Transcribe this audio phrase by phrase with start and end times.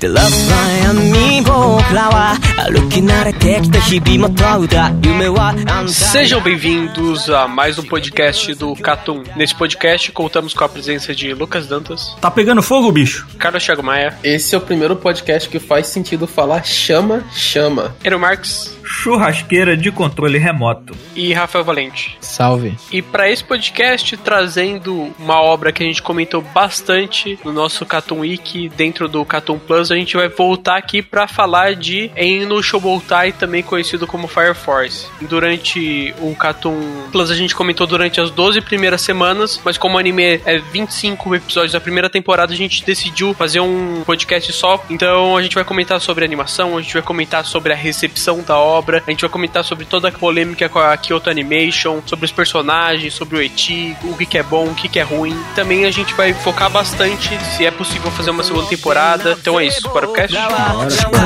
[0.00, 2.34] The love line に僕らは
[2.70, 9.22] 歩き慣れてきた日々も問うた夢はあんた Sejam bem-vindos a mais um podcast do Catum.
[9.36, 13.26] Nesse podcast contamos com a presença de Lucas Dantas, Tá pegando fogo, bicho?
[13.38, 17.94] Carlos Thiago Maia, Esse é o primeiro podcast que faz sentido falar chama, chama.
[18.04, 20.95] Ero Marques Churrasqueira de controle remoto.
[21.15, 22.17] e Rafael Valente.
[22.19, 22.75] Salve.
[22.91, 28.19] E para esse podcast trazendo uma obra que a gente comentou bastante no nosso Catum
[28.21, 33.31] Wiki dentro do Catum Plus, a gente vai voltar aqui para falar de Eno Shoboutai,
[33.31, 35.07] também conhecido como Fire Force.
[35.21, 39.99] Durante o Catum Plus a gente comentou durante as 12 primeiras semanas, mas como o
[39.99, 44.83] anime é 25 episódios da primeira temporada, a gente decidiu fazer um podcast só.
[44.89, 48.41] Então a gente vai comentar sobre a animação, a gente vai comentar sobre a recepção
[48.41, 52.26] da obra, a gente vai comentar sobre toda a polêmica com a Kyoto Animation, sobre
[52.26, 55.36] os personagens, sobre o Eti, o que, que é bom, o que, que é ruim.
[55.54, 59.36] Também a gente vai focar bastante se é possível fazer uma segunda temporada.
[59.40, 60.34] Então é isso, para o cast.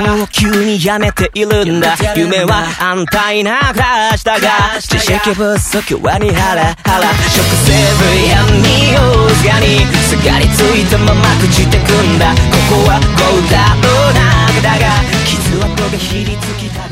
[0.09, 12.41] もう急にやめているんだ夢は安泰な暮らしだが知識不足はにハラハラ食セブ闇をすがにすがりついたまま朽ちてくんだこ
[12.71, 13.83] こはゴーダの
[14.15, 14.87] 中だが
[15.27, 16.92] 傷跡がひりつきた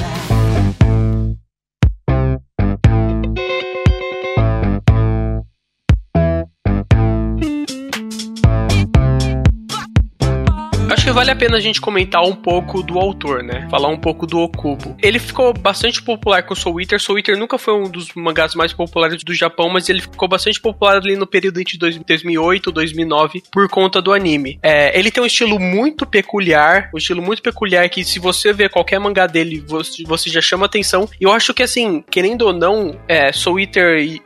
[11.22, 13.68] vale a pena a gente comentar um pouco do autor, né?
[13.70, 14.98] Falar um pouco do Okubo.
[15.00, 17.00] Ele ficou bastante popular com Soul Eater.
[17.00, 20.60] Soul Eater nunca foi um dos mangás mais populares do Japão, mas ele ficou bastante
[20.60, 24.58] popular ali no período entre 2008 e 2009 por conta do anime.
[24.64, 28.72] É, ele tem um estilo muito peculiar, um estilo muito peculiar que se você ver
[28.72, 31.08] qualquer mangá dele, você, você já chama atenção.
[31.20, 34.22] E eu acho que assim, querendo ou não, é, Soul Eater e,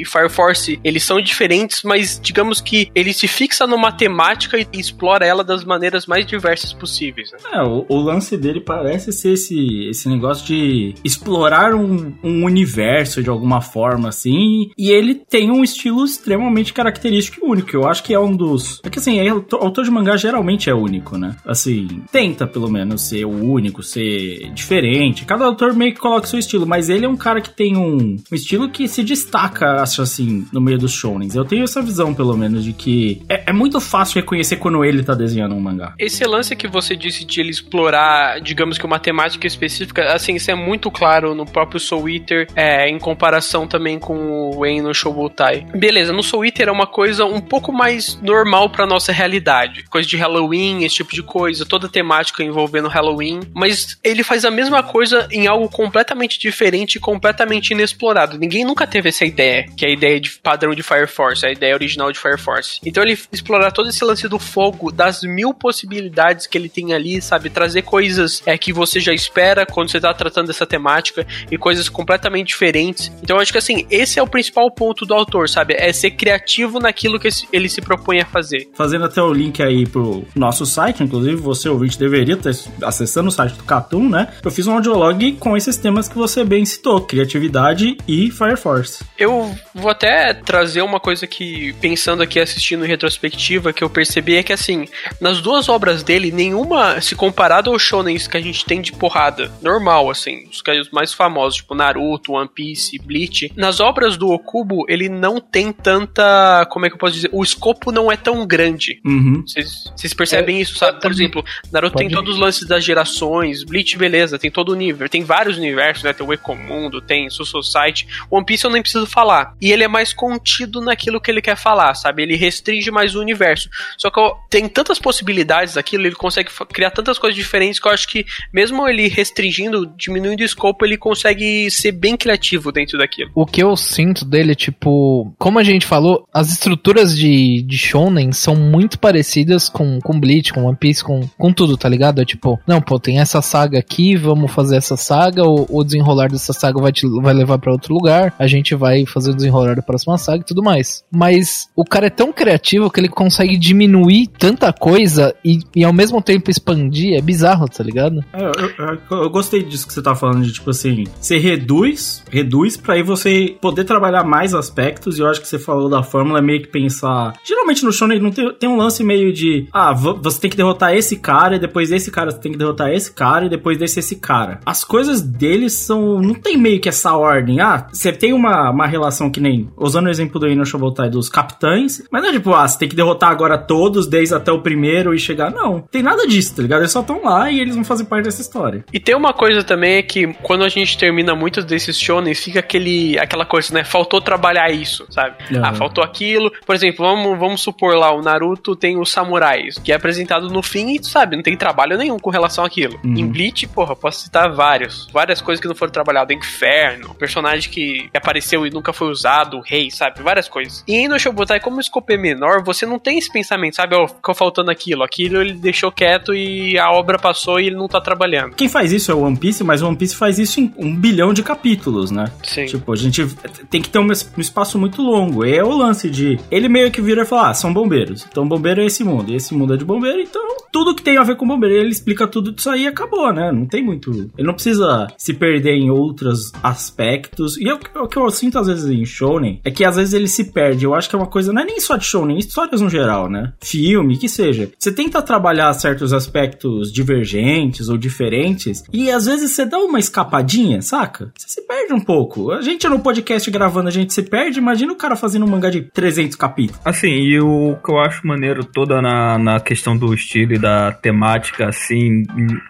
[0.00, 4.66] e, Fire Force, eles são diferentes, mas digamos que ele se fixa numa temática e
[4.74, 7.30] explora ela das maneiras mais diversas possíveis.
[7.32, 7.38] Né?
[7.52, 13.22] É, o, o lance dele parece ser esse, esse negócio de explorar um, um universo
[13.22, 14.70] de alguma forma, assim.
[14.76, 17.74] E ele tem um estilo extremamente característico e único.
[17.74, 18.80] Eu acho que é um dos.
[18.84, 21.36] É que assim, é, autor de mangá geralmente é único, né?
[21.44, 25.24] Assim, tenta pelo menos ser o único, ser diferente.
[25.24, 28.16] Cada autor meio que coloca seu estilo, mas ele é um cara que tem um,
[28.30, 31.34] um estilo que se destaca, acho assim, no meio dos shounens.
[31.34, 35.02] Eu tenho essa visão, pelo menos, de que é, é muito fácil reconhecer quando ele
[35.02, 35.94] tá desenhando um mangá.
[35.98, 40.50] Esse lance que você disse de ele explorar, digamos que uma temática específica, assim, isso
[40.50, 45.66] é muito claro no próprio Soul Eater, é, em comparação também com o Eno Shoubutai.
[45.74, 49.84] Beleza, no Soul Eater é uma coisa um pouco mais normal pra nossa realidade.
[49.84, 54.50] Coisa de Halloween, esse tipo de coisa, toda temática envolvendo Halloween, mas ele faz a
[54.50, 58.38] mesma coisa em algo completamente diferente e completamente inexplorado.
[58.38, 61.50] Ninguém nunca teve essa ideia, que é a ideia de padrão de Fire Force, a
[61.50, 62.80] ideia original de Fire Force.
[62.84, 66.05] Então ele explorar todo esse lance do fogo, das mil possibilidades
[66.46, 67.50] que ele tem ali, sabe?
[67.50, 71.88] Trazer coisas é, que você já espera quando você tá tratando dessa temática e coisas
[71.88, 73.12] completamente diferentes.
[73.22, 75.74] Então eu acho que assim, esse é o principal ponto do autor, sabe?
[75.78, 78.68] É ser criativo naquilo que ele se propõe a fazer.
[78.74, 82.50] Fazendo até o link aí pro nosso site, inclusive você ouvinte deveria estar
[82.82, 84.32] acessando o site do Catum, né?
[84.42, 89.04] Eu fiz um audiolog com esses temas que você bem citou, criatividade e Fire Force.
[89.18, 94.36] Eu vou até trazer uma coisa que, pensando aqui, assistindo em retrospectiva, que eu percebi
[94.36, 94.86] é que, assim,
[95.20, 99.52] nas duas obras dele, nenhuma, se comparado aos shonens que a gente tem de porrada,
[99.62, 104.84] normal, assim, os os mais famosos, tipo Naruto, One Piece, Bleach, nas obras do Okubo,
[104.88, 108.46] ele não tem tanta, como é que eu posso dizer, o escopo não é tão
[108.46, 109.00] grande.
[109.04, 109.42] Uhum.
[109.46, 111.00] Vocês vocês percebem isso, sabe?
[111.00, 115.08] Por exemplo, Naruto tem todos os lances das gerações, Bleach, beleza, tem todo o nível,
[115.08, 116.12] tem vários universos, né?
[116.12, 118.06] Tem o Ecomundo, tem Soul Society.
[118.30, 119.54] One Piece eu nem preciso falar.
[119.60, 122.22] E ele é mais contido naquilo que ele quer falar, sabe?
[122.22, 123.68] Ele restringe mais o universo.
[123.96, 127.92] Só que ó, tem tantas possibilidades daquilo, ele consegue criar tantas coisas diferentes que eu
[127.92, 133.30] acho que, mesmo ele restringindo, diminuindo o escopo, ele consegue ser bem criativo dentro daquilo.
[133.34, 138.32] O que eu sinto dele, tipo, como a gente falou, as estruturas de, de Shonen
[138.32, 142.20] são muito parecidas com, com Bleach, com One Piece, com, com tudo, tá ligado?
[142.20, 146.28] É tipo, não, pô, tem essa saga aqui, vamos fazer essa saga, o, o desenrolar
[146.28, 149.76] dessa saga vai, te, vai levar para outro lugar, a gente vai fazer o desenrolar
[149.76, 151.04] da próxima saga e tudo mais.
[151.10, 155.92] Mas o cara é tão criativo que ele consegue diminuir tanta coisa e, e ao
[155.92, 158.24] mesmo tempo expandir, é bizarro, tá ligado?
[158.32, 162.24] É, eu, eu, eu, gostei disso que você tá falando, de tipo assim, você reduz,
[162.30, 166.02] reduz pra aí você poder trabalhar mais aspectos, e eu acho que você falou da
[166.02, 167.34] fórmula, é meio que pensar.
[167.44, 170.94] Geralmente no Shonen não tem, tem um lance meio de, ah, você tem que derrotar
[170.94, 174.00] esse cara, e depois desse cara você tem que derrotar esse cara, e depois desse
[174.06, 174.60] esse cara.
[174.64, 176.20] As coisas deles são.
[176.20, 177.60] Não tem meio que essa ordem.
[177.60, 179.68] Ah, você tem uma, uma relação que nem.
[179.76, 182.88] Usando o exemplo do Ino Shobotai dos capitães, mas não é tipo, ah, você tem
[182.88, 185.50] que derrotar agora todos, desde até o primeiro e chegar.
[185.50, 186.80] Não, tem nada disso, tá ligado?
[186.80, 188.84] Eles só estão lá e eles vão fazer parte dessa história.
[188.92, 192.60] E tem uma coisa também é que quando a gente termina muitos desses shonens, fica
[192.60, 193.84] aquele, aquela coisa, né?
[193.84, 195.36] Faltou trabalhar isso, sabe?
[195.62, 196.50] Ah, faltou aquilo.
[196.64, 200.62] Por exemplo, vamos, vamos supor lá, o Naruto tem os samurais, que é apresentado no
[200.62, 202.98] fim e, sabe, não tem trabalho nenhum com relação àquilo.
[203.04, 203.16] Uhum.
[203.16, 205.08] Em Bleach, porra, posso citar vários.
[205.12, 206.36] Várias coisas que não foram trabalhadas.
[206.36, 210.22] Inferno, personagem que apareceu e nunca foi usado, o rei, sabe?
[210.22, 210.84] Várias coisas.
[210.86, 213.96] E no Shobutai, como o escopo é menor, você não tem esse pensamento, sabe?
[213.96, 215.02] Oh, ficou faltando aquilo.
[215.02, 218.54] Aquilo ele deixou quieto e a obra passou e ele não tá trabalhando.
[218.54, 220.94] Quem faz isso é o One Piece, mas o One Piece faz isso em um
[220.94, 222.26] bilhão de capítulos, né?
[222.42, 222.66] Sim.
[222.66, 223.26] Tipo, a gente
[223.70, 225.44] tem que ter um, espaço muito longo.
[225.44, 226.38] É o lance de.
[226.50, 228.26] Ele meio que vira e fala: ah, são bombeiros.
[228.30, 229.30] Então, bombeiro é esse mundo.
[229.30, 231.74] E esse mundo é de bombeiro, então tudo que tem a ver com bombeiro.
[231.74, 233.50] Ele explica tudo disso aí e acabou, né?
[233.50, 234.10] Não tem muito.
[234.36, 237.56] Ele não precisa se perder em outros aspectos.
[237.56, 240.12] E é o, o que eu sinto às vezes em Shonen é que às vezes
[240.12, 240.84] ele se perde.
[240.84, 243.30] Eu acho que é uma coisa, não é nem só de Shonen, histórias no geral,
[243.30, 243.52] né?
[243.62, 244.70] Filme, que seja.
[244.78, 245.35] Você tenta trabalhar
[245.74, 251.30] certos aspectos divergentes ou diferentes e às vezes você dá uma escapadinha, saca?
[251.36, 252.50] Você se perde um pouco.
[252.52, 254.58] A gente no podcast gravando, a gente se perde.
[254.58, 256.80] Imagina o cara fazendo um mangá de 300 capítulos.
[256.84, 260.92] Assim, e o que eu acho maneiro toda na, na questão do estilo e da
[260.92, 262.22] temática, assim,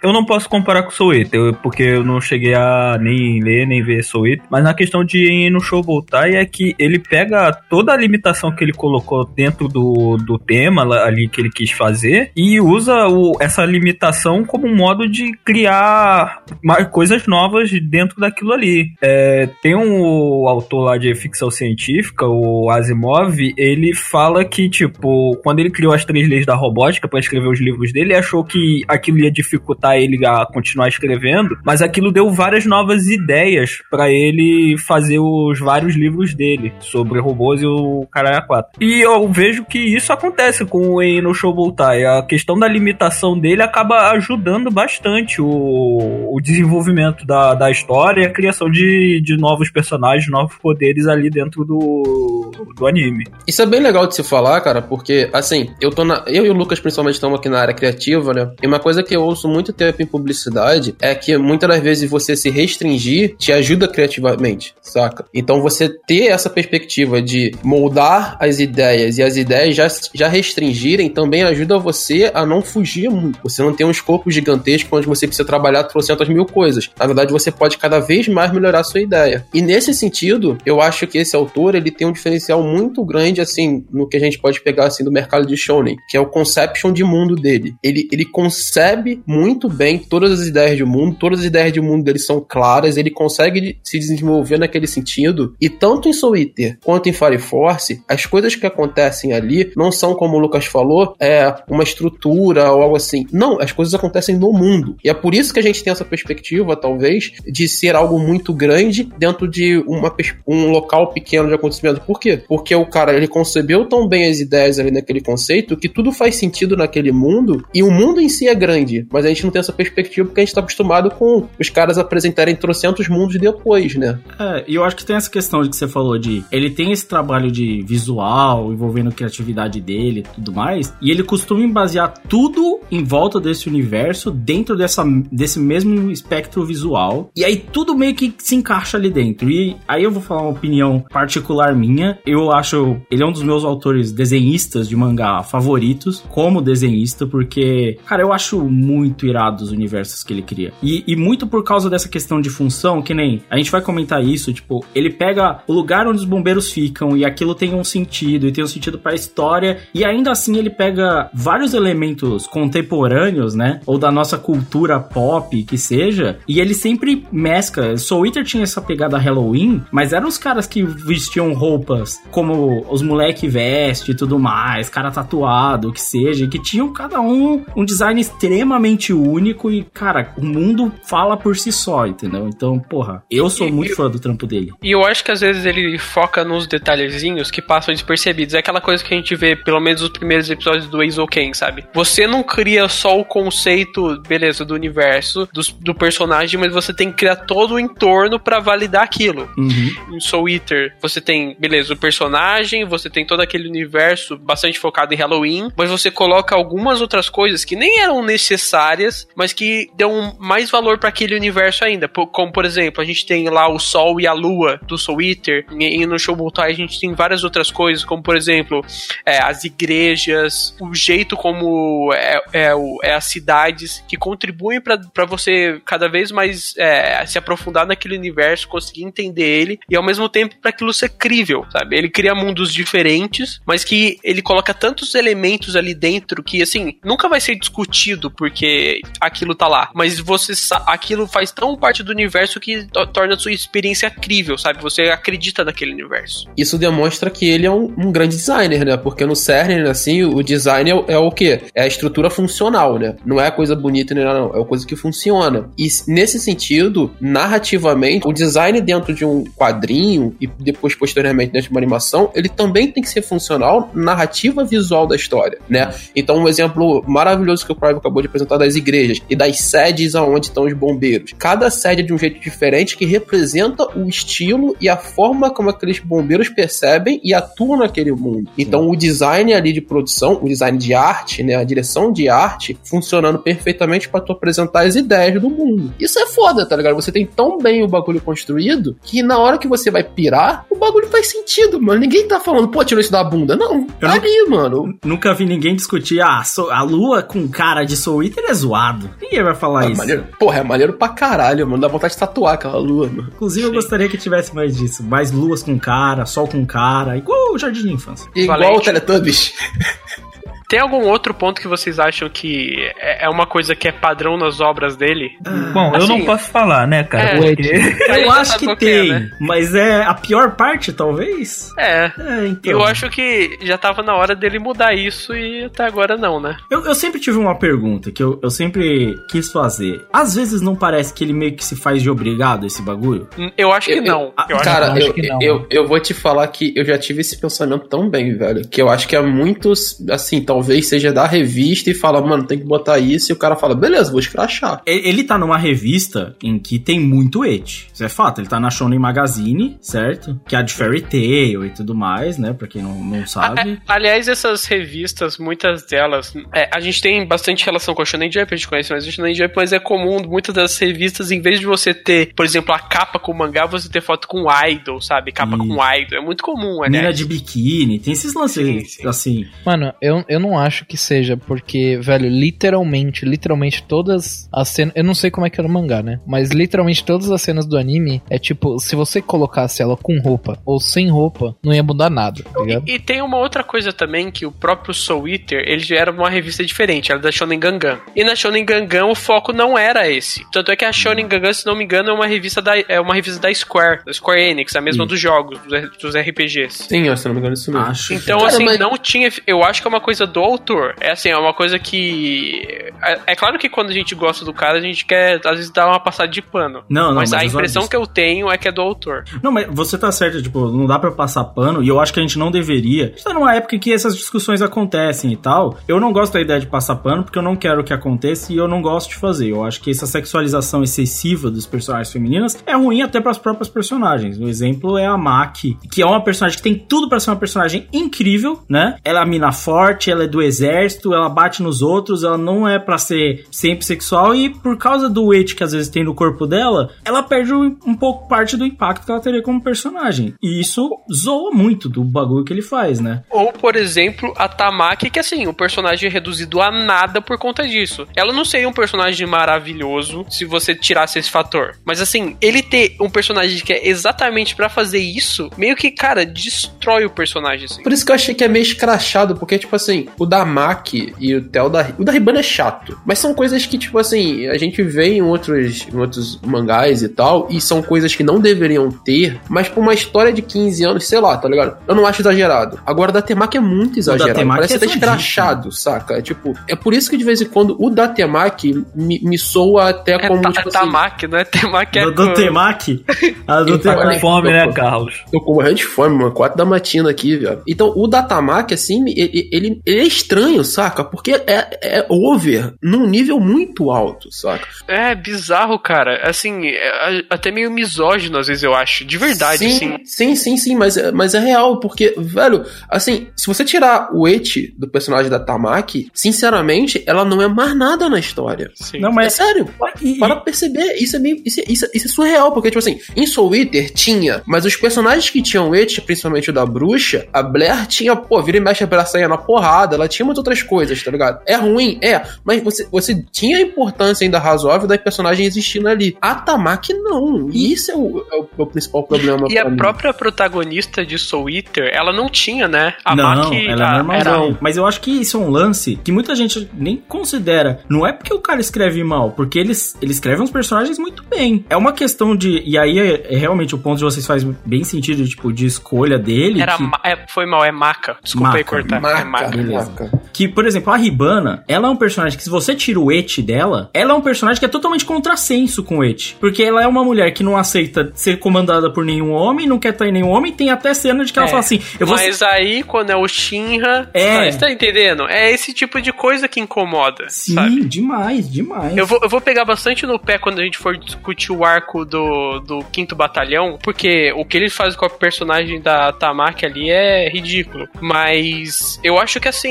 [0.02, 3.82] eu não posso comparar com Soul Eater, porque eu não cheguei a nem ler, nem
[3.82, 7.92] ver Soul mas na questão de ir no show voltar é que ele pega toda
[7.92, 12.55] a limitação que ele colocou dentro do, do tema ali que ele quis fazer e
[12.60, 18.92] usa o, essa limitação como um modo de criar mais coisas novas dentro daquilo ali.
[19.02, 25.60] É, tem um autor lá de ficção científica, o Asimov, ele fala que, tipo, quando
[25.60, 29.18] ele criou as três leis da robótica para escrever os livros dele, achou que aquilo
[29.18, 35.18] ia dificultar ele a continuar escrevendo, mas aquilo deu várias novas ideias para ele fazer
[35.18, 38.72] os vários livros dele sobre robôs e o Caralho 4.
[38.80, 42.04] E eu vejo que isso acontece com o Eno Shobutai.
[42.04, 48.26] A questão da limitação dele acaba ajudando bastante o, o desenvolvimento da, da história e
[48.26, 53.24] a criação de, de novos personagens, novos poderes ali dentro do, do anime.
[53.46, 56.24] Isso é bem legal de se falar, cara, porque, assim, eu tô na.
[56.26, 58.50] Eu e o Lucas, principalmente, estamos aqui na área criativa, né?
[58.62, 62.10] E uma coisa que eu ouço muito tempo em publicidade é que muitas das vezes
[62.10, 65.24] você se restringir te ajuda criativamente, saca?
[65.32, 71.08] Então você ter essa perspectiva de moldar as ideias e as ideias já, já restringirem
[71.08, 73.38] também ajuda você a não fugir muito.
[73.42, 76.90] Você não tem um escopo gigantesco onde você precisa trabalhar trocentas mil coisas.
[76.98, 79.46] Na verdade, você pode cada vez mais melhorar a sua ideia.
[79.54, 83.84] E nesse sentido, eu acho que esse autor ele tem um diferencial muito grande, assim,
[83.90, 86.92] no que a gente pode pegar assim do mercado de shonen, que é o conception
[86.92, 87.74] de mundo dele.
[87.82, 92.04] Ele, ele concebe muito bem todas as ideias de mundo, todas as ideias de mundo
[92.04, 95.54] dele são claras, ele consegue se desenvolver naquele sentido.
[95.58, 96.36] E tanto em Soul
[96.84, 101.14] quanto em Fire Force, as coisas que acontecem ali não são, como o Lucas falou,
[101.18, 103.26] é uma estrutura ou algo assim.
[103.32, 104.96] Não, as coisas acontecem no mundo.
[105.02, 108.52] E é por isso que a gente tem essa perspectiva, talvez, de ser algo muito
[108.52, 110.14] grande dentro de uma,
[110.46, 112.00] um local pequeno de acontecimento.
[112.00, 112.42] Por quê?
[112.48, 116.36] Porque o cara ele concebeu tão bem as ideias ali naquele conceito que tudo faz
[116.36, 119.60] sentido naquele mundo e o mundo em si é grande, mas a gente não tem
[119.60, 124.18] essa perspectiva porque a gente tá acostumado com os caras apresentarem trocentos mundos depois, né?
[124.38, 126.92] É, e eu acho que tem essa questão de que você falou de ele tem
[126.92, 132.80] esse trabalho de visual envolvendo criatividade dele e tudo mais, e ele costuma basear tudo
[132.90, 138.34] em volta desse universo dentro dessa, desse mesmo espectro visual, e aí tudo meio que
[138.38, 139.50] se encaixa ali dentro.
[139.50, 143.42] E aí eu vou falar uma opinião particular minha, eu acho ele é um dos
[143.42, 149.70] meus autores desenhistas de mangá favoritos, como desenhista, porque, cara, eu acho muito irado os
[149.70, 150.72] universos que ele cria.
[150.82, 154.24] E, e muito por causa dessa questão de função, que nem a gente vai comentar
[154.24, 158.46] isso, tipo, ele pega o lugar onde os bombeiros ficam e aquilo tem um sentido,
[158.46, 162.05] e tem um sentido pra história, e ainda assim ele pega vários elementos
[162.46, 163.80] contemporâneos, né?
[163.86, 167.96] Ou da nossa cultura pop, que seja, e ele sempre mescla.
[167.96, 173.02] Soul Eater tinha essa pegada Halloween, mas eram os caras que vestiam roupas como os
[173.02, 177.64] moleque veste e tudo mais, cara tatuado, o que seja, e que tinham cada um
[177.76, 182.48] um design extremamente único e, cara, o mundo fala por si só, entendeu?
[182.48, 184.72] Então, porra, eu sou muito fã do trampo dele.
[184.82, 188.54] E eu acho que às vezes ele foca nos detalhezinhos que passam despercebidos.
[188.54, 191.84] É aquela coisa que a gente vê, pelo menos nos primeiros episódios do Ken, sabe?
[191.92, 197.10] Você não cria só o conceito, beleza, do universo, do, do personagem, mas você tem
[197.10, 199.48] que criar todo o entorno para validar aquilo.
[199.56, 200.16] Uhum.
[200.16, 205.14] Em Soul Eater, você tem, beleza, o personagem, você tem todo aquele universo bastante focado
[205.14, 210.36] em Halloween, mas você coloca algumas outras coisas que nem eram necessárias, mas que dão
[210.38, 212.08] mais valor para aquele universo ainda.
[212.08, 215.66] Como, por exemplo, a gente tem lá o Sol e a Lua do Soul Eater,
[215.70, 218.84] e no Showbotai a gente tem várias outras coisas, como por exemplo,
[219.24, 221.75] é, as igrejas, o jeito como
[222.14, 222.70] é, é,
[223.02, 228.68] é as cidades que contribuem para você cada vez mais é, se aprofundar naquele universo,
[228.68, 231.96] conseguir entender ele e ao mesmo tempo para aquilo ser crível, sabe?
[231.96, 237.28] Ele cria mundos diferentes, mas que ele coloca tantos elementos ali dentro que assim nunca
[237.28, 240.52] vai ser discutido porque aquilo tá lá, mas você
[240.86, 244.80] aquilo faz tão parte do universo que torna a sua experiência crível, sabe?
[244.82, 246.48] Você acredita naquele universo.
[246.56, 248.96] Isso demonstra que ele é um, um grande designer, né?
[248.96, 251.62] Porque no CERN, assim, o design é, é o quê?
[251.74, 253.16] É a estrutura funcional, né?
[253.24, 254.54] Não é coisa bonita nem nada, não.
[254.54, 255.70] É uma coisa que funciona.
[255.78, 261.74] E nesse sentido, narrativamente, o design dentro de um quadrinho e depois, posteriormente, dentro de
[261.74, 265.92] uma animação, ele também tem que ser funcional narrativa visual da história, né?
[266.14, 270.14] Então, um exemplo maravilhoso que o Prime acabou de apresentar das igrejas e das sedes
[270.14, 271.32] aonde estão os bombeiros.
[271.38, 275.70] Cada sede é de um jeito diferente que representa o estilo e a forma como
[275.70, 278.50] aqueles bombeiros percebem e atuam naquele mundo.
[278.56, 282.78] Então, o design ali de produção, o design de arte, né, a direção de arte,
[282.84, 285.92] funcionando perfeitamente para tu apresentar as ideias do mundo.
[285.98, 286.94] Isso é foda, tá ligado?
[286.94, 290.76] Você tem tão bem o bagulho construído que na hora que você vai pirar, o
[290.76, 292.00] bagulho faz sentido, mano.
[292.00, 293.56] Ninguém tá falando, pô, tirou isso da bunda.
[293.56, 294.96] Não, Eu tá ali, mano.
[295.04, 299.10] Nunca vi ninguém discutir, ah, so- a lua com cara de Soul Eater é zoado.
[299.20, 299.98] Ninguém vai falar É isso.
[299.98, 300.26] maneiro.
[300.38, 301.80] Porra, é maneiro pra caralho, mano.
[301.80, 303.30] Dá vontade de tatuar aquela lua, mano.
[303.34, 305.02] Inclusive, eu gostaria que tivesse mais disso.
[305.02, 308.28] Mais luas com cara, sol com cara, igual o Jardim de Infância.
[308.34, 308.80] Igual Valente.
[308.80, 309.52] o Teletubbies.
[310.68, 314.36] Tem algum outro ponto que vocês acham que é é uma coisa que é padrão
[314.36, 315.30] nas obras dele?
[315.72, 317.30] Bom, eu não Assim, posso falar, né, cara?
[317.30, 317.36] é.
[317.36, 317.72] Porque.
[318.26, 319.30] Eu acho que tem, né?
[319.40, 321.70] mas é a pior parte, talvez?
[321.78, 322.10] É.
[322.18, 322.72] É, então.
[322.72, 326.56] Eu acho que já tava na hora dele mudar isso e até agora não, né?
[326.70, 330.04] Eu, eu sempre tive uma pergunta que eu, eu sempre quis fazer.
[330.12, 333.28] Às vezes não parece que ele meio que se faz de obrigado esse bagulho?
[333.56, 334.32] Eu acho que Eu- não.
[334.36, 335.38] ah, Eu Cara, acho eu, que não.
[335.42, 338.66] eu, eu vou te falar que eu já tive esse pensamento tão bem, velho.
[338.68, 342.58] Que eu acho que é muitos, assim, talvez seja da revista e fala, mano, tem
[342.58, 343.30] que botar isso.
[343.30, 344.80] E o cara fala, beleza, vou escrachar.
[344.86, 347.88] E- Ele tá numa revista em que tem muito et.
[347.92, 348.40] Isso é fato.
[348.40, 350.40] Ele tá na Shonen Magazine, certo?
[350.48, 352.52] Que é a de Fairy Tail e tudo mais, né?
[352.54, 353.60] Pra quem não, não sabe.
[353.72, 358.30] É, aliás, essas revistas, muitas delas, é, a gente tem bastante relação com a Shonen
[358.32, 361.40] Jump, a gente conhece, mas a Shonen Jump mas é comum, muitas das revistas, em
[361.40, 364.46] vez de você ter, por exemplo, a capa com o mangá, você ter foto com
[364.66, 365.32] idol, sabe?
[365.32, 365.66] Capa Isso.
[365.66, 366.18] com idol.
[366.18, 367.16] É muito comum, Mina aliás.
[367.18, 369.06] de biquíni, tem esses lances Sim, sim.
[369.08, 369.46] assim.
[369.64, 374.92] Mano, eu, eu não acho que seja, porque, velho, literalmente, literalmente todas as cenas.
[374.94, 376.20] Eu não sei como é que era o mangá, né?
[376.26, 380.58] Mas literalmente todas as cenas do anime é tipo, se você colocasse ela com roupa
[380.66, 382.84] ou sem roupa, não ia mudar nada, tá ligado?
[382.86, 386.10] E, e tem uma outra coisa também que o próprio Soul Eater, ele já era
[386.10, 387.98] uma revista diferente, era da Shonen Gangan.
[388.14, 390.44] E na Shonen Gangan o foco não era esse.
[390.52, 393.00] Tanto é que a Shonen Gangan, se não me engano, é uma revista da, é
[393.00, 395.08] uma revista da Square, da Square Enix, a mesma Isso.
[395.12, 396.84] dos jogos, dos, dos RPGs.
[396.88, 397.86] Sim, eu, se não me engano, isso mesmo.
[397.86, 398.14] Acho.
[398.14, 399.30] Então, Cara, assim, mas- não tinha.
[399.46, 400.94] Eu acho que é uma coisa do autor.
[401.00, 402.62] É assim, é uma coisa que.
[403.02, 405.70] É, é claro que quando a gente gosta do cara, a gente quer, às vezes,
[405.70, 406.84] dar uma passada de pano.
[406.90, 409.24] Não, não, mas, a mas os impressão que eu tenho é que é do autor.
[409.42, 412.20] Não, mas você tá certo, tipo, não dá pra passar pano, e eu acho que
[412.20, 413.04] a gente não deveria.
[413.04, 415.78] A gente tá numa época em que essas discussões acontecem e tal.
[415.88, 418.56] Eu não gosto da ideia de passar pano, porque eu não quero que aconteça e
[418.58, 419.50] eu não gosto de fazer.
[419.50, 424.38] Eu acho que essa sexualização excessiva dos personagens femininas é ruim até pras próprias personagens.
[424.38, 427.36] O exemplo é a Maki, que é uma personagem que tem tudo pra ser uma
[427.36, 428.96] personagem incrível, né?
[429.02, 432.68] Ela é a mina forte, ela é do exército, ela bate nos outros, ela não
[432.68, 436.14] é para ser sempre sexual e por causa do weight que às vezes tem no
[436.14, 440.34] corpo dela, ela perde um, um pouco parte do impacto que ela teria como personagem.
[440.42, 443.22] E isso zoa muito do bagulho que ele faz, né?
[443.30, 447.66] Ou, por exemplo, a Tamaki, que assim, o personagem é reduzido a nada por conta
[447.66, 448.06] disso.
[448.14, 451.76] Ela não seria um personagem maravilhoso se você tirasse esse fator.
[451.84, 456.24] Mas assim, ele ter um personagem que é exatamente para fazer isso, meio que, cara,
[456.24, 457.82] destrói o personagem, assim.
[457.82, 461.14] Por isso que eu achei que é meio escrachado, porque, tipo assim, o da Maki
[461.18, 461.86] e o Theo da.
[461.98, 462.98] O da Ribana é chato.
[463.04, 467.08] Mas são coisas que, tipo assim, a gente vê em outros, em outros mangás e
[467.08, 471.06] tal, e são coisas que não deveriam ter, mas por uma história de 15 anos,
[471.06, 471.76] sei lá, tá ligado?
[471.86, 472.78] Eu não acho exagerado.
[472.86, 474.46] Agora, o da Temaki é muito exagerado.
[474.46, 476.14] Parece é até escrachado, saca?
[476.14, 479.38] É tipo, é por isso que de vez em quando o da Temaki me, me
[479.38, 483.04] soa até É, como, ta, tipo é assim, não é Temaki, é Do, do Temaki?
[483.46, 484.20] A do Ele fala Temaki.
[484.20, 485.24] Com fome, né, Carlos?
[485.30, 486.32] Tô com morrendo de fome, mano.
[486.32, 487.62] Quatro da matina aqui, velho.
[487.66, 491.04] Então, o Datamaki, assim, ele, ele, ele é estranho, saca?
[491.04, 494.66] Porque é, é over num nível muito alto, saca?
[494.88, 496.28] É bizarro, cara.
[496.28, 499.04] Assim, é até meio misógino às vezes eu acho.
[499.04, 499.98] De verdade, sim, assim.
[500.04, 504.26] sim, sim, sim, mas, é- mas é real, porque, velho, assim, se você tirar o
[504.28, 508.70] eti do personagem da Tamaki, sinceramente, ela não é mais nada na história.
[508.74, 508.98] Sim.
[509.00, 509.32] Não, É mas.
[509.34, 511.42] sério, para, E- para perceber, isso é meio.
[511.44, 514.64] Isso, é- isso, é- isso é surreal, porque, tipo assim, em Soul Eater tinha, mas
[514.64, 518.60] os personagens que tinham et, principalmente o da bruxa, a Blair tinha, pô, vira e
[518.60, 521.40] mexe a braçaia na porrada, ela tinha muitas outras coisas, tá ligado?
[521.46, 526.16] É ruim, é, mas você, você tinha a importância ainda razoável da personagem existindo ali.
[526.20, 529.62] A Tamaki não, e isso é o, é o, é o principal problema E pra
[529.66, 529.76] a mim.
[529.76, 532.94] própria protagonista de Soul Eater, ela não tinha, né?
[533.04, 534.58] A não, Maki ela é a- normalzão.
[534.60, 537.80] Mas eu acho que isso é um lance que muita gente nem considera.
[537.88, 541.64] Não é porque o cara escreve mal, porque ele, ele escreve uns personagens muito bem.
[541.68, 542.62] É uma questão de.
[542.64, 546.18] E aí é, é realmente o ponto de vocês faz bem sentido, tipo, de escolha
[546.18, 546.60] dele.
[546.60, 548.16] Era, que- ma- é, foi mal, é maca.
[548.22, 549.00] Desculpa aí Maca, cortar.
[549.00, 549.48] Maca, é maca.
[549.48, 549.75] beleza.
[549.76, 550.10] Maca.
[550.32, 553.42] Que, por exemplo, a Ribana, ela é um personagem que, se você tira o et
[553.42, 556.36] dela, ela é um personagem que é totalmente contrassenso com o et.
[556.38, 559.92] Porque ela é uma mulher que não aceita ser comandada por nenhum homem, não quer
[559.92, 562.16] estar em nenhum homem, tem até cena de que ela É, fala assim: eu vou.
[562.16, 564.10] Mas aí, quando é o Shinra.
[564.12, 564.36] É.
[564.36, 565.26] Tá, você tá entendendo?
[565.28, 567.26] É esse tipo de coisa que incomoda.
[567.28, 567.84] Sim, sabe?
[567.84, 568.96] demais, demais.
[568.96, 572.04] Eu vou, eu vou pegar bastante no pé quando a gente for discutir o arco
[572.04, 576.90] do, do quinto batalhão, porque o que ele faz com a personagem da Tamaki ali
[576.90, 577.88] é ridículo.
[578.00, 579.65] Mas eu acho que assim,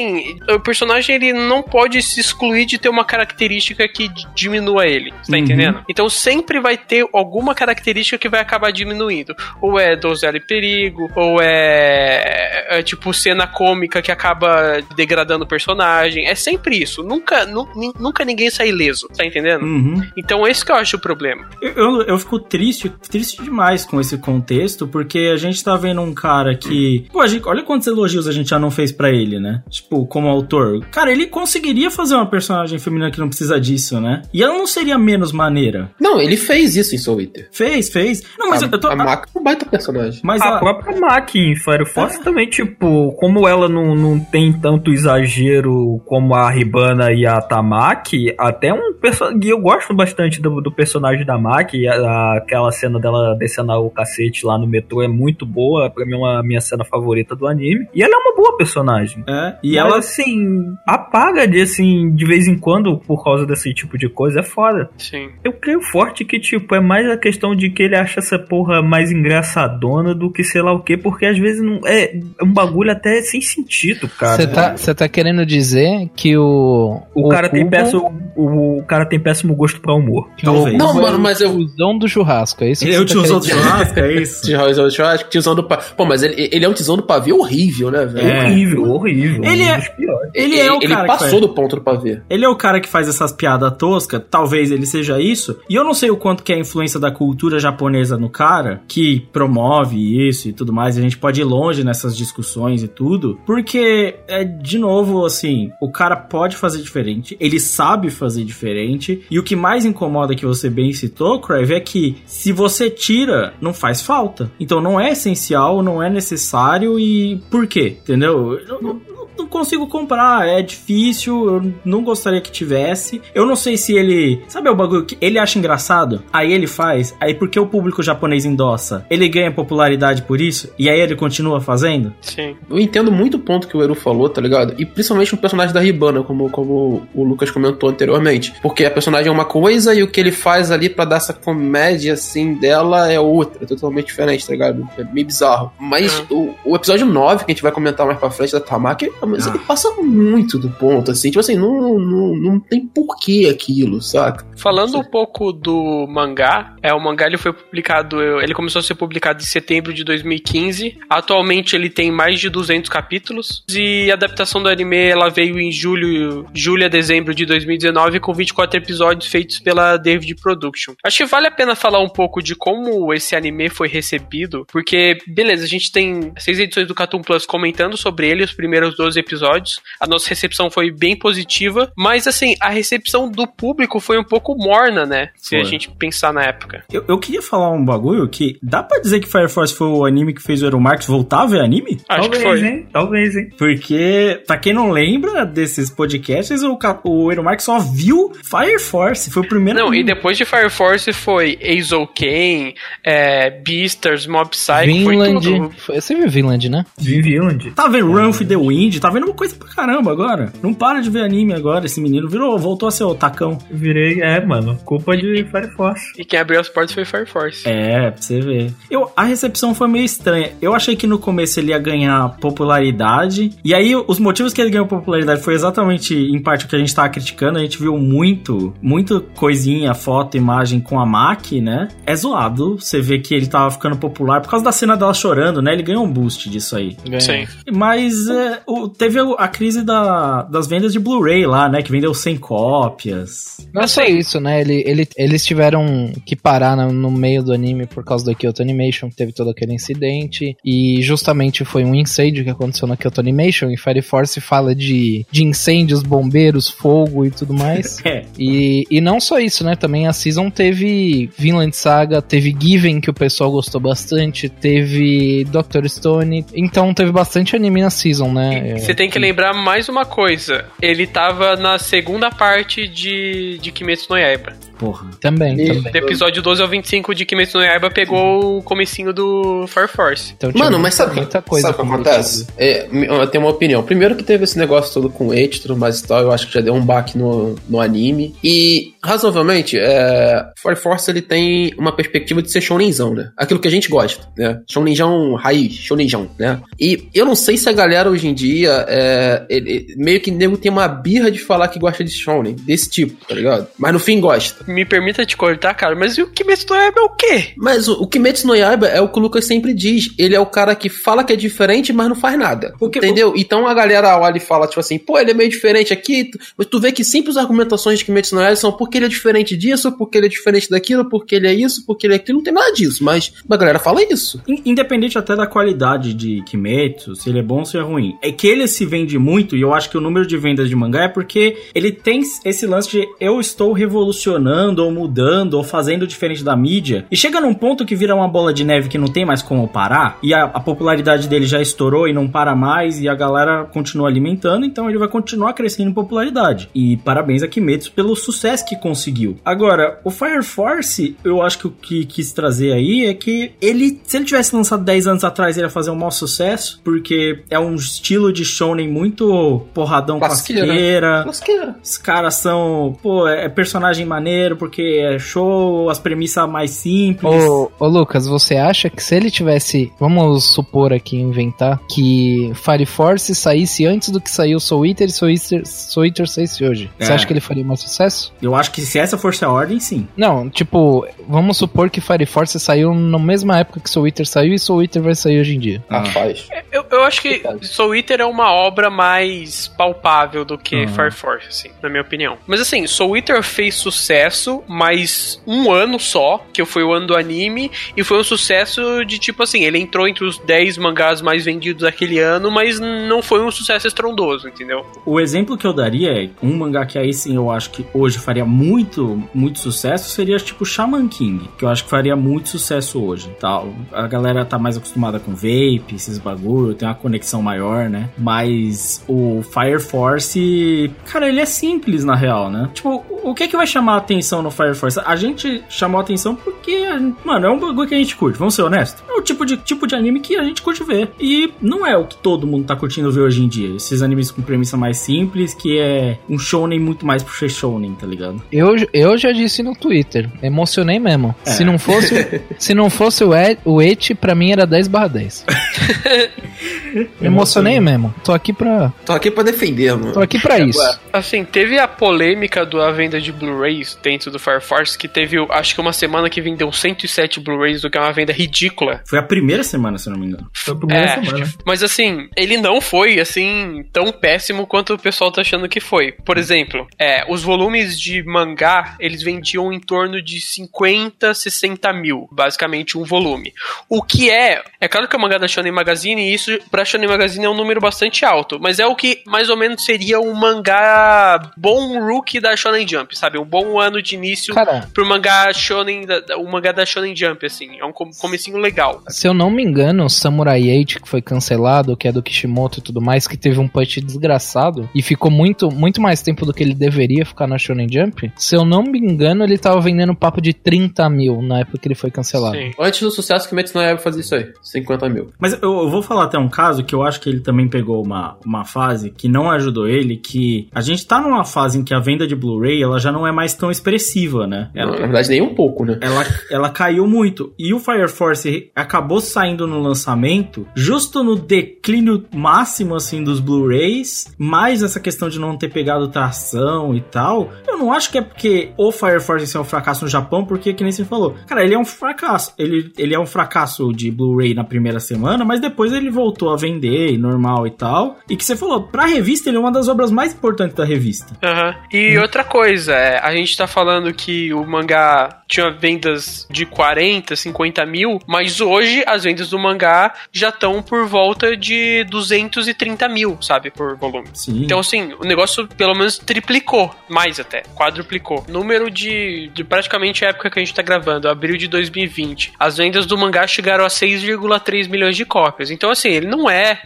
[0.50, 5.12] o personagem ele não pode se excluir de ter uma característica que diminua ele.
[5.22, 5.44] Você tá Uhum.
[5.44, 5.86] entendendo?
[5.90, 9.36] Então sempre vai ter alguma característica que vai acabar diminuindo.
[9.62, 15.48] Ou é donzela e perigo, ou é, é tipo cena cômica que acaba degradando o
[15.48, 16.28] personagem.
[16.28, 17.04] É sempre isso.
[17.04, 17.68] Nunca, nu-
[18.00, 19.08] nunca ninguém sai ileso.
[19.16, 19.64] Tá entendendo?
[19.64, 20.02] Uhum.
[20.18, 21.48] Então esse que eu acho o problema.
[21.62, 26.02] Eu, eu, eu fico triste, triste demais com esse contexto, porque a gente tá vendo
[26.02, 27.06] um cara que.
[27.12, 29.64] Pô, a gente, olha quantos elogios a gente já não fez pra ele, né?
[29.86, 30.84] Tipo, como autor.
[30.92, 34.24] Cara, ele conseguiria fazer uma personagem feminina que não precisa disso, né?
[34.34, 35.92] E ela não seria menos maneira.
[36.02, 37.48] Não, ele fez isso em Soul Eater.
[37.52, 38.24] Fez, fez.
[38.40, 38.88] Não, mas a, eu tô.
[38.88, 40.20] a Maca é um baita personagem.
[40.24, 44.52] Mas A a, própria Maki em Fire Force também, tipo, como ela não, não tem
[44.54, 49.40] tanto exagero como a Ribana e a Tamaki, até um personagem.
[49.50, 53.90] Eu gosto bastante do, do personagem da Maki, a- a- aquela cena dela descendo o
[53.90, 57.48] cacete lá no metrô é muito boa, pra mim é uma minha cena favorita do
[57.48, 57.88] anime.
[57.94, 59.24] E ela é uma boa personagem.
[59.28, 59.98] É, e Mas, ela.
[60.00, 60.46] assim,
[60.88, 64.90] apaga de assim, de vez em quando, por causa desse tipo de coisa, é foda.
[64.98, 65.30] Sim.
[65.44, 68.82] Eu creio forte que, tipo, é mais a questão de que ele acha essa porra
[68.82, 72.52] mais engraçadona do que sei lá o quê, porque às vezes não é, é um
[72.52, 74.36] bagulho até sem sentido, cara.
[74.38, 77.02] Você tá, você tá querendo dizer que o.
[77.14, 80.30] O, cara tem péssimo, o, o cara tem péssimo gosto pra humor.
[80.36, 80.78] que o Talvez.
[80.78, 83.14] Não, mano, mas eu- O tiozão do churrasco, é isso que Ele é o você
[83.14, 84.42] tá tiozão do churrasco, é isso?
[84.46, 85.64] Tiozão- Eu acho que tiozão do.
[85.64, 88.28] Pô, mas ele, ele é um tiozão do pavê horrível, né, velho?
[88.28, 88.46] É.
[88.46, 89.44] Horrível, horrível.
[89.44, 90.32] Ele é- dos piores.
[90.34, 91.42] Ele é o ele cara que passou faz.
[91.42, 92.22] do ponto do pavê.
[92.30, 95.58] Ele é o cara que faz essas piadas toscas, talvez ele seja isso.
[95.70, 98.82] E eu não sei o quanto que é a influência da cultura japonesa no cara,
[98.88, 100.98] que promove isso e tudo mais.
[100.98, 103.40] A gente pode ir longe nessas discussões e tudo.
[103.46, 109.24] Porque, é, de novo, assim, o cara pode fazer diferente, ele sabe fazer diferente.
[109.30, 113.54] E o que mais incomoda que você bem citou, Crave, é que se você tira,
[113.62, 114.50] não faz falta.
[114.60, 117.98] Então não é essencial, não é necessário e por quê?
[118.02, 118.60] Entendeu?
[118.68, 119.02] Eu não-
[119.38, 123.22] não consigo comprar, é difícil, eu não gostaria que tivesse.
[123.34, 124.42] Eu não sei se ele.
[124.48, 126.24] Sabe o bagulho que ele acha engraçado?
[126.32, 130.90] Aí ele faz, aí porque o público japonês endossa, ele ganha popularidade por isso, e
[130.90, 132.14] aí ele continua fazendo?
[132.22, 132.56] Sim.
[132.70, 134.76] Eu entendo muito o ponto que o Eru falou, tá ligado?
[134.78, 138.54] E principalmente o personagem da Ribana, como, como o Lucas comentou anteriormente.
[138.62, 141.34] Porque a personagem é uma coisa e o que ele faz ali pra dar essa
[141.34, 144.88] comédia, assim, dela é outra, é totalmente diferente, tá ligado?
[144.98, 145.72] É meio bizarro.
[145.80, 149.12] Mas o, o episódio 9, que a gente vai comentar mais pra frente, da Tamaki,
[149.22, 151.30] é mas ele passa muito do ponto, assim.
[151.30, 154.46] Tipo assim, não, não, não tem porquê aquilo, saca?
[154.58, 158.96] Falando um pouco do mangá, é o mangá ele foi publicado, ele começou a ser
[158.96, 160.98] publicado em setembro de 2015.
[161.10, 165.72] Atualmente ele tem mais de 200 capítulos e a adaptação do anime ela veio em
[165.72, 170.94] julho, julho a dezembro de 2019 com 24 episódios feitos pela David Production.
[171.04, 175.18] Acho que vale a pena falar um pouco de como esse anime foi recebido, porque
[175.28, 179.15] beleza, a gente tem seis edições do Cartoon Plus comentando sobre ele, os primeiros 12
[179.18, 179.82] episódios.
[180.00, 184.56] A nossa recepção foi bem positiva, mas assim, a recepção do público foi um pouco
[184.56, 185.30] morna, né?
[185.38, 185.62] Se Foi.
[185.62, 186.84] a gente pensar na época.
[186.92, 190.06] Eu, eu queria falar um bagulho que dá pra dizer que Fire Force foi o
[190.06, 192.00] anime que fez o Aeromarx voltar a ver anime?
[192.10, 192.68] Acho Talvez, que foi.
[192.68, 192.88] hein?
[192.92, 193.50] Talvez, hein?
[193.58, 199.30] Porque, pra quem não lembra desses podcasts, o, o Aeromarx só viu Fire Force.
[199.32, 200.04] Foi o primeiro Não, e anime.
[200.14, 202.74] depois de Fire Force foi Eizouken,
[203.04, 205.42] é, Beastars, Mob Psycho, foi Vinland.
[205.48, 205.72] tudo.
[205.78, 206.86] Foi- Você viu Vinland, né?
[206.98, 207.72] Vinland.
[207.72, 209.00] Tá vendo Run with the Wind?
[209.06, 210.52] Tá vendo uma coisa pra caramba agora.
[210.64, 212.28] Não para de ver anime agora, esse menino.
[212.28, 213.60] Virou, voltou a ser o tacão.
[213.70, 216.04] Virei, é, mano, culpa de Fire Force.
[216.18, 217.70] E quem abriu as portas foi Fire Force.
[217.70, 218.74] É, pra você ver.
[218.90, 220.54] Eu, a recepção foi meio estranha.
[220.60, 223.52] Eu achei que no começo ele ia ganhar popularidade.
[223.64, 226.80] E aí, os motivos que ele ganhou popularidade foi exatamente, em parte, o que a
[226.80, 227.60] gente tava criticando.
[227.60, 231.90] A gente viu muito, muito coisinha, foto, imagem com a Mac, né?
[232.08, 232.80] É zoado.
[232.80, 235.74] Você vê que ele tava ficando popular por causa da cena dela chorando, né?
[235.74, 236.98] Ele ganhou um boost disso aí.
[237.20, 237.46] Sim.
[237.72, 241.82] Mas é, o- teve a, crise da- das vendas de Blu-ray lá, né?
[241.82, 243.58] Que vendeu 100 cópias.
[243.74, 244.62] Não é só isso, né?
[244.62, 248.62] Ele, ele- eles tiveram que parar no, no meio do anime por causa da Kyoto
[248.62, 250.56] Animation, que teve todo aquele incidente.
[250.64, 253.70] E justamente foi um incêndio que aconteceu na Kyoto Animation.
[253.70, 257.98] E Fire Force fala de, de incêndios, bombeiros, fogo e tudo mais.
[258.06, 258.24] É.
[258.38, 259.76] E, e não só isso, né?
[259.76, 265.88] Também a season teve Vinland Saga, teve Given, que o pessoal gostou bastante, teve Dr.
[265.88, 266.46] Stone.
[266.54, 268.76] Então teve bastante anime na season, né?
[268.86, 270.68] Você tem que lembrar mais uma coisa.
[270.80, 274.54] Ele tava na segunda parte de, de Kimetsu no Yaiba.
[274.78, 275.10] Porra.
[275.22, 275.92] Também, E- também.
[275.92, 280.34] Do episódio 12 ao 25 de Kimetsu no Yaiba pegou o comecinho do Fire Force.
[280.36, 282.48] Então, tinha Mano, mas sabe, muita coisa sabe o que acontece?
[282.58, 283.84] É, eu tenho uma opinião.
[283.84, 286.48] Primeiro que teve esse negócio todo com o Eight tudo mais e tal, eu acho
[286.48, 288.36] que já deu um baque no, no anime.
[288.44, 293.30] E, razoavelmente, é, Fire Force ele tem uma perspectiva de ser shounenzão, né?
[293.38, 294.60] Aquilo que a gente gosta, né?
[294.70, 296.60] Shounenzão raiz, shounenzão, né?
[296.80, 300.58] E eu não sei se a galera hoje em dia, é, ele- meio que nego
[300.58, 303.68] tem uma birra de falar que gosta de shounen, desse tipo, tá ligado?
[303.78, 304.65] Mas no fim gosta.
[304.68, 307.54] Me permita te cortar, cara, mas e o Kimetsu no Yaiba é o quê?
[307.58, 310.10] Mas o, o Kimetsu no Yaiba é o que o Lucas sempre diz.
[310.18, 312.74] Ele é o cara que fala que é diferente, mas não faz nada.
[312.80, 313.34] O que- entendeu?
[313.36, 316.32] Então a galera olha e fala, tipo assim, pô, ele é meio diferente aqui.
[316.58, 319.10] Mas tu vê que sempre as argumentações de Kimetsu no Yaiba são porque ele é
[319.10, 322.38] diferente disso, porque ele é diferente daquilo, porque ele é isso, porque ele é aquilo.
[322.40, 324.42] Não tem nada disso, mas a galera fala isso.
[324.48, 328.18] In- Independente até da qualidade de Kimetsu, se ele é bom ou se é ruim.
[328.22, 330.76] É que ele se vende muito, e eu acho que o número de vendas de
[330.76, 336.08] mangá é porque ele tem esse lance de eu estou revolucionando, ou mudando, ou fazendo
[336.08, 337.06] diferente da mídia.
[337.12, 339.68] E chega num ponto que vira uma bola de neve que não tem mais como
[339.68, 343.66] parar, e a, a popularidade dele já estourou e não para mais, e a galera
[343.66, 346.70] continua alimentando, então ele vai continuar crescendo em popularidade.
[346.74, 349.38] E parabéns a Kimetsu pelo sucesso que conseguiu.
[349.44, 354.00] Agora, o Fire Force, eu acho que o que quis trazer aí é que ele,
[354.04, 357.60] se ele tivesse lançado 10 anos atrás, ele ia fazer um maior sucesso, porque é
[357.60, 361.24] um estilo de shonen muito porradão casqueira.
[361.26, 361.76] Lasqueira.
[361.84, 367.44] Os caras são, pô, é personagem maneiro porque é show, as premissas mais simples.
[367.46, 372.86] Ô, ô Lucas, você acha que se ele tivesse, vamos supor aqui, inventar, que Fire
[372.86, 376.92] Force saísse antes do que saiu Soul Eater e Soul Eater, Soul Eater saísse hoje,
[377.00, 377.16] você É.
[377.16, 378.34] acha que ele faria mais sucesso?
[378.42, 380.06] Eu acho que se essa fosse a ordem, sim.
[380.18, 384.54] Não, tipo, vamos supor que Fire Force saiu na mesma época que Soul Eater saiu
[384.54, 385.84] e Soul Eater vai sair hoje em dia.
[385.90, 386.48] Ah, faz.
[386.72, 390.88] Eu, eu acho que Soul Eater é uma obra mais palpável do que Uhum.
[390.90, 392.38] Fire Force, assim, na minha opinião.
[392.48, 394.35] Mas assim, Soul Eater fez sucesso,
[394.68, 399.18] mas um ano só, que foi o ano do anime, e foi um sucesso de
[399.20, 403.42] tipo assim, ele entrou entre os 10 mangás mais vendidos daquele ano, mas não foi
[403.42, 404.86] um sucesso estrondoso, entendeu?
[405.06, 408.18] O exemplo que eu daria é um mangá que aí sim eu acho que hoje
[408.20, 413.04] faria muito, muito sucesso seria tipo Shaman King, que eu acho que faria muito sucesso
[413.04, 413.74] hoje, tal.
[413.92, 418.10] A galera tá mais acostumada com vape, esses bagulho, tem uma conexão maior, né?
[418.18, 422.70] Mas o Fire Force, cara, ele é simples na real, né?
[422.74, 425.00] Tipo, o que que vai chamar a atenção no Fire Force?
[425.06, 426.88] A gente chamou a atenção porque,
[427.24, 429.04] mano, é um bagulho que a gente curte, vamos ser honestos.
[429.08, 431.12] É o tipo de, tipo de anime que a gente curte ver.
[431.20, 433.76] E não é o que todo mundo tá curtindo ver hoje em dia.
[433.76, 437.94] Esses animes com premissa mais simples, que é um shounen muito mais pro ser shounen,
[437.94, 438.42] tá ligado?
[438.52, 441.36] Eu, eu já disse no Twitter, emocionei mesmo.
[441.44, 443.32] Se não fosse, se não fosse o,
[443.66, 445.46] o Et, pra mim era 10 barra 10.
[447.20, 448.14] Me emocionei mesmo.
[448.24, 448.92] Tô aqui pra.
[449.06, 450.14] Tô aqui pra defender, mano.
[450.14, 450.80] Tô aqui pra isso.
[451.12, 453.96] Assim, teve a polêmica da venda de Blu-rays
[454.32, 457.98] do Fire Force, que teve, acho que uma semana que vendeu 107 Blu-rays, o que
[457.98, 459.02] é uma venda ridícula.
[459.08, 460.50] Foi a primeira semana, se eu não me engano.
[460.54, 461.54] Foi a primeira É, semana.
[461.66, 466.12] Mas assim, ele não foi assim tão péssimo quanto o pessoal tá achando que foi.
[466.12, 472.28] Por exemplo, é, os volumes de mangá eles vendiam em torno de 50, 60 mil,
[472.32, 473.54] basicamente um volume.
[473.90, 476.86] O que é, é claro que é o mangá da Shonen Magazine e isso pra
[476.86, 480.20] Shonen Magazine é um número bastante alto, mas é o que mais ou menos seria
[480.20, 483.38] um mangá bom rookie da Shonen Jump, sabe?
[483.38, 486.06] Um bom ano de início Cara, pro mangá Shonen,
[486.38, 487.80] o mangá da Shonen Jump, assim.
[487.80, 489.02] É um com- comecinho legal.
[489.08, 492.80] se eu não me engano, o Samurai 8, que foi cancelado, que é do Kishimoto
[492.80, 496.54] e tudo mais, que teve um punch desgraçado e ficou muito, muito mais tempo do
[496.54, 498.32] que ele deveria ficar na Shonen Jump.
[498.36, 501.88] Se eu não me engano, ele tava vendendo papo de 30 mil na época que
[501.88, 502.56] ele foi cancelado.
[502.58, 502.72] Sim.
[502.80, 504.52] Antes do sucesso que Metsu Yaiba fazia isso aí.
[504.62, 505.30] 50 mil.
[505.40, 508.04] Mas eu, eu vou falar até um caso que eu acho que ele também pegou
[508.04, 511.94] uma, uma fase que não ajudou ele, que a gente tá numa fase em que
[511.94, 514.70] a venda de Blu-ray ela já não é mais tão expressiva, né?
[514.74, 515.98] Na Ela, verdade, nem um pouco, né?
[516.02, 517.54] ela, ela caiu muito.
[517.58, 524.34] E o Fire Force acabou saindo no lançamento justo no declínio máximo, assim, dos Blu-rays,
[524.38, 527.52] mais essa questão de não ter pegado tração e tal.
[527.68, 530.74] Eu não acho que é porque o Fire Force é um fracasso no Japão, porque,
[530.74, 532.54] que nem você falou, cara, ele é um fracasso.
[532.58, 536.58] Ele, ele é um fracasso de Blu-ray na primeira semana, mas depois ele voltou a
[536.58, 538.18] vender, e normal e tal.
[538.30, 541.36] E que você falou, pra revista, ele é uma das obras mais importantes da revista.
[541.44, 541.76] Aham.
[541.92, 547.36] E outra coisa, é, a gente tá falando que o mangá tinha vendas de 40,
[547.36, 553.38] 50 mil, mas hoje as vendas do mangá já estão por volta de 230 mil,
[553.42, 554.30] sabe, por volume.
[554.34, 554.64] Sim.
[554.64, 558.46] Então, assim, o negócio pelo menos triplicou, mais até, quadruplicou.
[558.48, 562.78] Número de, de praticamente a época que a gente tá gravando, abril de 2020, as
[562.78, 565.70] vendas do mangá chegaram a 6,3 milhões de cópias.
[565.70, 566.82] Então, assim, ele não é,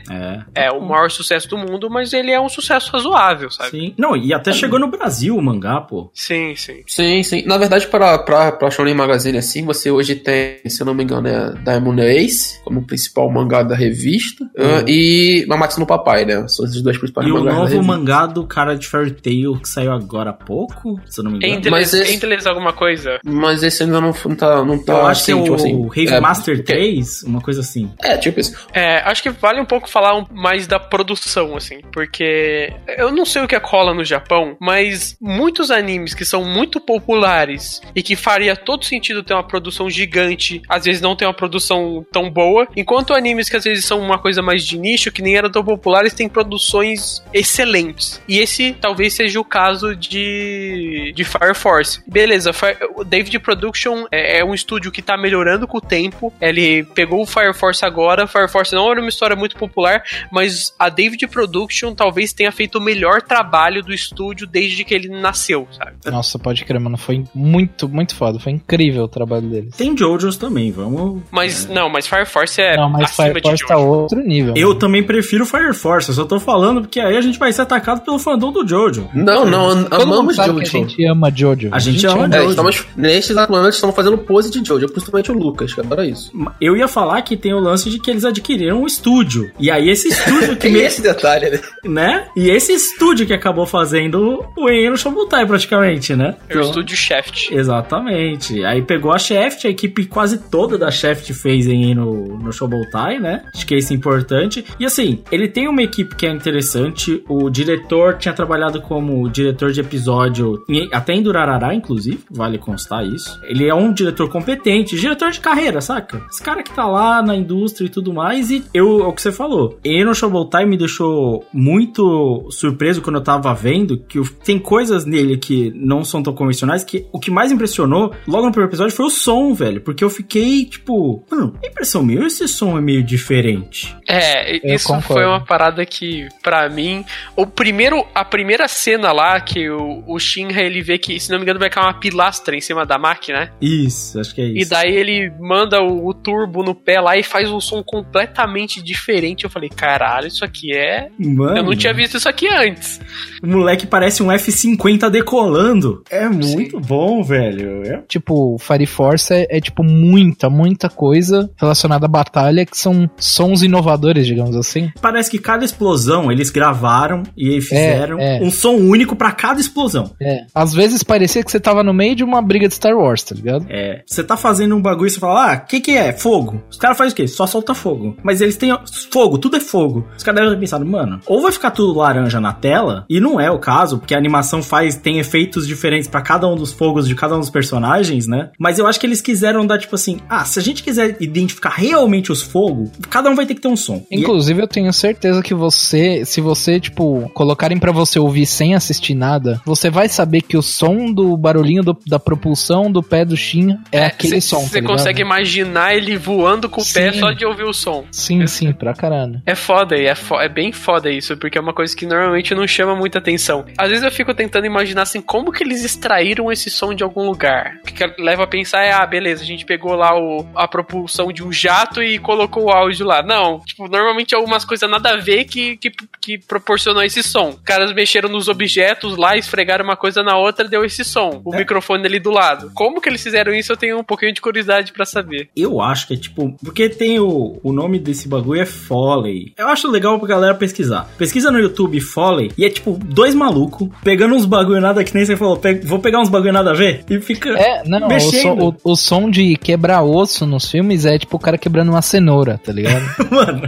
[0.56, 0.66] é.
[0.66, 3.70] é o maior sucesso do mundo, mas ele é um sucesso razoável, sabe?
[3.70, 3.94] Sim.
[3.96, 6.10] Não, e até chegou no Brasil o mangá, pô.
[6.16, 6.79] Sim, sim.
[6.88, 7.44] Sim, sim.
[7.46, 11.04] Na verdade, pra, pra, pra Shonen Magazine, assim, você hoje tem, se eu não me
[11.04, 16.46] engano, é Diamond Ace, como principal mangá da revista, ah, e Mamatsu no Papai, né?
[16.48, 17.88] São os dois principais E o mangás da novo revista.
[17.98, 21.38] mangá do cara de Fairy Tail que saiu agora há pouco, se eu não me
[21.38, 21.54] engano.
[21.54, 23.20] Entre Mas esse- eles alguma coisa.
[23.26, 25.56] Mas esse ainda não, não tá, não tá eu acho que é assim, o tipo
[25.56, 27.90] assim, Rave é, Master porque- 3, uma coisa assim.
[28.04, 28.56] É, tipo isso.
[28.74, 33.42] É, acho que vale um pouco falar mais da produção, assim, porque eu não sei
[33.44, 38.18] o que é cola no Japão, mas muitos animes que são muito populares e que
[38.18, 42.68] faria todo sentido ter uma produção gigante, às vezes não tem uma produção tão boa,
[42.76, 45.64] enquanto animes que às vezes são uma coisa mais de nicho, que nem eram tão
[45.64, 48.22] populares, têm produções excelentes.
[48.28, 52.02] E esse talvez seja o caso de, de Fire Force.
[52.06, 52.52] Beleza,
[52.96, 56.34] o David Production é, é um estúdio que tá melhorando com o tempo.
[56.42, 58.28] Ele pegou o Fire Force agora.
[58.28, 62.78] Fire Force não era uma história muito popular, mas a David Production talvez tenha feito
[62.78, 65.98] o melhor trabalho do estúdio desde que ele nasceu, sabe?
[66.06, 66.98] Nossa, pode crer, mano.
[66.98, 68.40] Foi muito, muito foda.
[68.40, 69.76] Foi incrível o trabalho deles.
[69.76, 71.22] Tem Jojo's também, vamos.
[71.32, 74.54] Mas não, mas Fire Force é não, mas acima Fire de Force tá outro nível.
[74.56, 74.80] Eu mano.
[74.80, 78.02] também prefiro Fire Force, eu só tô falando porque aí a gente vai ser atacado
[78.02, 79.08] pelo fandom do Jojo.
[79.14, 80.56] Não, não, am- amamos Jojo.
[80.56, 81.70] que a gente ama Jojo.
[81.72, 82.50] A gente ama É, Jojo.
[82.52, 86.32] estamos, neste exato momento estamos fazendo pose de Jojo, principalmente o Lucas, que adora isso.
[86.62, 89.52] Eu ia falar que tem o lance de que eles adquiriram um estúdio.
[89.60, 91.60] E aí esse estúdio que Tem me, esse detalhe, né?
[91.86, 92.28] né?
[92.36, 96.36] E esse estúdio que acabou fazendo o Enno Shobutai praticamente, né?
[96.50, 97.52] É o estúdio Shaft.
[97.52, 98.64] Exatamente.
[98.66, 103.20] Aí pegou a Shaft, a equipe quase toda da Shaft fez em no, no Shobutai,
[103.20, 103.44] né?
[103.54, 104.64] Acho que isso é importante.
[104.80, 107.24] E assim, ele tem uma equipe que é interessante.
[107.28, 113.06] O diretor tinha trabalhado como diretor de episódio, em- até em Durarará, inclusive, vale constar
[113.06, 113.40] isso.
[113.44, 116.22] Ele é um diretor competente, diretor de carreira, saca?
[116.30, 118.50] Esse cara que tá lá na indústria e tudo mais.
[118.52, 123.22] E eu, é o que você falou, Eno Shobutai me deixou muito surpreso quando eu
[123.24, 127.52] tava vendo que tem coisas nele que não são tão convencionais que o que mais
[127.52, 129.82] impressionou logo no primeiro episódio foi o som, velho.
[129.82, 133.96] Porque eu fiquei, tipo, mano, a impressão minha, esse som é meio diferente.
[134.08, 135.14] É, Eu isso concordo.
[135.14, 137.04] foi uma parada que, pra mim,
[137.36, 141.38] o primeiro, a primeira cena lá que o, o Shinra ele vê que, se não
[141.38, 143.52] me engano, vai cair uma pilastra em cima da máquina, né?
[143.62, 144.70] Isso, acho que é E isso.
[144.72, 149.44] daí ele manda o, o turbo no pé lá e faz um som completamente diferente.
[149.44, 151.10] Eu falei, caralho, isso aqui é.
[151.20, 153.00] Mano, Eu não tinha visto isso aqui antes.
[153.44, 156.04] o moleque parece um F-50 decolando.
[156.10, 157.84] É muito bom, velho.
[157.86, 163.10] É Tipo, Fire Force é, é, tipo muita, muita coisa relacionada à batalha que são
[163.18, 164.90] sons inovadores, digamos assim.
[165.02, 168.40] Parece que cada explosão eles gravaram e aí fizeram é.
[168.42, 170.12] um som único pra cada explosão.
[170.22, 170.46] É.
[170.54, 173.36] Às vezes parecia que você tava no meio de uma briga de Star Wars, tá
[173.36, 173.66] ligado?
[173.70, 176.12] É, você tá fazendo um bagulho e você fala, ah, o que que é?
[176.14, 176.62] Fogo.
[176.70, 177.28] Os caras fazem o quê?
[177.28, 178.18] Só solta fogo.
[178.24, 178.76] Mas eles têm
[179.12, 180.08] fogo, tudo é fogo.
[180.18, 183.40] Os caras devem ter pensado, mano, ou vai ficar tudo laranja na tela, e não
[183.40, 187.08] é o caso, porque a animação faz, tem efeitos diferentes para cada um dos fogos
[187.08, 188.50] de cada um dos personagens, né?
[188.60, 191.70] Mas eu acho que eles quiseram dar, tipo assim, ah, se a gente quiser identificar
[191.70, 194.04] realmente os fogos, cada um vai ter que ter um som.
[194.12, 198.76] E- Inclusive, eu tenho certeza que você, se você, tipo, colocarem pra você ouvir sem
[198.76, 203.24] assistir nada, você vai saber que o som do barulhinho do- da propulsão do pé
[203.26, 204.62] do Shin é, aquele som.
[204.68, 207.20] Você tá consegue imaginar ele voando com o pé Sim.
[207.20, 208.06] só de ouvir o som.
[208.12, 209.42] Sim, sim, pra caralho.
[209.46, 212.54] É foda, e é, fo- é bem foda isso, porque é uma coisa que normalmente
[212.56, 213.66] não chama muita atenção.
[213.78, 217.26] Às vezes eu fico tentando imaginar assim, como que eles extraíram esse som de algum
[217.26, 217.78] lugar?
[217.82, 221.32] O que, leva a pensar é, ah, beleza, a gente pegou lá o, a propulsão
[221.32, 223.22] de um jato e colocou o áudio lá.
[223.22, 227.50] Não, tipo, normalmente é algumas coisas nada a ver que, que, que proporcionou esse som.
[227.50, 231.42] Os caras mexeram nos objetos lá, esfregaram uma coisa na outra, deu esse som.
[231.44, 232.72] O microfone ali do lado.
[232.74, 235.50] Como que eles fizeram isso, eu tenho um pouquinho de curiosidade pra saber.
[235.56, 236.56] Eu acho que é tipo.
[236.64, 239.54] Porque tem o, o nome desse bagulho é Foley.
[239.58, 241.10] Eu acho legal pra galera pesquisar.
[241.18, 245.26] Pesquisa no YouTube Foley e é tipo dois malucos pegando uns bagulho nada que nem
[245.26, 245.58] você falou.
[245.58, 247.50] pe- vou pegar uns bagulho nada a ver e fica.
[247.50, 248.42] É, não, o Mexendo.
[248.42, 252.02] som, o, o som de quebrar osso nos filmes é tipo o cara quebrando uma
[252.02, 253.04] cenoura, tá ligado?
[253.32, 253.68] Mano.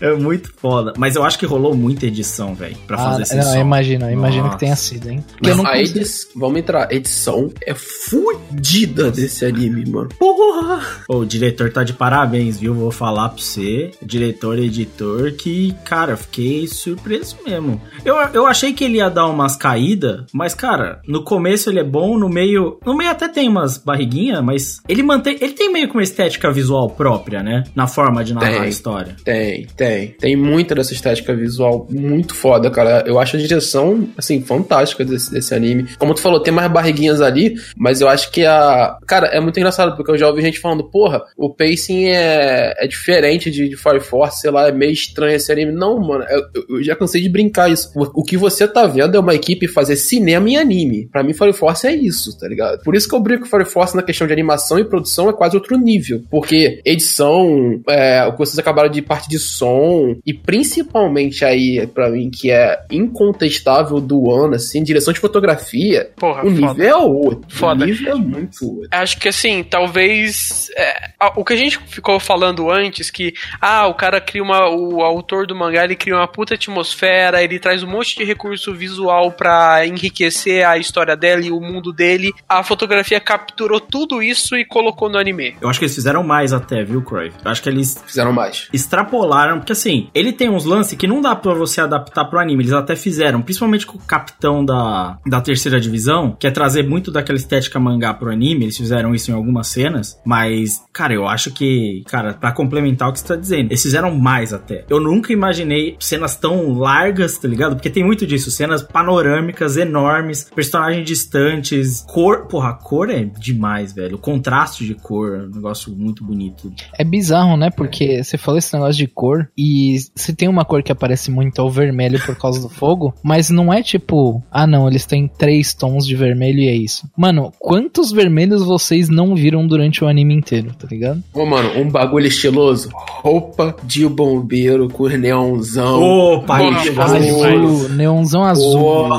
[0.00, 0.92] É muito foda.
[0.96, 3.54] Mas eu acho que rolou muita edição, velho, pra ah, fazer esse não, som.
[3.54, 4.56] eu imagino, eu imagino Nossa.
[4.56, 5.24] que tenha sido, hein?
[5.30, 10.08] Porque eu não a edição, vamos entrar, a edição é fudida desse anime, mano.
[10.18, 10.82] Porra!
[11.08, 12.74] Ô, o diretor tá de parabéns, viu?
[12.74, 17.80] Vou falar pra você, diretor e editor, que, cara, fiquei surpreso mesmo.
[18.04, 21.84] Eu, eu achei que ele ia dar umas caídas, mas, cara, no começo ele é
[21.84, 22.78] bom, no meio.
[22.84, 25.36] No meio até tem umas barriguinhas, mas ele mantém.
[25.40, 27.64] Ele tem meio que uma estética visual própria, né?
[27.74, 28.60] Na forma de narrar Tem.
[28.60, 29.16] a história.
[29.24, 30.08] Tem, tem.
[30.18, 33.04] Tem muita dessa estética visual muito foda, cara.
[33.06, 35.86] Eu acho a direção, assim, fantástica desse, desse anime.
[35.98, 38.96] Como tu falou, tem mais barriguinhas ali, mas eu acho que a.
[39.06, 42.86] Cara, é muito engraçado, porque eu já ouvi gente falando, porra, o pacing é, é
[42.86, 45.72] diferente de, de Fire Force, sei lá, é meio estranho esse anime.
[45.72, 47.90] Não, mano, eu, eu já cansei de brincar isso.
[47.94, 50.91] O, o que você tá vendo é uma equipe fazer cinema em anime.
[51.10, 52.82] Pra mim, Fire Force é isso, tá ligado?
[52.82, 55.32] Por isso que eu brinco com Fire Force na questão de animação e produção é
[55.32, 56.22] quase outro nível.
[56.30, 62.10] Porque edição, é, o que vocês acabaram de parte de som, e principalmente aí, pra
[62.10, 66.68] mim, que é incontestável do ano, assim, direção de fotografia, Porra, o foda.
[66.68, 67.46] nível é outro.
[67.48, 67.84] Foda.
[67.84, 68.88] O nível é muito outro.
[68.90, 70.68] Acho que assim, talvez.
[70.76, 74.68] é, o que a gente ficou falando antes, que ah, o cara cria uma.
[74.68, 78.74] O autor do mangá ele cria uma puta atmosfera, ele traz um monte de recurso
[78.74, 82.32] visual pra enriquecer a história dela e o mundo dele.
[82.48, 85.54] A fotografia capturou tudo isso e colocou no anime.
[85.60, 87.32] Eu acho que eles fizeram mais até, viu, Croy?
[87.44, 88.68] Eu acho que eles Fizeram mais.
[88.72, 92.62] extrapolaram, porque assim, ele tem uns lances que não dá pra você adaptar pro anime,
[92.62, 97.10] eles até fizeram, principalmente com o capitão da, da terceira divisão, que é trazer muito
[97.10, 101.50] daquela estética mangá pro anime, eles fizeram isso em algumas cenas, mas, cara, eu acho
[101.52, 104.84] que, cara, pra complementar o que você tá dizendo, eles fizeram mais até.
[104.88, 107.76] Eu nunca imaginei cenas tão largas, tá ligado?
[107.76, 113.92] Porque tem muito disso, cenas panorâmicas, enormes, personagens distantes, cor, porra, a cor é demais,
[113.92, 116.72] velho, o contraste de cor, é um negócio muito bonito.
[116.98, 117.68] É bizarro, né?
[117.68, 121.60] Porque você falou esse negócio de cor e se tem uma cor que aparece muito
[121.60, 125.28] é o vermelho por causa do fogo, mas não é tipo, ah não, eles têm
[125.28, 127.06] três tons de vermelho e é isso.
[127.16, 131.22] Mano, quantos vermelhos vocês não viram durante o anime inteiro, tá ligado?
[131.34, 132.88] Ô, mano, um bagulho estiloso.
[132.94, 136.00] Roupa de bombeiro com neonzão.
[136.00, 137.12] Opa, demais.
[137.12, 139.12] Azul, neonzão azul.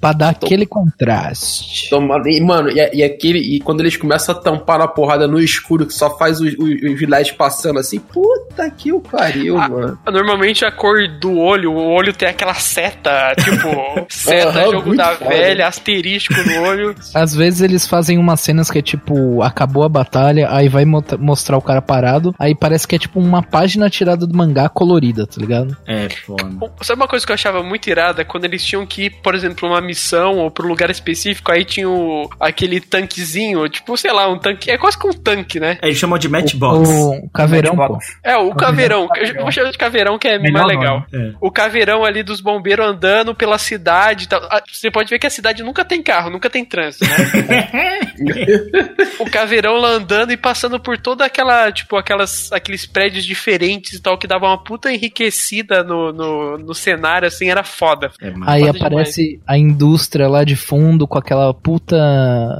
[0.00, 1.90] Pra dar aquele contraste.
[1.90, 3.38] Toma- e, mano, e, e aquele.
[3.38, 6.70] E quando eles começam a tampar na porrada no escuro, que só faz os, os,
[6.82, 9.98] os LEDs passando assim, puta que o pariu, Ah, mano.
[10.06, 15.16] Normalmente a cor do olho, o olho tem aquela seta, tipo, seta, Aham, jogo da
[15.16, 15.30] foda.
[15.30, 16.94] velha, asterisco no olho.
[17.14, 21.04] Às vezes eles fazem umas cenas que é tipo, acabou a batalha, aí vai mo-
[21.18, 25.26] mostrar o cara parado, aí parece que é tipo uma página tirada do mangá colorida,
[25.26, 25.76] tá ligado?
[25.86, 26.44] É, foda.
[26.44, 28.24] Bom, Sabe uma coisa que eu achava muito irada?
[28.24, 31.88] Quando eles tinham que por exemplo, uma missão ou pra um lugar específico, aí tinha
[31.88, 34.70] o, aquele tanquezinho, tipo, sei lá, um tanque.
[34.70, 35.78] É quase que um tanque, né?
[35.82, 36.88] É, eles chamam de Matchbox.
[36.88, 37.82] O caveirão, pô.
[37.82, 38.18] Matchbox.
[38.22, 39.08] É, o caveirão.
[39.16, 41.04] Eu vou chamar de caveirão que é Melhor mais legal.
[41.12, 41.32] É.
[41.40, 44.24] O caveirão ali dos bombeiros andando pela cidade.
[44.24, 44.40] e tal.
[44.50, 48.00] Ah, Você pode ver que a cidade nunca tem carro, nunca tem trânsito, né?
[49.18, 54.02] o caveirão lá andando e passando por toda aquela, tipo, aquelas, aqueles prédios diferentes e
[54.02, 58.10] tal, que dava uma puta enriquecida no, no, no cenário, assim, era foda.
[58.20, 58.32] É.
[58.46, 61.96] Aí Foda aparece a, in- indústria lá de fundo com aquela puta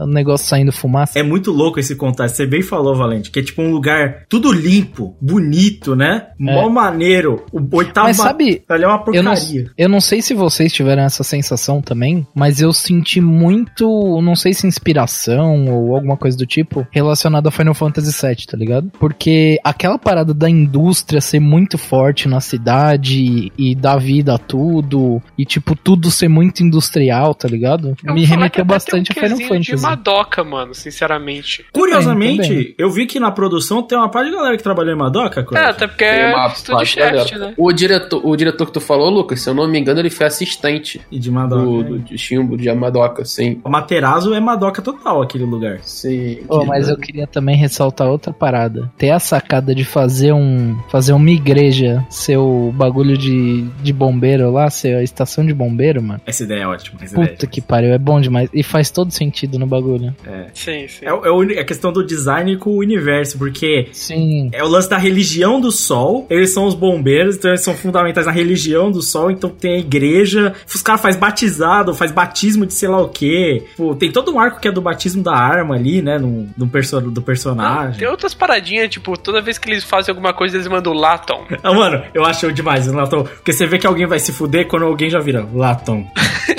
[0.06, 1.18] negócio saindo fumaça.
[1.18, 2.36] É muito louco esse contraste.
[2.36, 6.28] Você bem falou, Valente, que é tipo um lugar tudo limpo, bonito, né?
[6.38, 7.44] Mó maneiro.
[7.52, 9.70] O oitavo Mas sabe, é uma Eu não, porcaria.
[9.76, 14.54] eu não sei se vocês tiveram essa sensação também, mas eu senti muito, não sei
[14.54, 18.90] se inspiração ou alguma coisa do tipo, relacionada a Final Fantasy VII, tá ligado?
[18.98, 25.20] Porque aquela parada da indústria ser muito forte na cidade e dar vida a tudo,
[25.36, 27.96] e tipo, tudo ser muito industrial, tá ligado?
[28.04, 29.82] Eu Me remeteu bastante a um Final quesinho de Fantasy.
[29.84, 31.64] Madoka, mano, sinceramente.
[31.72, 32.74] Curiosamente, também.
[32.78, 35.44] eu vi que na produção tem uma parte de galera que trabalhou em Madoka, É,
[35.44, 35.70] Cláudio.
[35.70, 37.38] até porque Tem é galera.
[37.38, 37.54] né?
[37.56, 40.26] O diretor, o diretor que tu falou, Lucas, se eu não me engano, ele foi
[40.26, 41.62] assistente E de Madoka.
[41.62, 41.88] do, né?
[41.90, 43.60] do de Chimbo, de Amadoka, sim.
[43.64, 45.78] O Materazo é Madoka total, aquele lugar.
[45.82, 46.38] Sim.
[46.48, 48.90] Oh, mas eu queria também ressaltar outra parada.
[48.96, 50.78] Ter a sacada de fazer um.
[50.88, 56.02] fazer uma igreja ser o bagulho de, de bombeiro lá, ser a estação de bombeiro,
[56.02, 56.20] mano.
[56.26, 56.98] Essa ideia é ótima.
[57.02, 58.48] Essa ideia é Puta que pariu, é bom demais.
[58.52, 60.14] E faz todo sentido no bagulho.
[60.54, 61.04] Sim, sim.
[61.04, 64.50] É, é uni- a questão do design com o universo, porque Sim.
[64.52, 66.26] é o lance da religião do sol.
[66.30, 69.30] Eles são os bombeiros, então eles são fundamentais na religião do sol.
[69.30, 70.54] Então tem a igreja.
[70.66, 73.64] Os caras faz batizado, faz batismo de sei lá o quê.
[73.76, 76.18] Pô, tem todo um arco que é do batismo da arma ali, né?
[76.18, 77.98] No, do, perso do personagem.
[77.98, 81.44] tem outras paradinhas, tipo, toda vez que eles fazem alguma coisa, eles mandam Laton.
[81.62, 83.22] Ah, mano, eu acho demais o Latão.
[83.24, 86.06] Porque você vê que alguém vai se fuder quando alguém já vira Latão.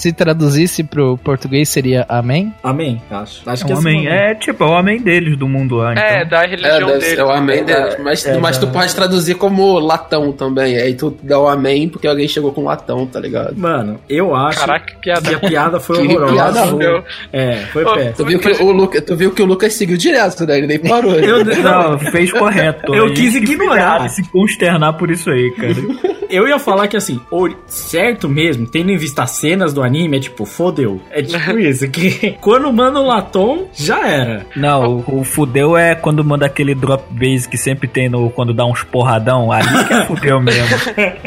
[0.00, 2.54] Se traduzisse pro português seria Amém?
[2.62, 3.42] Amém, acho.
[3.44, 4.04] Acho É que o esse amém.
[4.04, 5.92] nome- É tipo, é o amém deles do mundo lá.
[5.92, 6.28] É, Então.
[6.30, 7.16] da É, religião deve dele.
[7.16, 7.96] ser o amém deles.
[8.02, 10.74] Mas, é, mas tu da- pode traduzir como latão também.
[10.76, 13.54] Aí tu dá o amém porque alguém chegou com latão, tá ligado?
[13.58, 15.28] Mano, eu acho Caraca, que piada.
[15.28, 16.32] que a piada foi Que horrorosa.
[16.34, 17.02] piada ruim.
[17.30, 18.14] É, foi péssimo.
[18.16, 20.56] Tu viu, que o Lucas, tu viu que o Lucas seguiu direto, né?
[20.56, 21.12] Ele nem parou.
[21.12, 22.94] Eu, Não, fez correto.
[22.94, 24.06] Eu quis que ignorar.
[24.06, 25.74] e se consternar por isso aí, cara.
[26.30, 27.20] eu ia falar que assim,
[27.66, 31.00] certo mesmo, tendo em vista as cenas do anime, é tipo, fodeu.
[31.10, 34.46] É tipo isso, que quando manda o Latom, já era.
[34.56, 38.52] Não, o, o fudeu é quando manda aquele drop base que sempre tem no quando
[38.54, 39.50] dá uns porradão.
[39.52, 40.76] Ali que é fudeu mesmo.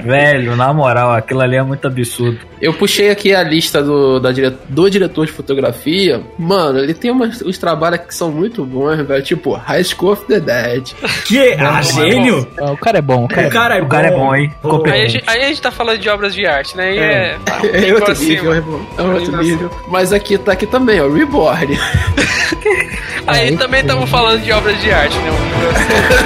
[0.03, 2.39] Velho, na moral, aquilo ali é muito absurdo.
[2.61, 6.21] Eu puxei aqui a lista do, da dire- do diretor de fotografia.
[6.37, 9.23] Mano, ele tem umas, uns trabalhos que são muito bons, velho.
[9.23, 10.91] Tipo, High School of the Dead.
[11.25, 11.53] Que?
[11.59, 12.47] Ah, gênio?
[12.59, 14.35] Ah, O cara é bom, o cara é O cara é O cara é bom,
[14.35, 14.51] hein?
[14.61, 14.93] Pô, Competente.
[14.97, 16.93] Aí a, gente, aí a gente tá falando de obras de arte, né?
[16.95, 17.03] E É.
[17.03, 17.37] é.
[17.89, 18.86] É outro nível, irmão.
[18.96, 19.70] É outro Nível nível.
[19.88, 21.08] Mas aqui tá aqui também, ó.
[21.08, 21.78] Reborn.
[23.26, 25.30] Aí também estamos falando de obras de arte, né?
[25.30, 26.18] Um nível acima.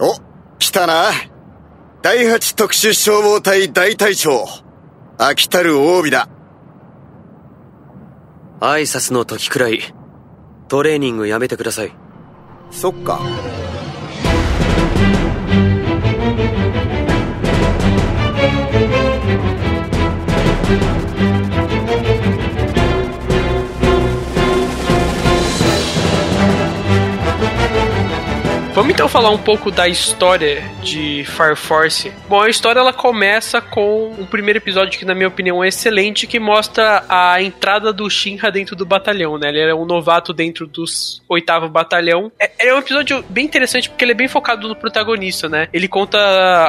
[0.00, 0.16] お、
[0.58, 1.10] 来たな。
[2.00, 4.61] 第八特殊消防隊大隊長。
[5.17, 6.27] 飽きたる褒美だ。
[8.63, 9.81] 挨拶の時くらい
[10.69, 11.91] トレーニングやめてください
[12.71, 13.19] そっか。
[28.73, 32.11] 「Vamos então falar um pouco da história de Fire Force.
[32.27, 36.25] Bom, a história ela começa com um primeiro episódio que, na minha opinião, é excelente,
[36.25, 39.49] que mostra a entrada do Shinra dentro do batalhão, né?
[39.49, 42.31] Ele é um novato dentro dos oitavo batalhão.
[42.39, 45.67] É, é um episódio bem interessante porque ele é bem focado no protagonista, né?
[45.71, 46.17] Ele conta,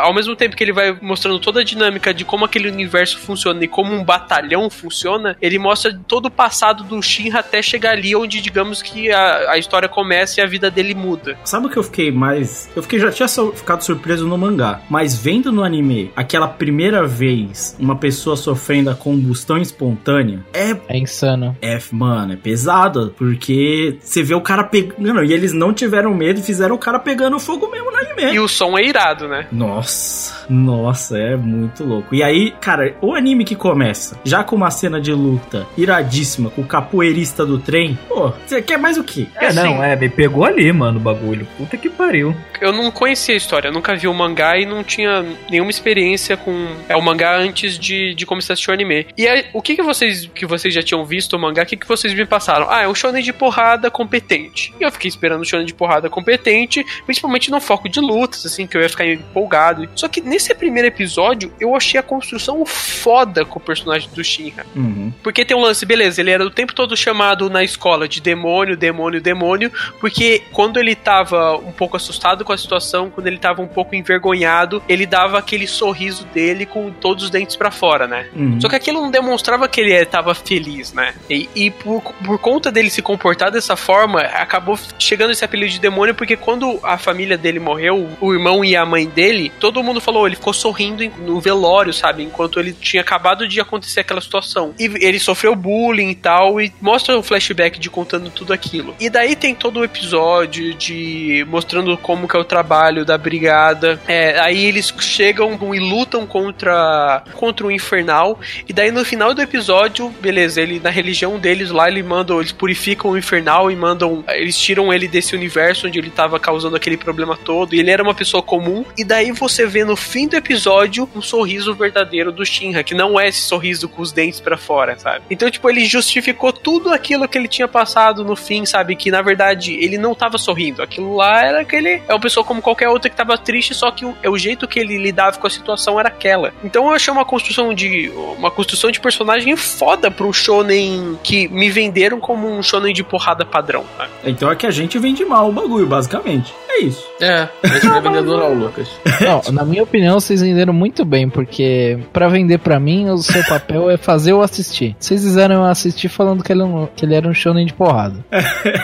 [0.02, 3.64] ao mesmo tempo que ele vai mostrando toda a dinâmica de como aquele universo funciona
[3.64, 8.14] e como um batalhão funciona, ele mostra todo o passado do Shinra até chegar ali
[8.14, 11.38] onde, digamos que a, a história começa e a vida dele muda.
[11.44, 12.68] Sabe o que eu fiquei mais.
[12.74, 17.76] Eu fiquei já tinha ficado surpreso no mangá, mas vendo no anime aquela primeira vez
[17.78, 20.76] uma pessoa sofrendo a combustão espontânea, é.
[20.88, 21.56] É insano.
[21.62, 25.22] É, mano, é pesado, porque você vê o cara pegando.
[25.22, 28.34] E eles não tiveram medo e fizeram o cara pegando fogo mesmo no anime.
[28.34, 29.46] E o som é irado, né?
[29.52, 32.14] Nossa, nossa, é muito louco.
[32.14, 36.62] E aí, cara, o anime que começa, já com uma cena de luta iradíssima, com
[36.62, 39.28] o capoeirista do trem, pô, você quer mais o quê?
[39.36, 41.46] É, não, é, me pegou ali, mano, o bagulho.
[41.56, 42.34] Puta que pariu.
[42.60, 46.68] Eu não conhecia a história, nunca vi o mangá e não tinha nenhuma experiência com
[46.88, 49.06] é, o mangá antes de, de começar a assistir o anime.
[49.16, 51.76] E aí, o que, que vocês que vocês já tinham visto o mangá, o que,
[51.76, 52.66] que vocês me passaram?
[52.70, 54.74] Ah, é um shonen de porrada competente.
[54.80, 58.46] E eu fiquei esperando um shonen de porrada competente, principalmente no foco de luta lutas,
[58.46, 59.88] assim, que eu ia ficar empolgado.
[59.94, 64.64] Só que nesse primeiro episódio, eu achei a construção foda com o personagem do Shinra.
[64.74, 65.12] Uhum.
[65.22, 68.76] Porque tem um lance, beleza, ele era o tempo todo chamado na escola de demônio,
[68.76, 73.62] demônio, demônio, porque quando ele tava um pouco assustado com a situação, quando ele tava
[73.62, 78.28] um pouco envergonhado, ele dava aquele sorriso dele com todos os dentes para fora, né?
[78.34, 78.60] Uhum.
[78.60, 81.14] Só que aquilo não demonstrava que ele estava feliz, né?
[81.28, 85.80] E, e por, por conta dele se comportar dessa forma, acabou chegando esse apelido de
[85.80, 90.00] demônio, porque quando a família dele morreu, o irmão e a mãe dele, todo mundo
[90.00, 92.22] falou, ele ficou sorrindo no velório, sabe?
[92.22, 94.74] Enquanto ele tinha acabado de acontecer aquela situação.
[94.78, 98.94] E ele sofreu bullying e tal, e mostra o flashback de contando tudo aquilo.
[99.00, 103.98] E daí tem todo o episódio de mostrando como que é o trabalho da brigada.
[104.06, 108.38] É, aí eles chegam e lutam contra contra o infernal.
[108.68, 112.52] E daí no final do episódio, beleza, ele na religião deles lá, ele manda, eles
[112.52, 116.98] purificam o infernal e mandam, eles tiram ele desse universo onde ele tava causando aquele
[116.98, 117.74] problema todo.
[117.74, 118.84] E ele era uma pessoa comum.
[118.98, 123.18] E daí você vê no fim do episódio um sorriso verdadeiro do Shinra, que não
[123.18, 125.24] é esse sorriso com os dentes pra fora, sabe?
[125.30, 128.94] Então, tipo, ele justificou tudo aquilo que ele tinha passado no fim, sabe?
[128.94, 130.82] Que na verdade ele não tava sorrindo.
[130.82, 132.02] Aquilo lá era aquele.
[132.08, 134.66] É uma pessoa como qualquer outra que tava triste, só que o, é o jeito
[134.66, 136.52] que ele lidava com a situação era aquela.
[136.62, 138.10] Então eu achei uma construção de.
[138.38, 143.44] Uma construção de personagem foda pro shonen que me venderam como um shonen de porrada
[143.44, 144.10] padrão, sabe?
[144.24, 146.52] Então é que a gente vende mal o bagulho, basicamente.
[146.76, 147.04] É isso.
[147.20, 148.88] É, é vendedor não, Lucas.
[149.20, 153.44] Não, na minha opinião, vocês venderam muito bem, porque pra vender pra mim, o seu
[153.44, 154.96] papel é fazer eu assistir.
[154.98, 157.72] Vocês fizeram eu assistir falando que ele, é um- que ele era um shonen de
[157.72, 158.24] porrada.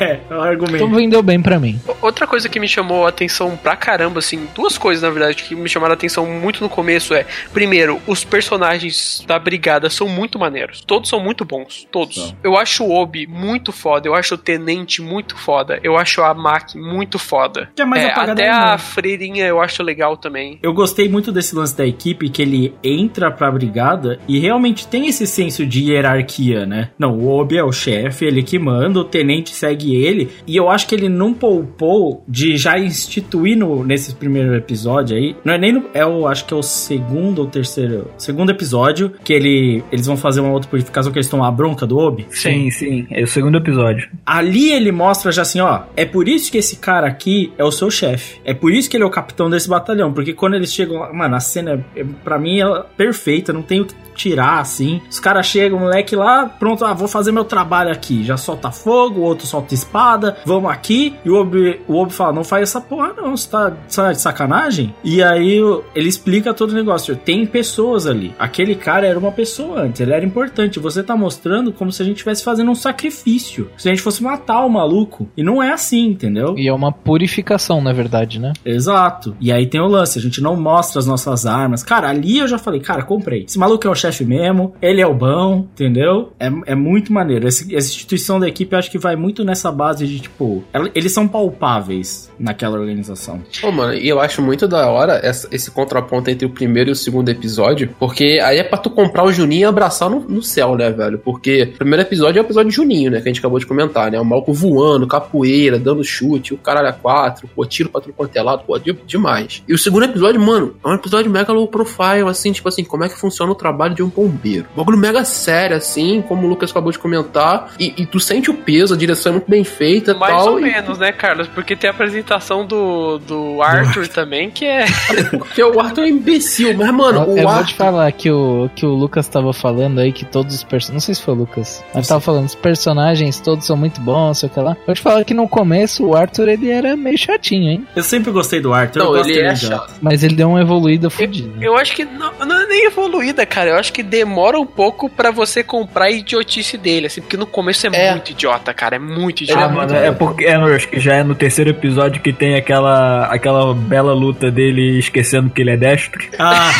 [0.00, 0.76] É, é o argumento.
[0.76, 1.78] Então vendeu bem pra mim.
[2.00, 5.54] Outra coisa que me chamou a atenção pra caramba, assim, duas coisas na verdade que
[5.54, 10.38] me chamaram a atenção muito no começo é, primeiro, os personagens da brigada são muito
[10.38, 10.82] maneiros.
[10.86, 12.34] Todos são muito bons, todos.
[12.42, 16.32] Eu acho o Obi muito foda, eu acho o Tenente muito foda, eu acho a
[16.34, 17.68] Maki muito foda.
[17.80, 18.74] Que é mais É, apagada até ainda.
[18.74, 20.58] a Freirinha eu acho legal também.
[20.62, 25.06] Eu gostei muito desse lance da equipe, que ele entra pra brigada e realmente tem
[25.06, 26.90] esse senso de hierarquia, né?
[26.98, 30.28] Não, o Obi é o chefe, ele que manda, o tenente segue ele.
[30.46, 35.34] E eu acho que ele não poupou de já instituir no, nesse primeiro episódio aí.
[35.44, 35.84] Não é nem no.
[35.94, 38.10] É o, acho que é o segundo ou terceiro.
[38.18, 41.86] Segundo episódio, que ele, eles vão fazer uma outra purificação que eles tomam a bronca
[41.86, 42.26] do Obi.
[42.30, 43.06] Sim, sim.
[43.10, 44.08] É o segundo episódio.
[44.26, 47.69] Ali ele mostra já assim, ó, é por isso que esse cara aqui é o
[47.72, 48.40] seu chefe.
[48.44, 51.12] É por isso que ele é o capitão desse batalhão, porque quando eles chegam lá,
[51.12, 55.00] mano, a cena é, pra mim é perfeita, não tem o que tirar assim.
[55.10, 58.22] Os caras chegam, o moleque lá, pronto, ah, vou fazer meu trabalho aqui.
[58.24, 61.14] Já solta fogo, o outro solta espada, vamos aqui.
[61.24, 64.12] E o Obi, o Obi fala, não faz essa porra não, você tá, você tá
[64.12, 64.94] de sacanagem?
[65.02, 67.16] E aí o- ele explica todo o negócio.
[67.16, 68.34] Tem pessoas ali.
[68.38, 70.78] Aquele cara era uma pessoa antes, ele era importante.
[70.78, 73.70] Você tá mostrando como se a gente estivesse fazendo um sacrifício.
[73.78, 75.28] Se a gente fosse matar o maluco.
[75.36, 76.54] E não é assim, entendeu?
[76.58, 78.52] E é uma purificação, na verdade, né?
[78.64, 79.36] Exato.
[79.40, 81.82] E aí tem o lance, a gente não mostra as nossas armas.
[81.82, 83.44] Cara, ali eu já falei, cara, comprei.
[83.44, 86.32] Esse maluco é o chefe mesmo, ele é o bom, entendeu?
[86.38, 87.46] É, é muito maneiro.
[87.46, 91.12] Esse- essa instituição da equipe eu acho que vai muito nessa base de, tipo, eles
[91.12, 91.26] são
[91.60, 93.40] palpáveis naquela organização.
[93.60, 96.92] Pô, mano, e eu acho muito da hora essa- esse contraponto entre o primeiro e
[96.92, 100.42] o segundo episódio, porque aí é pra tu comprar o Juninho e abraçar no, no
[100.42, 101.18] céu, né, velho?
[101.18, 103.66] Porque o primeiro episódio é o episódio de Juninho, né, que a gente acabou de
[103.66, 104.18] comentar, né?
[104.20, 108.34] O maluco voando, capoeira, dando chute, o caralho a quatro, pô, tiro pra tudo quanto
[108.36, 109.62] é lado, pô, de- demais.
[109.68, 113.04] E o segundo episódio, mano, é um episódio mega low profile, assim, tipo assim, como
[113.04, 114.66] é que funciona o trabalho de um bombeiro.
[114.74, 118.50] Um bagulho mega sério, assim, como o Lucas acabou de comentar, e, e tu sente
[118.50, 120.52] o peso, a direção é muito bem feita e Mais tal.
[120.52, 121.48] ou e- menos, né, Carlos?
[121.48, 124.84] Porque tem a apresentação do, do Arthur também, que é.
[125.30, 127.66] Porque o Arthur é um imbecil, mas, mano, eu o eu vou Arthur.
[127.66, 130.90] te falar que o, que o Lucas tava falando aí que todos os personagens.
[130.92, 134.38] Não sei se foi o Lucas, mas tava falando os personagens todos são muito bons,
[134.38, 134.76] sei o que lá.
[134.86, 137.86] Vou te falar que no começo o Arthur ele era meio chatinho, hein?
[137.96, 139.00] Eu sempre gostei do Arthur.
[139.00, 139.68] eu Não, ele dele é já.
[139.68, 139.94] chato.
[140.00, 141.50] Mas ele deu uma evoluída fodida.
[141.60, 143.70] Eu acho que não, não é nem evoluída, cara.
[143.70, 147.46] Eu acho que demora um pouco pra você comprar a idiotice dele, assim, porque no
[147.46, 148.10] começo é, É.
[148.12, 148.96] muito idiota, cara.
[148.96, 149.64] É muito Ele idiota.
[149.64, 152.54] Ah, mano, é porque é, eu acho que já é no terceiro episódio que tem
[152.56, 156.20] aquela, aquela bela luta dele esquecendo que ele é destro.
[156.38, 156.70] Ah,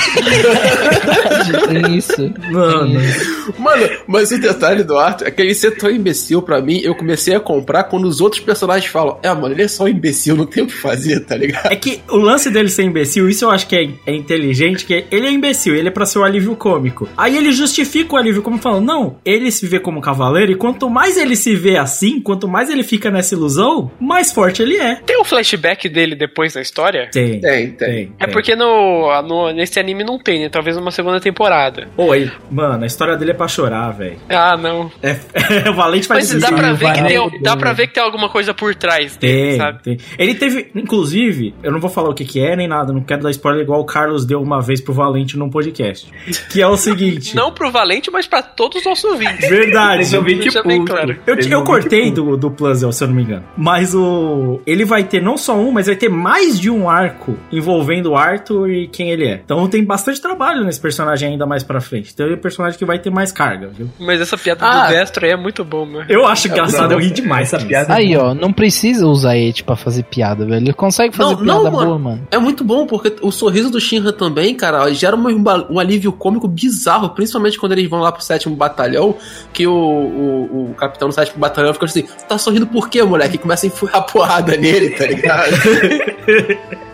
[1.68, 2.32] Tem isso.
[2.50, 2.86] mano.
[2.92, 3.54] Tem isso.
[3.58, 6.94] Mano, mas o detalhe do Arthur é que ele ser tão imbecil pra mim, eu
[6.94, 10.36] comecei a comprar quando os outros personagens falam: É, mano, ele é só um imbecil,
[10.36, 11.66] não tem o que fazer, tá ligado?
[11.72, 15.04] É que o lance dele ser imbecil, isso eu acho que é, é inteligente, que
[15.10, 17.08] ele é imbecil, ele é pra ser o alívio cômico.
[17.16, 20.88] Aí ele justifica o alívio cômico falando, não, ele se vê como cavaleiro, e quanto
[20.90, 24.96] mais ele se vê assim, quanto mais ele fica nessa ilusão, mais forte ele é.
[24.96, 27.08] Tem um flashback dele depois na história?
[27.12, 28.12] Tem, Tem, tem.
[28.18, 30.48] É porque no, no- nesse anime não tem, né?
[30.48, 31.88] Talvez uma segunda temporada.
[31.96, 34.16] Oi, mano, a história dele é pra chorar, velho.
[34.28, 34.90] Ah, não.
[35.02, 35.16] É,
[35.70, 36.50] o Valente faz Mas isso.
[36.50, 39.50] dá pra, ver que tem, dá pra ver que tem alguma coisa por trás dele,
[39.50, 39.82] Tem, sabe?
[39.82, 39.98] tem.
[40.18, 43.22] Ele teve, inclusive, eu não vou falar o que, que é nem nada, não quero
[43.22, 46.08] dar spoiler igual o Carlos deu uma vez pro Valente num podcast.
[46.50, 47.34] Que é o seguinte.
[47.40, 49.48] Não pro Valente, mas pra todos os nossos ouvintes.
[49.48, 50.16] Verdade.
[50.16, 50.96] Ouvinte Deixa bem público.
[50.96, 51.16] claro.
[51.26, 53.44] Eu, eu cortei do, do Puzzle, se eu não me engano.
[53.56, 54.60] Mas o.
[54.66, 58.16] Ele vai ter não só um, mas vai ter mais de um arco envolvendo o
[58.16, 59.40] Arthur e quem ele é.
[59.44, 62.10] Então tem bastante trabalho nesse personagem ainda mais pra frente.
[62.12, 63.88] Então ele é um personagem que vai ter mais carga, viu?
[63.98, 64.86] Mas essa piada Ah.
[64.86, 66.06] do Destro aí é muito bom, mano.
[66.08, 67.52] Eu acho engraçado, eu ri demais.
[67.52, 70.64] Essa piada- Aí, ó, não precisa usar It pra fazer piada, velho.
[70.64, 71.86] Ele consegue fazer Não, piada não, mano.
[71.86, 72.28] boa, mano.
[72.30, 76.46] É muito bom, porque o sorriso do Shinra também, cara, gera um, um alívio cômico
[76.46, 79.14] bizarro, principalmente quando eles vão lá pro sétimo batalhão,
[79.52, 83.36] que o, o, o capitão do sétimo batalhão fica assim, tá sorrindo por quê, moleque?
[83.36, 85.50] E começa a enfiar porrada nele, tá ligado?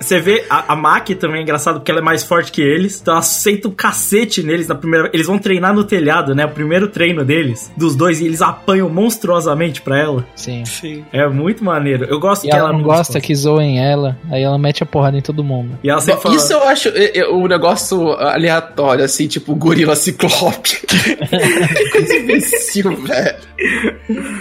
[0.00, 2.98] Você vê, a, a Maki também é engraçado porque ela é mais forte que eles.
[3.00, 5.10] Então ela senta um cacete neles na primeira.
[5.12, 6.46] Eles vão treinar no telhado, né?
[6.46, 10.26] O primeiro treino deles, dos dois, e eles apanham monstruosamente pra ela.
[10.34, 10.64] Sim.
[10.64, 11.04] Sim.
[11.12, 12.06] É muito maneiro.
[12.06, 15.18] Eu gosto E que ela não gosta que zoem ela, aí ela mete a porrada
[15.18, 15.78] em todo mundo.
[15.84, 16.34] E ela sempre fala.
[16.34, 20.80] Isso eu acho é, é, um negócio aleatório, assim, tipo gorila ciclope.
[21.92, 23.36] Coisa imbecil, velho.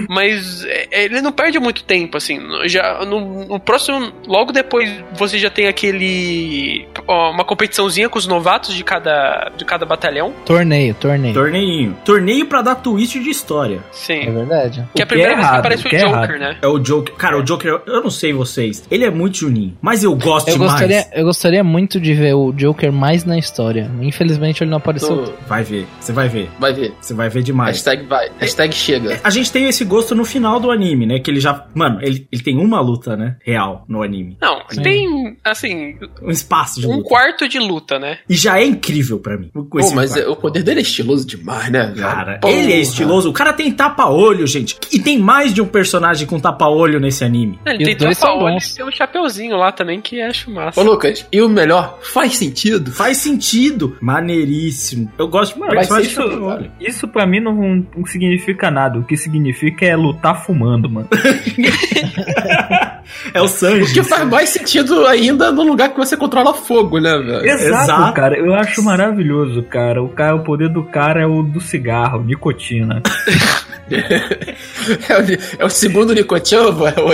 [0.07, 2.39] Mas é, ele não perde muito tempo, assim.
[2.65, 4.13] Já no, no próximo.
[4.25, 6.85] Logo depois você já tem aquele.
[7.07, 10.33] ó, uma competiçãozinha com os novatos de cada, de cada batalhão.
[10.45, 11.33] Torneio, torneio.
[11.33, 11.97] Torneinho.
[12.05, 13.77] Torneio pra dar twist de história.
[13.77, 14.31] É Sim.
[14.33, 14.85] verdade.
[14.95, 15.99] Que é a O que primeira é vez que errado, aparece o o que é
[15.99, 16.39] Joker, errado.
[16.39, 16.57] né?
[16.61, 17.15] É o Joker.
[17.15, 18.83] Cara, o Joker, eu não sei vocês.
[18.89, 19.77] Ele é muito juninho.
[19.81, 20.71] Mas eu gosto Eu demais.
[20.71, 23.89] gostaria, eu gostaria muito de ver o Joker mais na história.
[24.01, 25.25] Infelizmente ele não apareceu.
[25.25, 25.87] Tô- Vai ver.
[25.99, 26.49] Você vai ver.
[26.59, 26.93] Vai ver.
[27.01, 27.69] Você vai ver demais.
[27.77, 28.29] Hashtag vai.
[28.39, 29.19] Hashtag chega.
[29.23, 31.19] A gente tem esse gosto no final do anime, né?
[31.19, 31.65] Que ele já.
[31.73, 33.35] Mano, ele, ele tem uma luta, né?
[33.43, 34.37] Real no anime.
[34.41, 34.81] Não, Sim.
[34.81, 37.09] tem, assim, Um espaço de um luta.
[37.09, 38.19] quarto de luta, né?
[38.29, 39.49] E já é incrível pra mim.
[39.53, 40.17] Pô, mas quarto.
[40.19, 41.95] é- o poder dele é estiloso demais, né, velho?
[42.01, 42.53] Cara, Porra.
[42.53, 43.29] ele é estiloso.
[43.29, 44.77] O cara tem tapa-olho, gente.
[44.91, 47.59] E tem mais de um personagem com tapa-olho nesse anime.
[47.65, 50.79] Ele E tem tapa-olho e tem um chapeuzinho lá também que acho massa.
[50.79, 52.91] Ô, Lucas, e o melhor, faz sentido?
[52.91, 53.97] Faz sentido.
[54.01, 55.11] Maneiríssimo.
[55.17, 56.71] Eu gosto de personagem isso, tapa-olho.
[56.79, 58.99] isso pra mim não, não significa nada.
[58.99, 61.07] O que significa é lutar fumando, mano.
[63.33, 63.91] É o Sanji.
[63.91, 67.45] O que faz mais sentido ainda no lugar que você controla fogo, né, velho?
[67.45, 68.13] Exato, Exato.
[68.13, 68.37] cara.
[68.37, 70.01] Eu acho maravilhoso, cara.
[70.01, 70.35] O, cara.
[70.35, 73.01] o poder do cara é o do cigarro, nicotina.
[75.09, 76.93] É o, é o segundo Nicochamba?
[76.95, 77.09] É o...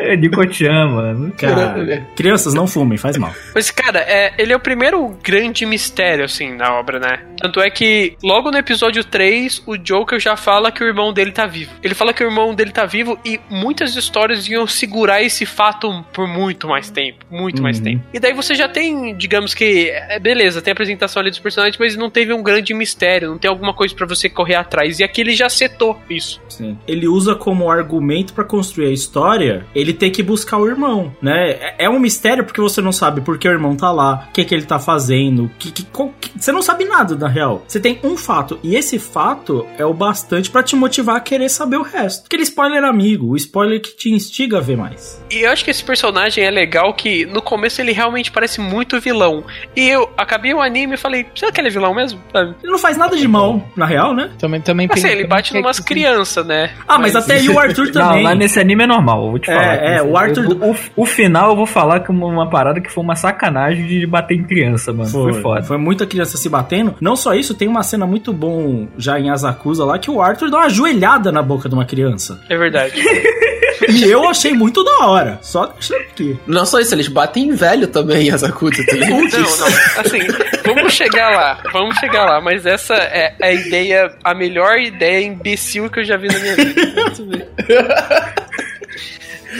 [0.00, 1.32] É nicotina, mano.
[1.36, 3.32] Cara, crianças não fumem, faz mal.
[3.54, 7.20] Mas, cara, é, ele é o primeiro grande mistério, assim, na obra, né?
[7.40, 11.30] Tanto é que, logo no episódio 3, o Joker já fala que o irmão dele
[11.30, 11.72] tá vivo.
[11.82, 16.04] Ele fala que o irmão dele tá vivo e muitas histórias iam segurar esse fato
[16.12, 17.24] por muito mais tempo.
[17.30, 17.84] Muito mais Uhum.
[17.84, 18.04] tempo.
[18.12, 21.76] E daí você já tem, digamos que, é, beleza, tem a apresentação ali dos personagens,
[21.78, 24.98] mas não teve um grande mistério, não tem alguma coisa pra você correr atrás.
[24.98, 26.40] E aqui ele já setou isso.
[26.48, 26.76] Sim.
[26.86, 31.50] Ele usa como argumento pra construir a história, ele tem que buscar o irmão, né?
[31.52, 34.32] É- É um mistério porque você não sabe por que o irmão tá lá, o
[34.32, 37.62] que, que ele tá fazendo, que, que, qual- que- você não sabe nada na real.
[37.68, 41.48] Você tem um fato, e esse fato é o bastante pra te motivar a querer
[41.48, 42.26] saber o resto.
[42.26, 45.17] Aquele spoiler amigo, o spoiler que te instiga a ver mais.
[45.30, 49.00] E eu acho que esse personagem é legal que no começo ele realmente parece muito
[49.00, 49.44] vilão.
[49.76, 52.20] E eu acabei o anime e falei, será que ele é vilão mesmo?
[52.32, 52.54] Sabe?
[52.62, 54.30] Ele não faz nada de mal, na real, né?
[54.38, 56.70] Também, também Assim, ele bate tem- numas crianças, né?
[56.86, 58.22] Ah, mas, até aí o Arthur Não, também.
[58.22, 59.74] mas nesse anime é normal, eu vou te É, falar.
[59.76, 62.90] é, o Arthur- O, o- o final eu vou falar que uma, uma parada que
[62.90, 65.10] foi uma sacanagem de bater em criança, mano.
[65.10, 65.62] Foi, Foi, foda.
[65.62, 66.94] foi muita criança se batendo.
[67.00, 70.50] Não só isso, tem uma cena muito bom já em Asakusa lá que o Arthur
[70.50, 72.40] dá uma joelhada na boca de uma criança.
[72.48, 72.94] É verdade.
[73.88, 75.17] E eu achei muito da hora.
[75.42, 76.38] Só deixando aqui.
[76.46, 78.96] Não só isso, eles batem em velho também, as Akuta, tá?
[78.96, 79.66] Não, não.
[79.98, 80.20] Assim,
[80.64, 81.62] vamos chegar lá.
[81.72, 82.40] Vamos chegar lá.
[82.40, 86.56] Mas essa é a ideia, a melhor ideia imbecil que eu já vi na minha
[86.56, 87.48] vida.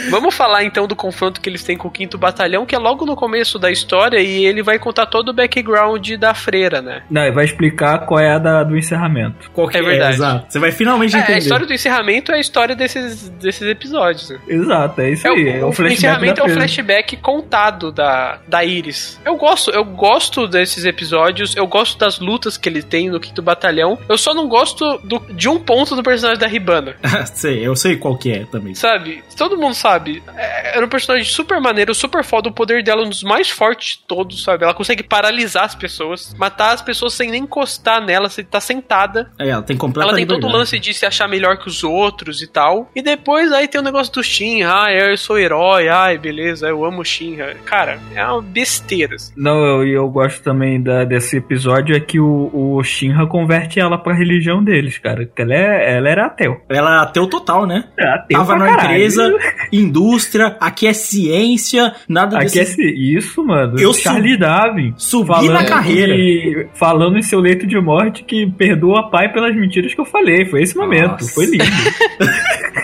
[0.09, 3.05] Vamos falar então do confronto que eles têm com o quinto batalhão, que é logo
[3.05, 7.03] no começo da história, e ele vai contar todo o background da freira, né?
[7.09, 9.49] Não, ele vai explicar qual é a da, do encerramento.
[9.51, 10.15] Qual que É verdade.
[10.15, 10.45] exato.
[10.49, 11.33] Você vai finalmente É, entender.
[11.33, 14.29] a história do encerramento é a história desses, desses episódios.
[14.29, 14.39] Né?
[14.47, 15.49] Exato, é isso É o, aí.
[15.49, 19.19] É o, o encerramento da é o flashback contado da, da Iris.
[19.25, 23.41] Eu gosto, eu gosto desses episódios, eu gosto das lutas que ele tem no quinto
[23.41, 23.97] batalhão.
[24.07, 26.95] Eu só não gosto do- de um ponto do personagem da Ribana.
[27.33, 28.75] sei, eu sei qual que é também.
[28.75, 29.23] Sabe?
[29.37, 30.21] Todo mundo sabe.
[30.35, 32.49] É, Era um personagem super maneiro, super foda.
[32.49, 34.63] O poder dela é um dos mais fortes de todos, sabe?
[34.63, 39.31] Ela consegue paralisar as pessoas, matar as pessoas sem nem encostar nela, você tá sentada.
[39.39, 41.83] É, ela tem completa Ela tem todo o lance de se achar melhor que os
[41.83, 42.89] outros e tal.
[42.95, 44.63] E depois aí tem o negócio do Shin.
[44.63, 45.87] Ah, eu sou herói.
[45.89, 47.37] Ai, beleza, eu amo o Shin.
[47.65, 49.15] Cara, é uma besteira.
[49.15, 49.33] assim.
[49.37, 53.79] Não, eu, e eu gosto também da, desse episódio é que o, o Shinra converte
[53.79, 55.29] ela pra religião deles, cara.
[55.37, 56.61] Ela, é, ela era ateu.
[56.69, 57.85] Ela é ateu total, né?
[57.97, 58.89] É ateu Tava pra na caralho.
[58.93, 59.33] empresa,
[59.71, 62.75] indústria, aqui é ciência, nada Aqui é desse...
[62.75, 63.79] se- isso, mano.
[63.79, 64.93] Eu Charlie Darwin.
[64.97, 66.13] Subi na carreira.
[66.15, 70.45] que- falando em seu leito de morte que perdoa pai pelas mentiras que eu falei.
[70.45, 71.11] Foi esse momento.
[71.11, 71.33] Nossa.
[71.33, 71.63] Foi lindo.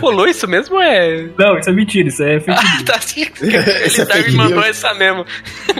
[0.00, 1.26] Rolou isso mesmo ou é.
[1.38, 2.82] Não, isso é mentira, isso é fake news.
[2.84, 3.22] tá assim.
[3.84, 5.24] Esse é Ele tá me mandou essa mesmo.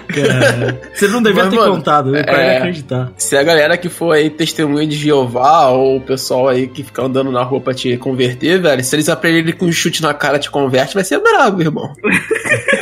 [0.09, 3.13] Cara, Você não devia Mas, ter mano, contado, eu quero é- acreditar.
[3.17, 7.03] Se a galera que for aí testemunha de Jeová ou o pessoal aí que fica
[7.03, 10.39] andando na rua pra te converter, velho, se eles aprenderem com um chute na cara
[10.39, 11.95] te converte, vai ser brabo, irmão.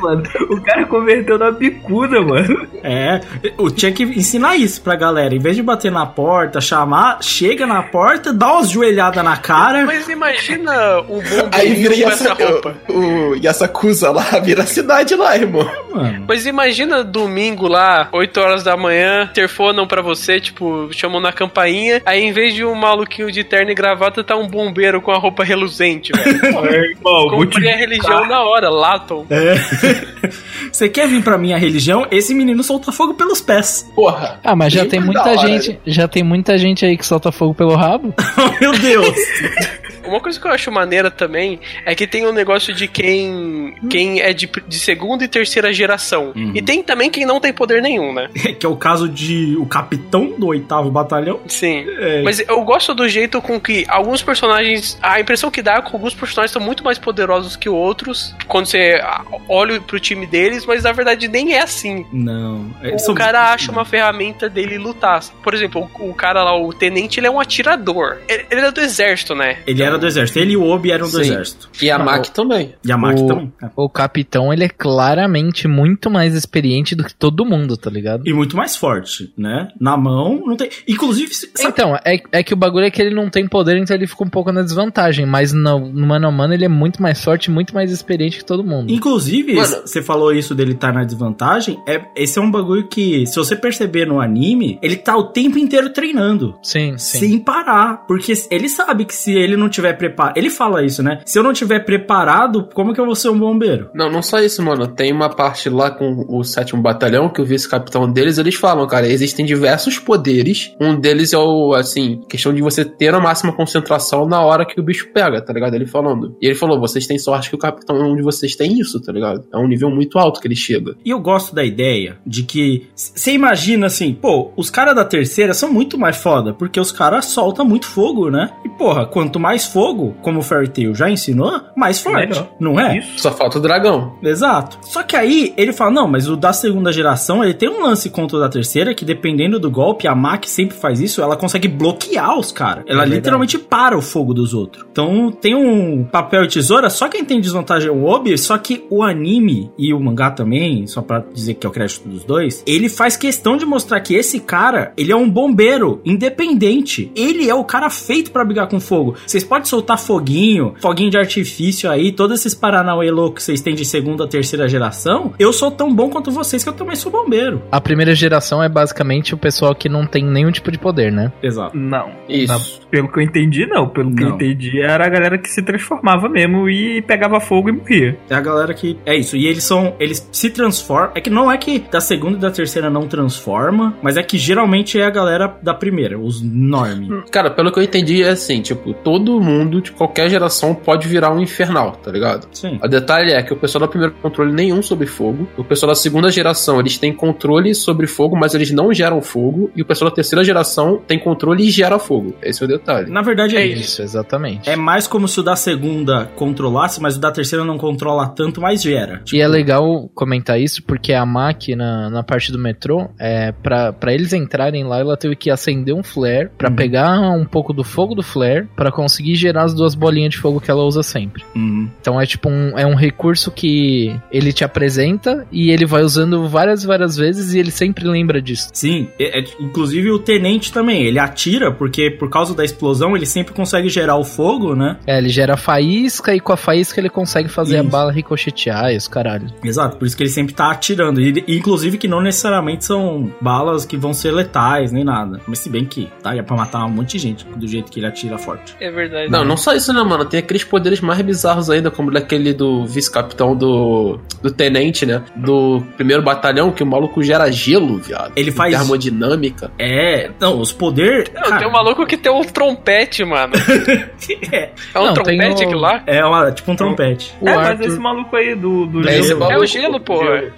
[0.00, 0.22] Mano.
[0.50, 2.66] O cara converteu na bicuda, mano.
[2.82, 3.20] É,
[3.58, 5.34] eu tinha que ensinar isso pra galera.
[5.34, 9.84] Em vez de bater na porta, chamar, chega na porta, dá umas joelhadas na cara.
[9.86, 12.74] Mas imagina um bom Aí vira com essa roupa.
[12.88, 15.68] o, o Yasakusa lá, vira a cidade lá, irmão.
[15.92, 21.32] Mano, Mas imagina domingo lá, 8 horas da manhã, telefonam pra você, tipo, chamam na
[21.32, 25.10] campainha, aí em vez de um maluquinho de terno e gravata, tá um bombeiro com
[25.10, 26.36] a roupa reluzente, velho.
[26.66, 29.26] É, irmão, Comprei a religião na hora, Laton.
[29.30, 29.54] é.
[30.72, 32.06] Você quer vir pra minha religião?
[32.10, 33.90] Esse menino solta fogo pelos pés.
[33.94, 34.40] Porra.
[34.44, 37.54] Ah, mas já tem muita hora, gente, já tem muita gente aí que solta fogo
[37.54, 38.14] pelo rabo.
[38.60, 39.14] Meu Deus.
[40.06, 44.20] Uma coisa que eu acho maneira também é que tem um negócio de quem quem
[44.20, 46.32] é de, de segunda e terceira geração.
[46.34, 46.52] Uhum.
[46.54, 48.28] E tem também quem não tem poder nenhum, né?
[48.58, 51.40] que é o caso de o capitão do oitavo batalhão.
[51.46, 51.84] Sim.
[51.98, 52.22] É.
[52.22, 54.98] Mas eu gosto do jeito com que alguns personagens.
[55.02, 58.34] A impressão que dá é que alguns personagens são muito mais poderosos que outros.
[58.46, 59.00] Quando você
[59.48, 62.04] olha pro time deles, mas na verdade nem é assim.
[62.12, 62.70] Não.
[62.82, 65.22] é, O são- cara acha uma ferramenta dele lutar.
[65.42, 68.16] Por exemplo, o, o cara lá, o tenente, ele é um atirador.
[68.28, 69.58] Ele, ele é do exército, né?
[69.66, 70.38] Ele era do exército.
[70.38, 71.20] Ele e o Obi eram do Sim.
[71.22, 71.68] exército.
[71.80, 72.74] E a Maki também.
[72.84, 73.52] E a Maki O- também.
[73.62, 73.66] é.
[73.76, 78.22] O capitão, ele é claramente muito mais experiente do que todo mundo, tá ligado?
[78.26, 79.68] E muito mais forte, né?
[79.80, 80.68] Na mão, não tem.
[80.88, 83.94] Inclusive, sabe- Então, é, é que o bagulho é que ele não tem poder, então
[83.96, 85.26] ele fica um pouco na desvantagem.
[85.26, 88.44] Mas no, no mano a mano ele é muito mais forte, muito mais experiente que
[88.44, 88.90] todo mundo.
[88.92, 89.65] Inclusive, Mano.
[89.66, 91.78] Você falou isso dele estar na desvantagem.
[91.86, 95.58] É, esse é um bagulho que, se você perceber no anime, ele tá o tempo
[95.58, 96.54] inteiro treinando.
[96.62, 97.18] Sim, sim.
[97.18, 98.06] Sem parar.
[98.06, 100.36] Porque ele sabe que se ele não tiver preparado.
[100.36, 101.20] Ele fala isso, né?
[101.24, 103.90] Se eu não tiver preparado, como que eu vou ser um bombeiro?
[103.94, 104.86] Não, não só isso, mano.
[104.88, 109.08] Tem uma parte lá com o sétimo batalhão, que o vice-capitão deles, eles falam, cara,
[109.08, 110.74] existem diversos poderes.
[110.80, 114.80] Um deles é o, assim, questão de você ter a máxima concentração na hora que
[114.80, 115.74] o bicho pega, tá ligado?
[115.74, 116.36] Ele falando.
[116.40, 119.44] E ele falou, vocês têm sorte que o capitão de vocês tem isso, tá ligado?
[119.56, 120.96] É um nível muito alto que ele chega.
[121.04, 125.54] E eu gosto da ideia de que você imagina assim, pô, os caras da terceira
[125.54, 128.50] são muito mais foda, porque os caras soltam muito fogo, né?
[128.64, 132.48] E porra, quanto mais fogo, como o Fairy Tail já ensinou, mais forte, Melhor.
[132.60, 132.98] não é?
[132.98, 133.18] Isso.
[133.18, 134.16] Só falta o dragão.
[134.22, 134.78] Exato.
[134.82, 138.10] Só que aí ele fala: não, mas o da segunda geração ele tem um lance
[138.10, 141.68] contra o da terceira que, dependendo do golpe, a Maki sempre faz isso, ela consegue
[141.68, 142.84] bloquear os caras.
[142.86, 143.14] Ela verdade.
[143.16, 144.86] literalmente para o fogo dos outros.
[144.90, 148.84] Então tem um papel e tesoura, só quem tem desvantagem é o Obi, só que
[148.90, 149.45] o anime
[149.78, 153.16] e o mangá também, só pra dizer que é o crédito dos dois, ele faz
[153.16, 157.10] questão de mostrar que esse cara, ele é um bombeiro independente.
[157.14, 159.14] Ele é o cara feito pra brigar com fogo.
[159.26, 163.74] Vocês podem soltar foguinho, foguinho de artifício aí, todos esses paranauê loucos que vocês têm
[163.74, 165.32] de segunda, terceira geração.
[165.38, 167.62] Eu sou tão bom quanto vocês que eu também sou bombeiro.
[167.70, 171.32] A primeira geração é basicamente o pessoal que não tem nenhum tipo de poder, né?
[171.42, 171.76] Exato.
[171.76, 172.10] Não.
[172.28, 172.52] Isso.
[172.52, 173.88] Na- pelo que eu entendi, não.
[173.88, 174.36] Pelo que eu Não.
[174.36, 178.16] entendi, era a galera que se transformava mesmo e pegava fogo e morria.
[178.30, 178.96] É a galera que.
[179.04, 179.35] É isso.
[179.36, 179.94] E eles são.
[179.98, 181.12] Eles se transformam.
[181.14, 184.38] É que não é que da segunda e da terceira não transforma, mas é que
[184.38, 187.22] geralmente é a galera da primeira, os norme.
[187.30, 191.32] Cara, pelo que eu entendi, é assim, tipo, todo mundo de qualquer geração pode virar
[191.32, 192.48] um infernal, tá ligado?
[192.52, 192.78] Sim.
[192.82, 195.48] O detalhe é que o pessoal da primeira controle nenhum sobre fogo.
[195.56, 199.70] O pessoal da segunda geração, eles têm controle sobre fogo, mas eles não geram fogo.
[199.74, 202.34] E o pessoal da terceira geração tem controle e gera fogo.
[202.42, 203.10] Esse é o detalhe.
[203.10, 203.82] Na verdade é, É isso.
[203.82, 204.68] Isso, exatamente.
[204.68, 208.60] É mais como se o da segunda controlasse, mas o da terceira não controla tanto,
[208.60, 209.20] mas gera.
[209.34, 214.12] E é legal comentar isso porque a máquina na parte do metrô, é, pra, pra
[214.12, 216.76] eles entrarem lá, ela teve que acender um flare pra Uhum.
[216.76, 220.60] pegar um pouco do fogo do flare pra conseguir gerar as duas bolinhas de fogo
[220.60, 221.42] que ela usa sempre.
[221.54, 221.88] Uhum.
[222.00, 226.48] Então é tipo um, é um recurso que ele te apresenta e ele vai usando
[226.48, 228.68] várias, várias vezes e ele sempre lembra disso.
[228.72, 233.26] Sim, é- é- inclusive o tenente também, ele atira, porque por causa da explosão ele
[233.26, 234.98] sempre consegue gerar o fogo, né?
[235.06, 237.86] É, ele gera faísca e com a faísca ele consegue fazer Isso.
[237.86, 239.46] a bala ricochetear caralho.
[239.64, 241.20] Exato, por isso que ele sempre tá atirando.
[241.20, 245.40] E, inclusive que não necessariamente são balas que vão ser letais, nem nada.
[245.46, 248.06] Mas se bem que daria pra matar um monte de gente do jeito que ele
[248.06, 248.76] atira forte.
[248.80, 249.30] É verdade.
[249.30, 250.24] Não, não só isso, né, mano?
[250.26, 255.22] Tem aqueles poderes mais bizarros ainda, como daquele do vice-capitão do, do tenente, né?
[255.34, 258.32] Do primeiro batalhão, que o maluco gera gelo, viado.
[258.36, 259.70] Ele faz- Termodinâmica.
[259.78, 261.30] É, não, os poderes.
[261.34, 263.54] Não, tem um maluco que tem um trompete, mano.
[264.52, 266.02] é, É um Não, trompete o- aquilo lá?
[266.06, 267.32] é uma, tipo um trompete.
[267.40, 270.00] O é, Arthur- mas esse maluco aí do, do É gelo- É o gelo.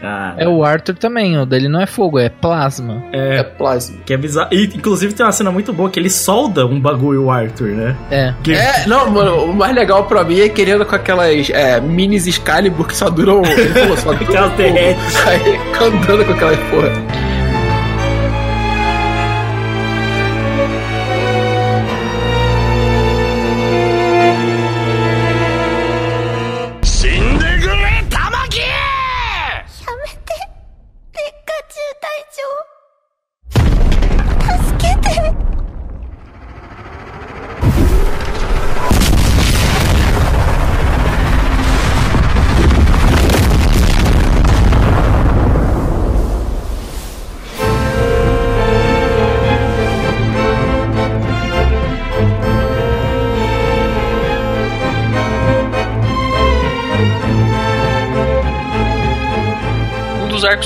[0.02, 3.02] Ah, É o Arthur também, o dele não é fogo, é plasma.
[3.12, 3.96] É é, plasma.
[4.04, 4.48] que é bizarro.
[4.52, 7.96] E, inclusive tem uma cena muito boa que ele solda um bagulho, o Arthur, né?
[8.10, 8.34] É.
[8.42, 12.26] Que- É, não, mano, o mais legal pra mim é querendo com aquelas é, minis
[12.26, 13.42] Excalibur que só duram.
[13.44, 14.28] Ele falou, só duram.
[14.28, 14.62] Aquelas pouco.
[14.62, 15.26] derretes.
[15.26, 17.17] Aí andando com aquelas porra.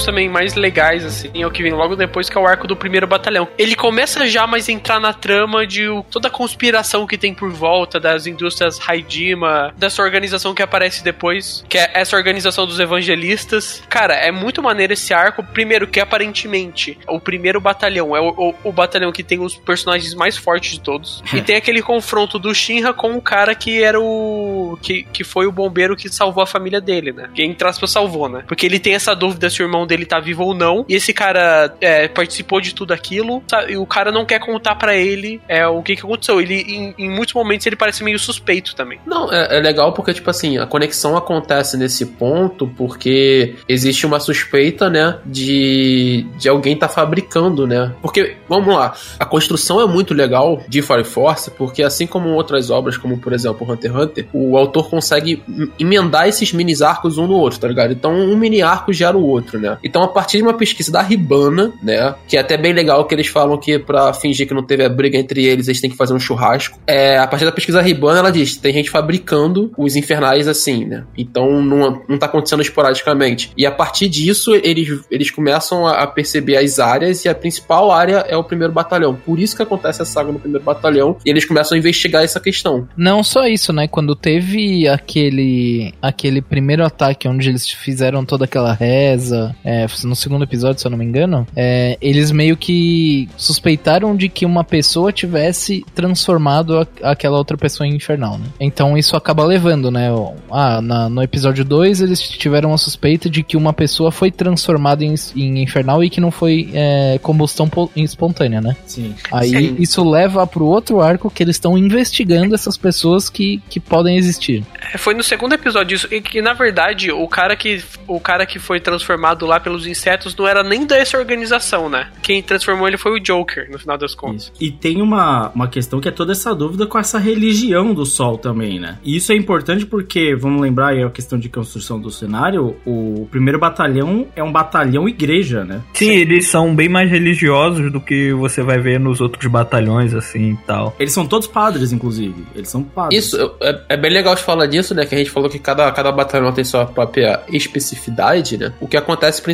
[0.02, 2.66] Arcos também mais legais, assim, é o que vem logo depois, que é o arco
[2.66, 3.48] do primeiro batalhão.
[3.58, 7.50] Ele começa já mais a entrar na trama de toda a conspiração que tem por
[7.50, 13.82] volta das indústrias Haidima, dessa organização que aparece depois, que é essa organização dos evangelistas.
[13.88, 15.42] Cara, é muito maneiro esse arco.
[15.42, 20.14] Primeiro, que aparentemente o primeiro batalhão é o, o- o batalhão que tem os personagens
[20.14, 21.22] mais fortes de todos.
[21.32, 24.78] e tem aquele confronto do Shinra com o cara que era o.
[24.82, 27.28] que, que foi o bombeiro que salvou a família dele, né?
[27.34, 28.44] Que entre aspas salvou, né?
[28.46, 30.84] Porque ele tem essa dúvida se o irmão dele tá vivo ou não.
[30.88, 33.42] E esse cara é, participou de tudo aquilo.
[33.48, 33.72] sabe?
[33.72, 36.40] E o cara não quer contar pra ele é, o que, que aconteceu.
[36.40, 38.98] Ele, em, em muitos momentos, ele parece meio suspeito também.
[39.06, 44.18] Não, é, é legal porque, tipo assim, a conexão acontece nesse ponto porque existe uma
[44.20, 47.92] suspeita, né, de, de alguém tá fabricando, né?
[48.00, 52.70] Porque, vamos lá, a construção é muito legal de Fire Force porque, assim como outras
[52.70, 57.18] obras, como por exemplo Hunter x Hunter, o autor consegue em- emendar esses mini arcos
[57.18, 57.92] um no outro, tá ligado?
[57.92, 59.76] Então, um mini arco gera o outro, né?
[59.82, 63.14] Então, a partir de uma pesquisa da Ribana, né, que é até bem legal que
[63.14, 65.96] eles falam que pra fingir que não teve a briga entre eles, eles têm que
[65.96, 66.78] fazer um churrasco.
[66.86, 70.84] É, a partir da pesquisa da Ribana, ela diz: tem gente fabricando os infernais assim,
[70.84, 71.04] né?
[71.16, 73.50] Então não, não tá acontecendo esporadicamente.
[73.56, 77.90] E a partir disso, eles, eles começam a, a perceber as áreas, e a principal
[77.90, 79.14] área é o primeiro batalhão.
[79.14, 82.40] Por isso que acontece a saga no primeiro batalhão, e eles começam a investigar essa
[82.40, 82.86] questão.
[82.96, 83.88] Não só isso, né?
[83.88, 89.71] Quando teve aquele aquele primeiro ataque onde eles fizeram toda aquela reza, é,
[90.04, 94.44] no segundo episódio, se eu não me engano, é, eles meio que suspeitaram de que
[94.46, 98.46] uma pessoa tivesse transformado a- aquela outra pessoa em infernal, né?
[98.60, 100.08] Então isso acaba levando, né?
[100.50, 105.04] Ah, na- no episódio 2 eles tiveram a suspeita de que uma pessoa foi transformada
[105.04, 108.76] em, em infernal e que não foi é, combustão po- espontânea, né?
[108.86, 109.14] Sim.
[109.30, 109.76] Aí Sim.
[109.78, 114.64] isso leva pro outro arco que eles estão investigando essas pessoas que, que podem existir.
[114.92, 118.44] É, Foi no segundo episódio isso, e que na verdade o cara que o cara
[118.46, 122.08] que foi transformado lá pelos insetos não era nem dessa organização, né?
[122.22, 124.44] Quem transformou ele foi o Joker, no final das contas.
[124.44, 124.52] Isso.
[124.60, 128.38] E tem uma, uma questão que é toda essa dúvida com essa religião do sol
[128.38, 128.98] também, né?
[129.02, 133.26] E isso é importante porque, vamos lembrar aí a questão de construção do cenário, o
[133.30, 135.82] primeiro batalhão é um batalhão igreja, né?
[135.94, 140.52] Sim, eles são bem mais religiosos do que você vai ver nos outros batalhões, assim
[140.52, 140.94] e tal.
[140.98, 142.44] Eles são todos padres, inclusive.
[142.54, 143.26] Eles são padres.
[143.26, 145.06] Isso é, é bem legal de falar disso, né?
[145.06, 148.72] Que a gente falou que cada, cada batalhão tem sua própria especificidade, né?
[148.80, 149.51] O que acontece principalmente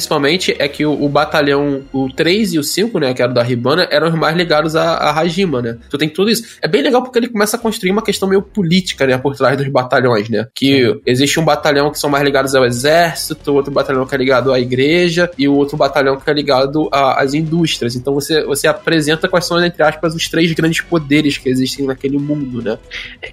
[0.58, 3.14] é que o, o batalhão, o 3 e o 5, né?
[3.14, 5.78] Que era da Ribana, eram os mais ligados a, a Hajima, né?
[5.90, 6.58] Tu tem tudo isso.
[6.62, 9.18] É bem legal porque ele começa a construir uma questão meio política, né?
[9.18, 10.46] Por trás dos batalhões, né?
[10.54, 14.52] Que existe um batalhão que são mais ligados ao exército, outro batalhão que é ligado
[14.52, 17.96] à igreja e o outro batalhão que é ligado às indústrias.
[17.96, 22.18] Então você, você apresenta quais são, entre aspas, os três grandes poderes que existem naquele
[22.18, 22.78] mundo, né?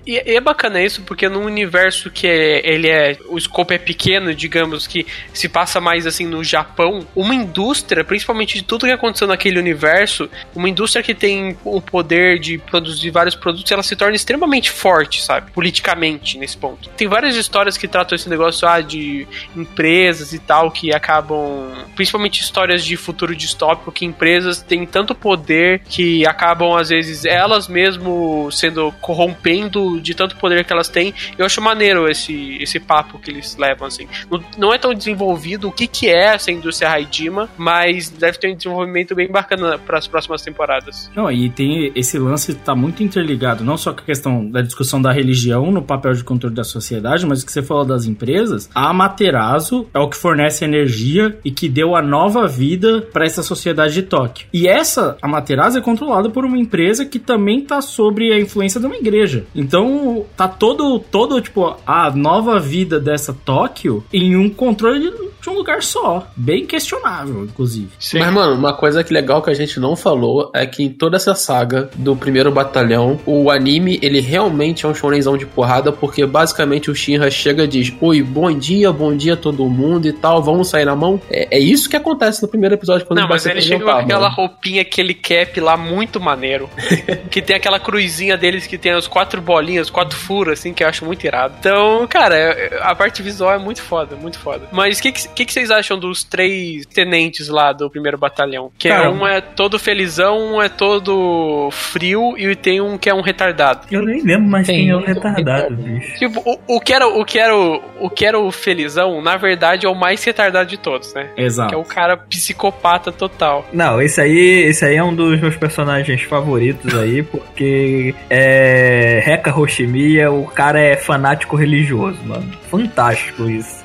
[0.05, 3.77] E, e é bacana isso porque num universo que é, ele é o escopo é
[3.77, 8.91] pequeno, digamos que se passa mais assim no Japão, uma indústria, principalmente de tudo que
[8.91, 13.93] aconteceu naquele universo, uma indústria que tem o poder de produzir vários produtos, ela se
[13.93, 15.51] torna extremamente forte, sabe?
[15.51, 16.89] Politicamente nesse ponto.
[16.91, 22.41] Tem várias histórias que tratam esse negócio ah, de empresas e tal que acabam, principalmente
[22.41, 28.49] histórias de futuro distópico que empresas têm tanto poder que acabam às vezes elas mesmo
[28.49, 31.13] sendo corrompendo de tanto poder que elas têm.
[31.37, 34.07] Eu acho maneiro esse, esse papo que eles levam assim.
[34.31, 38.51] Não, não é tão desenvolvido o que, que é essa indústria Haidima, mas deve ter
[38.51, 41.09] um desenvolvimento bem bacana para as próximas temporadas.
[41.15, 45.01] Não, e tem esse lance tá muito interligado, não só com a questão da discussão
[45.01, 48.69] da religião no papel de controle da sociedade, mas o que você falou das empresas,
[48.73, 53.41] a Amaterasu é o que fornece energia e que deu a nova vida para essa
[53.41, 54.47] sociedade de Tóquio.
[54.53, 58.85] E essa Amaterasu é controlada por uma empresa que também tá sobre a influência de
[58.85, 59.45] uma igreja.
[59.55, 65.11] Então, tá todo todo tipo a nova vida dessa Tóquio em um controle
[65.45, 67.89] de um lugar só, bem questionável, inclusive.
[67.99, 68.19] Sim.
[68.19, 71.15] Mas, mano, uma coisa que legal que a gente não falou é que em toda
[71.15, 76.25] essa saga do primeiro batalhão, o anime, ele realmente é um shonenzão de porrada, porque
[76.25, 80.41] basicamente o Shinra chega e diz: Oi, bom dia, bom dia todo mundo e tal,
[80.41, 81.21] vamos sair na mão.
[81.29, 84.29] É, é isso que acontece no primeiro episódio quando Não, mas ele chega com aquela
[84.29, 86.69] roupinha, aquele cap lá muito maneiro.
[87.29, 90.87] que tem aquela cruzinha deles que tem as quatro bolinhas, quatro furos, assim, que eu
[90.87, 91.55] acho muito irado.
[91.59, 94.67] Então, cara, é, a parte visual é muito foda, muito foda.
[94.71, 98.71] Mas o que, que, que, vocês acham dos três tenentes lá do primeiro batalhão?
[98.77, 103.13] Que cara, um é todo felizão, um é todo frio e tem um que é
[103.13, 103.87] um retardado.
[103.91, 106.17] Eu nem lembro mais tem quem é o retardado, bicho.
[106.17, 109.37] Tipo, o, o, que era, o, que era o, o que era o felizão, na
[109.37, 111.29] verdade, é o mais retardado de todos, né?
[111.37, 111.69] Exato.
[111.69, 113.65] Que é o cara psicopata total.
[113.71, 119.21] Não, esse aí, esse aí é um dos meus personagens favoritos aí, porque é.
[119.23, 122.51] Reka Hoshimiya, o cara é fanático religioso, mano.
[122.69, 123.83] Fantástico isso.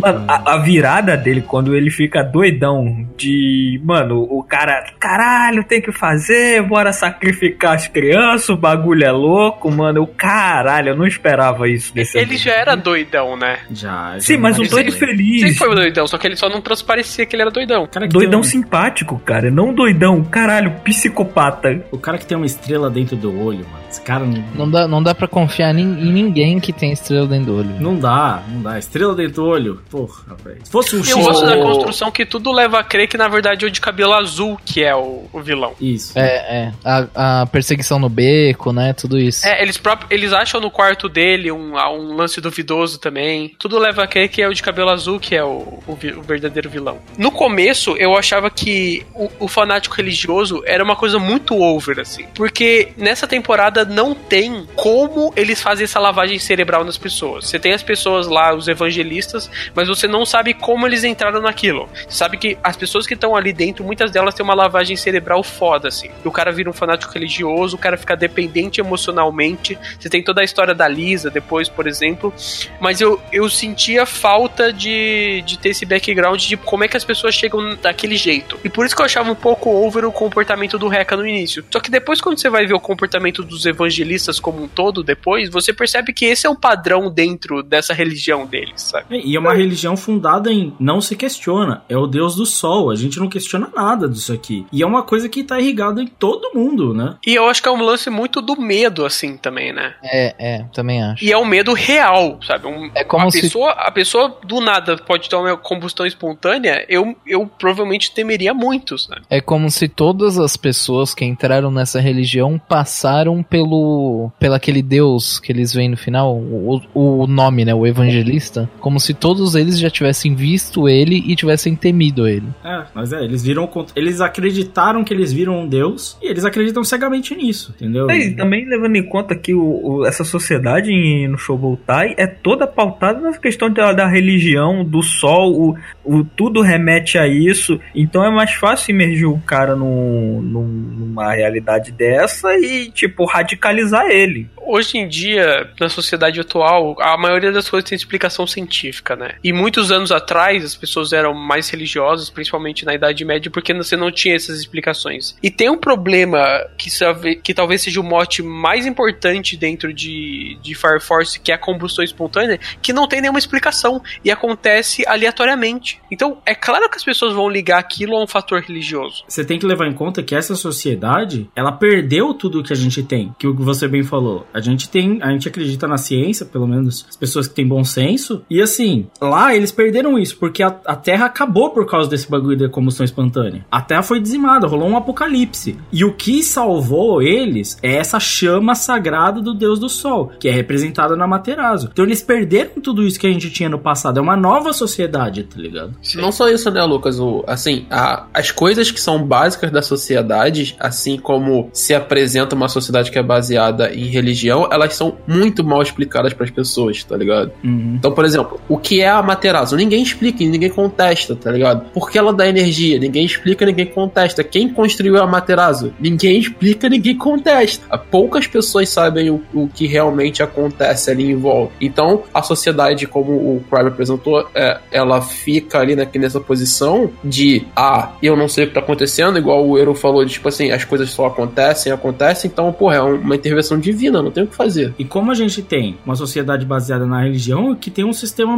[0.00, 3.80] Mano, a, a, virada dele quando ele fica doidão de.
[3.84, 4.84] Mano, o cara.
[4.98, 10.02] Caralho, tem que fazer, bora sacrificar as crianças, o bagulho é louco, mano.
[10.02, 13.58] O caralho, eu não esperava isso desse Ele já era doidão, né?
[13.70, 14.14] Já.
[14.14, 15.42] já Sim, mas um doido feliz.
[15.42, 17.86] Sim, foi doidão, só que ele só não transparecia que ele era doidão.
[17.86, 19.50] Cara doidão simpático, cara.
[19.50, 21.84] Não doidão, caralho, psicopata.
[21.90, 23.84] O cara que tem uma estrela dentro do olho, mano.
[23.90, 24.44] Esse cara não.
[24.54, 27.80] Não dá, não dá pra confiar em ninguém que tem estrela dentro do olho.
[27.80, 28.78] Não dá, não dá.
[28.78, 29.82] Estrela dentro do olho.
[29.90, 30.60] Porra, velho.
[30.64, 33.64] Se fosse um Eu gosto da construção que tudo leva a crer que na verdade
[33.64, 35.74] é o de cabelo azul que é o, o vilão.
[35.80, 36.16] Isso.
[36.16, 36.72] É, é.
[36.84, 38.92] A, a, perseguição no beco, né?
[38.92, 39.46] Tudo isso.
[39.46, 43.54] É, eles próprios, eles acham no quarto dele um, um lance duvidoso também.
[43.58, 46.22] Tudo leva a crer que é o de cabelo azul que é o, o, o
[46.22, 46.98] verdadeiro vilão.
[47.18, 52.26] No começo, eu achava que o, o fanático religioso era uma coisa muito over, assim.
[52.34, 57.48] Porque nessa temporada não tem como eles fazem essa lavagem cerebral nas pessoas.
[57.48, 61.88] Você tem as pessoas lá, os evangelistas, mas você não sabe como eles entraram naquilo.
[62.08, 65.88] Sabe que as pessoas que estão ali dentro, muitas delas têm uma lavagem cerebral foda,
[65.88, 66.10] assim.
[66.24, 69.78] O cara vira um fanático religioso, o cara fica dependente emocionalmente.
[69.98, 72.32] Você tem toda a história da Lisa depois, por exemplo.
[72.80, 77.04] Mas eu, eu sentia falta de, de ter esse background de como é que as
[77.04, 78.58] pessoas chegam daquele jeito.
[78.64, 81.64] E por isso que eu achava um pouco over o comportamento do Reca no início.
[81.70, 85.48] Só que depois, quando você vai ver o comportamento dos evangelistas como um todo, depois,
[85.48, 89.20] você percebe que esse é o padrão dentro dessa religião deles, sabe?
[89.24, 91.82] E é uma religião fundada em não se questiona.
[91.88, 92.90] É o Deus do Sol.
[92.90, 94.66] A gente não questiona nada disso aqui.
[94.72, 97.16] E é uma coisa que tá irrigada em todo mundo, né?
[97.24, 99.94] E eu acho que é um lance muito do medo, assim, também, né?
[100.02, 101.24] É, é, também acho.
[101.24, 102.66] E é um medo real, sabe?
[102.66, 103.42] Um, é como a se...
[103.42, 108.98] pessoa, a pessoa do nada pode ter uma combustão espontânea, eu, eu provavelmente temeria muito,
[108.98, 109.22] sabe?
[109.30, 115.38] É como se todas as pessoas que entraram nessa religião passaram pelo pelo aquele Deus
[115.38, 119.78] que eles veem no final, o, o nome, né, o evangelista, como se todos eles
[119.78, 122.48] já tivessem visto ele e tivessem temido ele.
[122.64, 126.82] É, mas é, eles viram eles acreditaram que eles viram um Deus e eles acreditam
[126.82, 128.10] cegamente nisso, entendeu?
[128.10, 130.90] É, e também levando em conta que o, o, essa sociedade
[131.28, 136.60] no Shobutai é toda pautada na questão da, da religião, do sol, o, o, tudo
[136.60, 142.54] remete a isso, então é mais fácil imergir o cara no, no, numa realidade dessa
[142.56, 144.48] e, tipo, radicalizar ele.
[144.56, 149.32] Hoje em dia, na sociedade atual, a maioria das coisas tem explicação científica, né?
[149.42, 153.96] E muitos anos atrás, as pessoas eram mais religiosas, principalmente na Idade Média, porque você
[153.96, 155.36] não tinha essas explicações.
[155.42, 156.38] E tem um problema
[156.76, 156.90] que,
[157.36, 161.58] que talvez seja o mote mais importante dentro de, de Fire Force, que é a
[161.58, 166.00] combustão espontânea, que não tem nenhuma explicação e acontece aleatoriamente.
[166.10, 169.24] Então, é claro que as pessoas vão ligar aquilo a um fator religioso.
[169.28, 173.02] Você tem que levar em conta que essa sociedade, ela perdeu tudo que a gente
[173.02, 174.46] tem, que o que você bem falou.
[174.52, 177.84] A gente tem, a gente acredita na ciência, pelo menos as pessoas que têm bom
[177.84, 182.30] senso, e assim, lá eles perderam isso, porque a, a Terra acabou por causa desse
[182.30, 183.64] bagulho da combustão espontânea.
[183.70, 185.78] A Terra foi dizimada, rolou um apocalipse.
[185.92, 190.52] E o que salvou eles é essa chama sagrada do Deus do Sol, que é
[190.52, 191.88] representada na Materazo.
[191.92, 194.18] Então eles perderam tudo isso que a gente tinha no passado.
[194.18, 195.94] É uma nova sociedade, tá ligado?
[196.02, 196.20] Sim.
[196.20, 197.18] Não só isso, né, Lucas?
[197.18, 202.68] O, assim, a, as coisas que são básicas da sociedade, assim como se apresenta uma
[202.68, 207.16] sociedade que é baseada em religião, elas são muito mal explicadas para as pessoas, tá
[207.16, 207.52] ligado?
[207.62, 207.94] Uhum.
[207.98, 209.76] Então, por exemplo, o que é a Materazo?
[209.76, 211.84] Ninguém explica, ninguém contesta, tá ligado?
[211.92, 212.98] Por que ela dá energia?
[212.98, 214.42] Ninguém explica, ninguém contesta.
[214.42, 215.92] Quem construiu a Materazo?
[216.00, 217.96] Ninguém explica, ninguém contesta.
[218.10, 221.72] Poucas pessoas sabem o, o que realmente acontece ali em volta.
[221.80, 227.64] Então, a sociedade, como o Crime apresentou, é, ela fica ali na, nessa posição de,
[227.76, 230.70] ah, eu não sei o que tá acontecendo, igual o Eero falou, de tipo assim,
[230.70, 234.56] as coisas só acontecem, acontecem, então, porra, é uma intervenção divina, não tem o que
[234.56, 234.92] fazer.
[234.98, 238.56] E como a gente tem uma sociedade baseada na religião que tem um sistema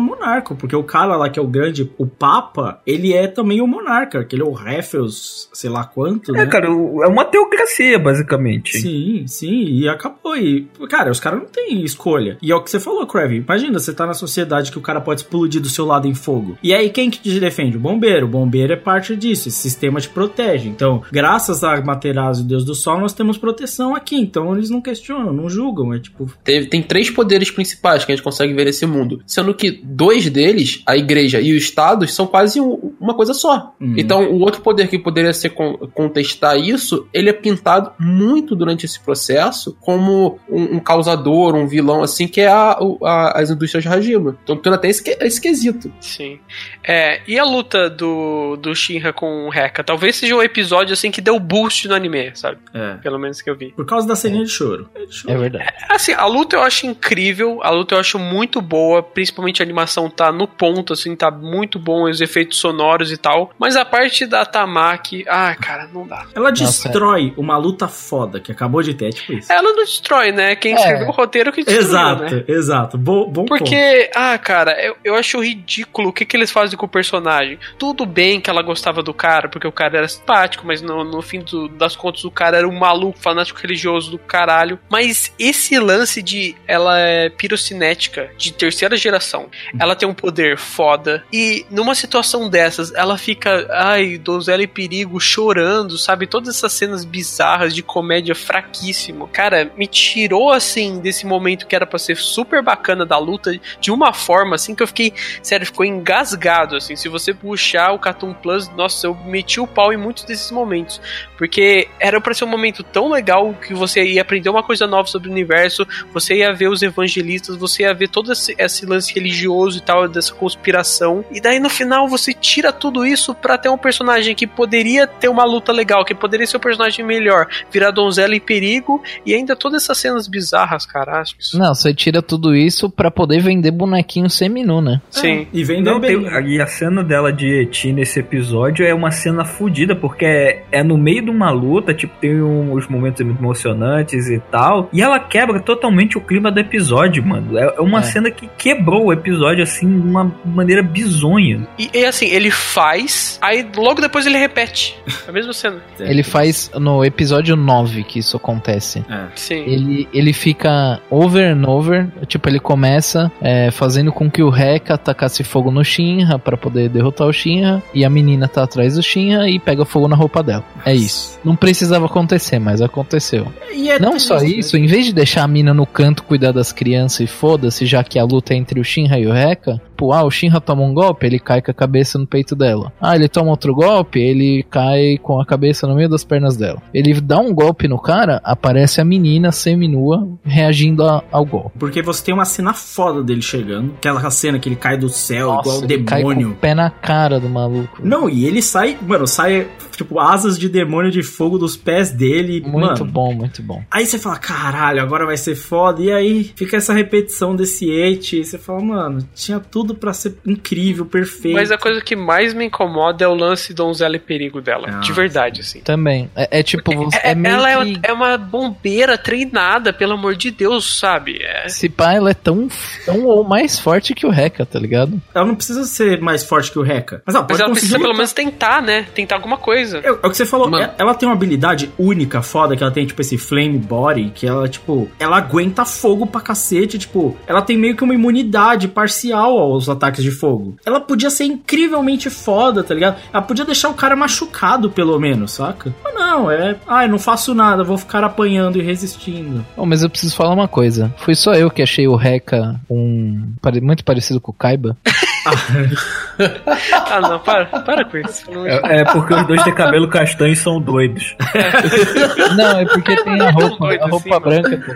[0.55, 4.24] porque o cara lá que é o grande, o Papa, ele é também o monarca,
[4.24, 6.46] que ele é o Réfeus, sei lá quanto, É, né?
[6.46, 6.70] cara, é
[7.09, 8.78] uma teocracia, basicamente.
[8.78, 10.36] Sim, sim, e acabou.
[10.36, 12.38] E, cara, os caras não têm escolha.
[12.42, 13.38] E é o que você falou, Kraven.
[13.38, 16.57] Imagina, você tá na sociedade que o cara pode explodir do seu lado em fogo.
[16.62, 17.76] E aí, quem que te defende?
[17.76, 18.26] O bombeiro.
[18.26, 19.48] O bombeiro é parte disso.
[19.48, 20.68] Esse sistema te protege.
[20.68, 24.16] Então, graças a Materazzo e Deus do Sol, nós temos proteção aqui.
[24.16, 25.92] Então, eles não questionam, não julgam.
[25.94, 29.20] É tipo, Teve- tem três poderes principais que a gente consegue ver nesse mundo.
[29.26, 30.41] Sendo que dois deles,
[30.86, 33.74] a igreja e o Estado, são quase um- uma coisa só.
[33.80, 33.95] Uhum.
[33.97, 38.86] Então, o outro poder que poderia ser con- contestar isso, ele é pintado muito durante
[38.86, 43.86] esse processo como um, um causador, um vilão, assim, que é a- a- as indústrias
[43.86, 44.36] Hajima.
[44.43, 45.93] Então, tendo até esse, esse quesito.
[46.01, 46.38] Sim.
[46.82, 49.84] É, e a luta do, do Shinra com o Rekka?
[49.84, 52.59] Talvez seja um episódio assim que deu boost no anime, sabe?
[52.74, 52.95] é.
[53.03, 53.72] Pelo menos que eu vi.
[53.72, 54.88] Por causa da ceninha de choro.
[54.95, 55.34] É de choro.
[55.34, 55.72] É verdade.
[55.88, 60.09] Assim, a luta eu acho incrível, a luta eu acho muito boa, principalmente a animação
[60.09, 63.52] tá no ponto, assim, tá muito bom, os efeitos sonoros e tal.
[63.58, 66.26] Mas a parte da Tamaki, ah, cara, não dá.
[66.34, 69.52] Ela Nossa, destrói uma luta foda que acabou de ter, é tipo isso.
[69.52, 70.56] Ela não destrói, né?
[70.56, 70.76] Quem É.
[70.76, 72.44] escreveu o roteiro que destruiu, exato, né?
[72.48, 72.98] exato.
[72.98, 73.58] Bom, bom ponto.
[73.58, 77.58] Porque, ah, cara, eu, eu acho ridículo o que, que eles fazem com o personagem.
[77.78, 81.20] Tudo bem que ela gostava do cara, porque o cara era simpático, mas no, no
[81.22, 84.78] fim do- das contas o cara era um maluco, fanático religioso do caralho.
[84.88, 91.24] Mas esse lance de ela é pirocinética, de terceira geração, ela tem um poder foda,
[91.32, 96.28] e numa situação dessas, ela fica, ai, donzela em perigo, chorando, sabe?
[96.28, 99.26] Todas essas cenas bizarras de comédia fraquíssimo.
[99.26, 103.90] Cara, me tirou, assim, desse momento que era pra ser super bacana da luta, de
[103.90, 105.12] uma forma, assim, que eu fiquei,
[105.42, 106.94] sério, ficou engasgado, assim.
[106.94, 111.00] Se você puxar o Cartoon Plus, nossa, eu meti o pau em muitos desses momentos.
[111.36, 115.08] Porque era pra ser um momento tão legal que você ia aprender uma coisa nova
[115.08, 119.12] sobre o universo, você ia ver os evangelistas, você ia ver todo esse, esse lance
[119.12, 121.24] religioso e tal, dessa conspiração.
[121.30, 125.28] E daí no final você tira tudo isso pra ter um personagem que poderia ter
[125.28, 129.56] uma luta legal, que poderia ser um personagem melhor, virar donzela em perigo e ainda
[129.56, 131.20] todas essas cenas bizarras, cara.
[131.20, 135.00] acho isso- Não, você tira tudo isso pra poder vender bonequinho seminu, né?
[135.10, 135.46] Sim.
[135.52, 136.22] E vem Não, bem.
[136.22, 140.64] tem, e a cena dela de Eti nesse episódio é uma cena fodida, porque é,
[140.70, 145.00] é no meio de uma luta, tipo, tem uns momentos muito emocionantes e tal, e
[145.02, 147.58] ela quebra totalmente o clima do episódio, mano.
[147.58, 148.02] É, é uma É.
[148.02, 151.66] cena que quebrou o episódio, assim, uma maneira bizonha.
[151.78, 154.96] E, e assim, ele faz, aí logo depois ele repete
[155.26, 155.82] a mesma cena.
[156.00, 159.05] Ele faz no episódio 9 que isso acontece.
[159.09, 159.26] É.
[159.36, 159.61] Sim.
[159.61, 164.94] Ele, ele fica over and over, tipo, ele começa é, fazendo com que o Rekka
[164.94, 169.03] atacasse fogo no Shinra pra poder derrotar o Shinra, e a menina tá atrás do
[169.03, 170.64] Shinra e pega fogo na roupa dela.
[170.84, 171.38] É isso.
[171.44, 173.46] Não precisava acontecer, mas aconteceu.
[173.72, 176.72] E é Não só isso, em vez de deixar a mina no canto cuidar das
[176.72, 180.12] crianças e foda-se, já que a luta é entre o Shinra e o Rekka, pô,
[180.12, 182.93] ah, o Shinra toma um golpe, ele cai com a cabeça no peito dela.
[183.01, 186.82] Ah, ele toma outro golpe, ele cai com a cabeça no meio das pernas dela.
[186.93, 191.78] Ele dá um golpe no cara, aparece a menina seminua reagindo a- ao golpe.
[191.78, 193.93] Porque você tem uma cena foda dele chegando.
[193.99, 196.51] Aquela cena que ele cai do céu igual o ele cai com demônio.
[196.51, 198.01] o pé na cara do maluco.
[198.03, 202.61] Não, e ele sai, mano, sai tipo asas de demônio de fogo dos pés dele.
[202.62, 203.05] Muito mano.
[203.05, 203.82] bom, muito bom.
[203.90, 206.03] Aí você fala, caralho, agora vai ser foda.
[206.03, 208.38] E aí fica essa repetição desse eight.
[208.40, 211.55] E você fala, mano, tinha tudo pra ser incrível, perfeito.
[211.55, 214.88] Mas a coisa que mais me incomoda é o lance donzela e perigo dela.
[214.88, 215.80] Ah, de verdade, assim.
[215.80, 216.30] Também.
[216.36, 218.01] É, é tipo, É- é meio ela é, que...
[218.03, 221.38] é uma bombeira treinada, pelo amor de Deus, sabe?
[221.43, 222.68] É, Se pá, ela é tão,
[223.05, 225.20] tão ou mais forte que o Rekka, tá ligado?
[225.34, 227.22] Ela não precisa ser mais forte que o Rekka.
[227.26, 229.07] Mas ela mas ela conseguir precisa pelo menos tentar, né?
[229.14, 229.99] Tentar alguma coisa.
[229.99, 230.84] É, é o que você falou, Mano.
[230.84, 234.47] é- ela tem uma habilidade única, foda, que ela tem, tipo, esse flame body, que
[234.47, 239.57] ela, tipo, ela aguenta fogo pra cacete, tipo, ela tem meio que uma imunidade parcial
[239.72, 240.76] aos ataques de fogo.
[240.84, 243.16] Ela podia ser incrivelmente foda, tá ligado?
[243.32, 245.94] Ela podia deixar o cara machucado, pelo menos, saca?
[246.02, 249.64] Mas não, é, eu não faço nada, vou ficar apanhando e resistindo.
[249.76, 251.12] Oh, mas eu preciso falar uma coisa.
[251.18, 253.52] Fui só eu que achei o Rekka um
[253.82, 254.96] muito parecido com o Kaiba.
[257.11, 258.45] ah, não, para, para com isso.
[258.66, 261.34] É, é porque os dois têm cabelo castanho e são doidos.
[262.57, 264.76] Não, é porque tem a roupa, a roupa assim, branca.
[264.84, 264.93] pô.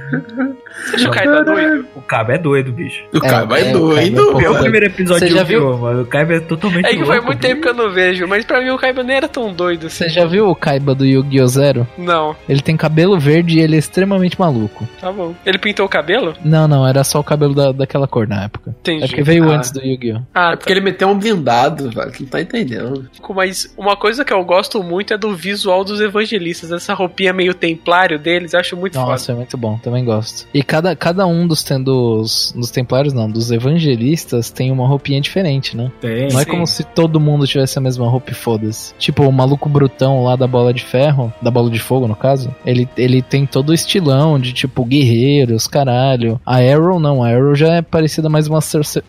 [0.76, 1.86] Você acha o Kaiba é doido?
[1.94, 3.04] O Cabo é doido, bicho.
[3.14, 4.32] O cara é, é o doido.
[4.34, 5.70] Kaiba É o primeiro episódio você já viu?
[5.70, 8.60] O Cabo é totalmente É que faz muito tempo que eu não vejo, mas pra
[8.60, 10.04] mim o Kaiba nem era tão doido assim.
[10.04, 11.46] Você já viu o Kaiba do Yu-Gi-Oh!
[11.46, 11.86] Zero?
[11.96, 14.86] Não, Ele tem cabelo verde e ele é extremamente maluco.
[15.00, 15.34] tá bom.
[15.44, 16.34] Ele pintou o cabelo?
[16.44, 18.74] Não, não, era só o cabelo da, daquela cor na época.
[18.80, 19.04] Entendi.
[19.04, 19.56] É porque veio Ah.
[19.56, 20.20] antes do Yu-Gi-Oh!
[20.38, 22.12] Ah, É porque ele meteu um blindado, velho.
[22.12, 23.04] que Não tá entendendo.
[23.04, 23.34] tá.
[23.34, 26.70] Mas uma coisa que eu gosto muito é do visual dos evangelistas.
[26.70, 29.32] Essa roupinha meio templário deles, eu acho muito Nossa, foda.
[29.32, 30.46] é muito bom, também gosto.
[30.52, 35.20] E cada, cada um dos, tem- dos, dos templários, não, dos evangelistas tem uma roupinha
[35.20, 35.90] diferente, né?
[36.00, 36.28] Tem.
[36.30, 36.50] Não é Sim.
[36.50, 38.94] como se todo mundo tivesse a mesma roupa e foda-se.
[38.98, 42.54] Tipo, o maluco brutão lá da bola de ferro, da bola de fogo, no caso,
[42.64, 46.40] ele, ele tem todo o estilão de, tipo, guerreiros, caralho.
[46.44, 49.04] A Arrow não, a Arrow já é parecida mais uma sacer-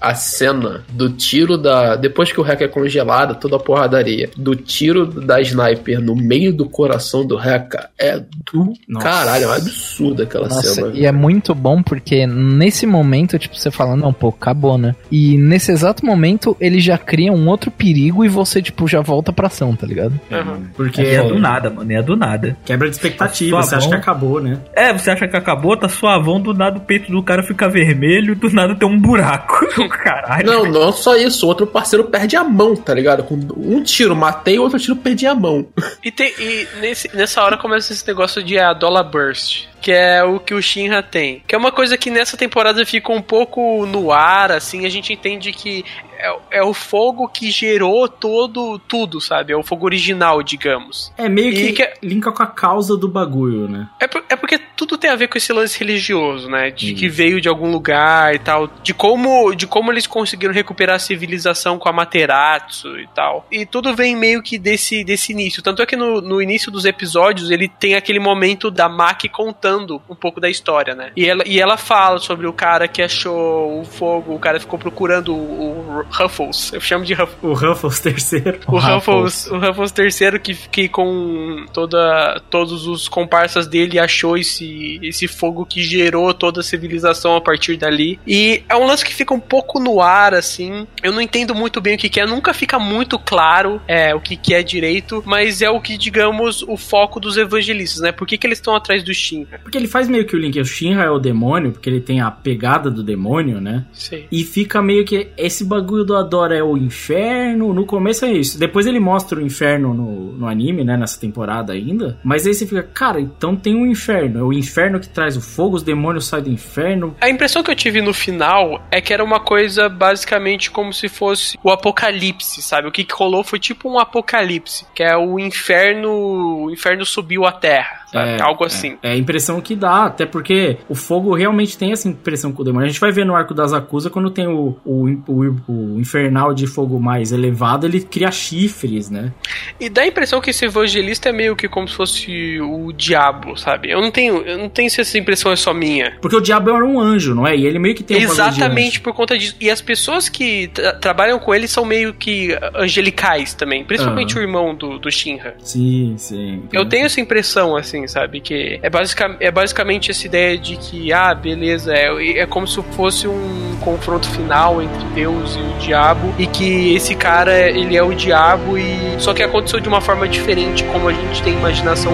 [0.00, 1.96] A cena do tiro da.
[1.96, 4.30] Depois que o Hacker é congelado, toda a porradaria.
[4.36, 9.06] Do tiro da sniper no meio do coração do Hacker é do Nossa.
[9.06, 9.44] caralho.
[9.44, 10.90] É um absurdo aquela Nossa, cena.
[10.94, 14.94] e é muito bom porque nesse momento, tipo, você fala, não, pô, acabou, né?
[15.10, 19.32] E nesse exato momento, ele já cria um outro perigo e você, tipo, já volta
[19.32, 20.18] pra ação, tá ligado?
[20.30, 20.66] Uhum.
[20.74, 21.92] Porque E é do nada, mano.
[21.92, 22.56] É do nada.
[22.64, 23.62] quebra de expectativa.
[23.62, 24.58] Você acha que acabou, né?
[24.74, 28.34] É, você acha que acabou, tá suavão, do nada o peito do cara fica vermelho,
[28.36, 29.66] do nada tem um buraco.
[29.88, 30.46] Caralho.
[30.46, 31.46] Não, não só isso.
[31.46, 33.22] O outro parceiro perde a mão, tá ligado?
[33.24, 35.66] Com um tiro matei, o outro tiro perdi a mão.
[36.04, 39.67] E, tem, e nesse- nessa hora começa esse negócio de a Dollar Burst.
[39.80, 41.42] Que é o que o Shinra tem.
[41.46, 44.84] Que é uma coisa que nessa temporada fica um pouco no ar, assim.
[44.84, 45.84] A gente entende que
[46.18, 49.52] é, é o fogo que gerou todo, tudo, sabe?
[49.52, 51.12] É o fogo original, digamos.
[51.16, 53.88] É meio que, que- linka com a causa do bagulho, né?
[54.00, 56.70] É, por- é porque tudo tem a ver com esse lance religioso, né?
[56.72, 58.68] De que veio de algum lugar e tal.
[58.82, 63.46] De como, de como eles conseguiram recuperar a civilização com a Materatsu e tal.
[63.50, 65.62] E tudo vem meio que desse, desse início.
[65.62, 69.67] Tanto é que no, no início dos episódios ele tem aquele momento da Maki contando
[69.76, 71.12] um pouco da história, né?
[71.16, 74.78] E ela, e ela fala sobre o cara que achou o fogo, o cara ficou
[74.78, 76.72] procurando o, o Ruffles.
[76.72, 77.38] Eu chamo de Ruffles.
[77.42, 78.60] O Ruffles terceiro.
[78.66, 84.36] O O Ruffles, o Ruffles terceiro que, que com toda, todos os comparsas dele achou
[84.36, 88.18] esse, esse fogo que gerou toda a civilização a partir dali.
[88.26, 90.86] E é um lance que fica um pouco no ar, assim.
[91.02, 94.20] Eu não entendo muito bem o que, que é, nunca fica muito claro é, o
[94.20, 98.12] que, que é direito, mas é o que, digamos, o foco dos evangelistas, né?
[98.12, 99.57] Por que, que eles estão atrás do Shinra?
[99.62, 100.58] Porque ele faz meio que o link.
[100.60, 103.84] O Shinra é o demônio, porque ele tem a pegada do demônio, né?
[103.92, 104.26] Sei.
[104.30, 107.72] E fica meio que esse bagulho do Adora é o inferno.
[107.72, 108.58] No começo é isso.
[108.58, 110.96] Depois ele mostra o inferno no, no anime, né?
[110.96, 112.18] Nessa temporada ainda.
[112.24, 114.38] Mas aí você fica, cara, então tem um inferno.
[114.38, 117.16] É o inferno que traz o fogo, os demônios saem do inferno.
[117.20, 121.08] A impressão que eu tive no final é que era uma coisa basicamente como se
[121.08, 122.88] fosse o apocalipse, sabe?
[122.88, 127.52] O que, rolou foi tipo um apocalipse, que é o inferno, o inferno subiu à
[127.52, 128.04] terra?
[128.12, 128.96] É, Algo assim.
[129.02, 132.64] É a impressão que dá, até porque o fogo realmente tem essa impressão com o
[132.64, 132.86] demônio.
[132.86, 135.56] A gente vai ver no arco das acusas quando tem o, o, o,
[135.96, 139.32] o infernal de fogo mais elevado, ele cria chifres, né?
[139.78, 143.56] E dá a impressão que esse evangelista é meio que como se fosse o diabo,
[143.56, 143.90] sabe?
[143.90, 146.16] Eu não tenho, eu não tenho se essa impressão é só minha.
[146.20, 147.56] Porque o diabo era um anjo, não é?
[147.56, 149.56] E ele meio que tem um Exatamente por conta disso.
[149.60, 154.40] E as pessoas que tra- trabalham com ele são meio que angelicais também, principalmente Aham.
[154.40, 155.54] o irmão do, do Shinra.
[155.58, 156.62] Sim, sim.
[156.72, 158.40] Eu tenho essa impressão, assim, sabe?
[158.40, 162.82] Que é, basica, é basicamente essa ideia de que, ah, beleza, é, é como se
[162.92, 168.02] fosse um confronto final entre Deus e o diabo, e que esse cara, ele é
[168.02, 172.12] o diabo, e só que aconteceu de uma forma diferente, como a gente tem imaginação.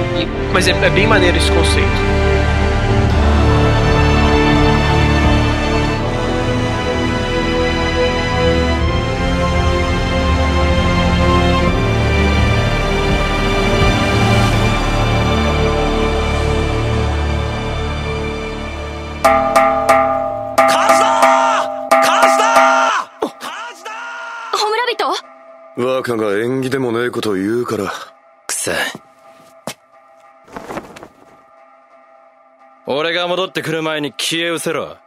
[0.53, 2.24] Mas é, é bem maneiro esse conceito.
[25.77, 27.93] 若が縁起でもねえこと言うから。
[28.47, 28.73] くせ
[32.87, 34.99] 俺が戻ってくる前に消え失せろ。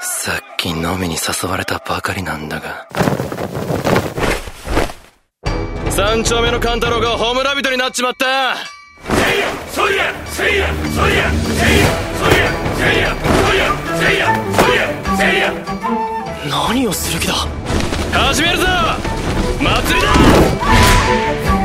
[0.00, 2.86] さっき飲みに誘われたばかりなんだが。
[5.90, 8.56] 三丁目の勘太郎がホムラ人になっちまった。
[16.48, 17.34] 何をする気だ。
[18.12, 18.64] 始めるぞ。
[19.60, 21.63] 祭りだ。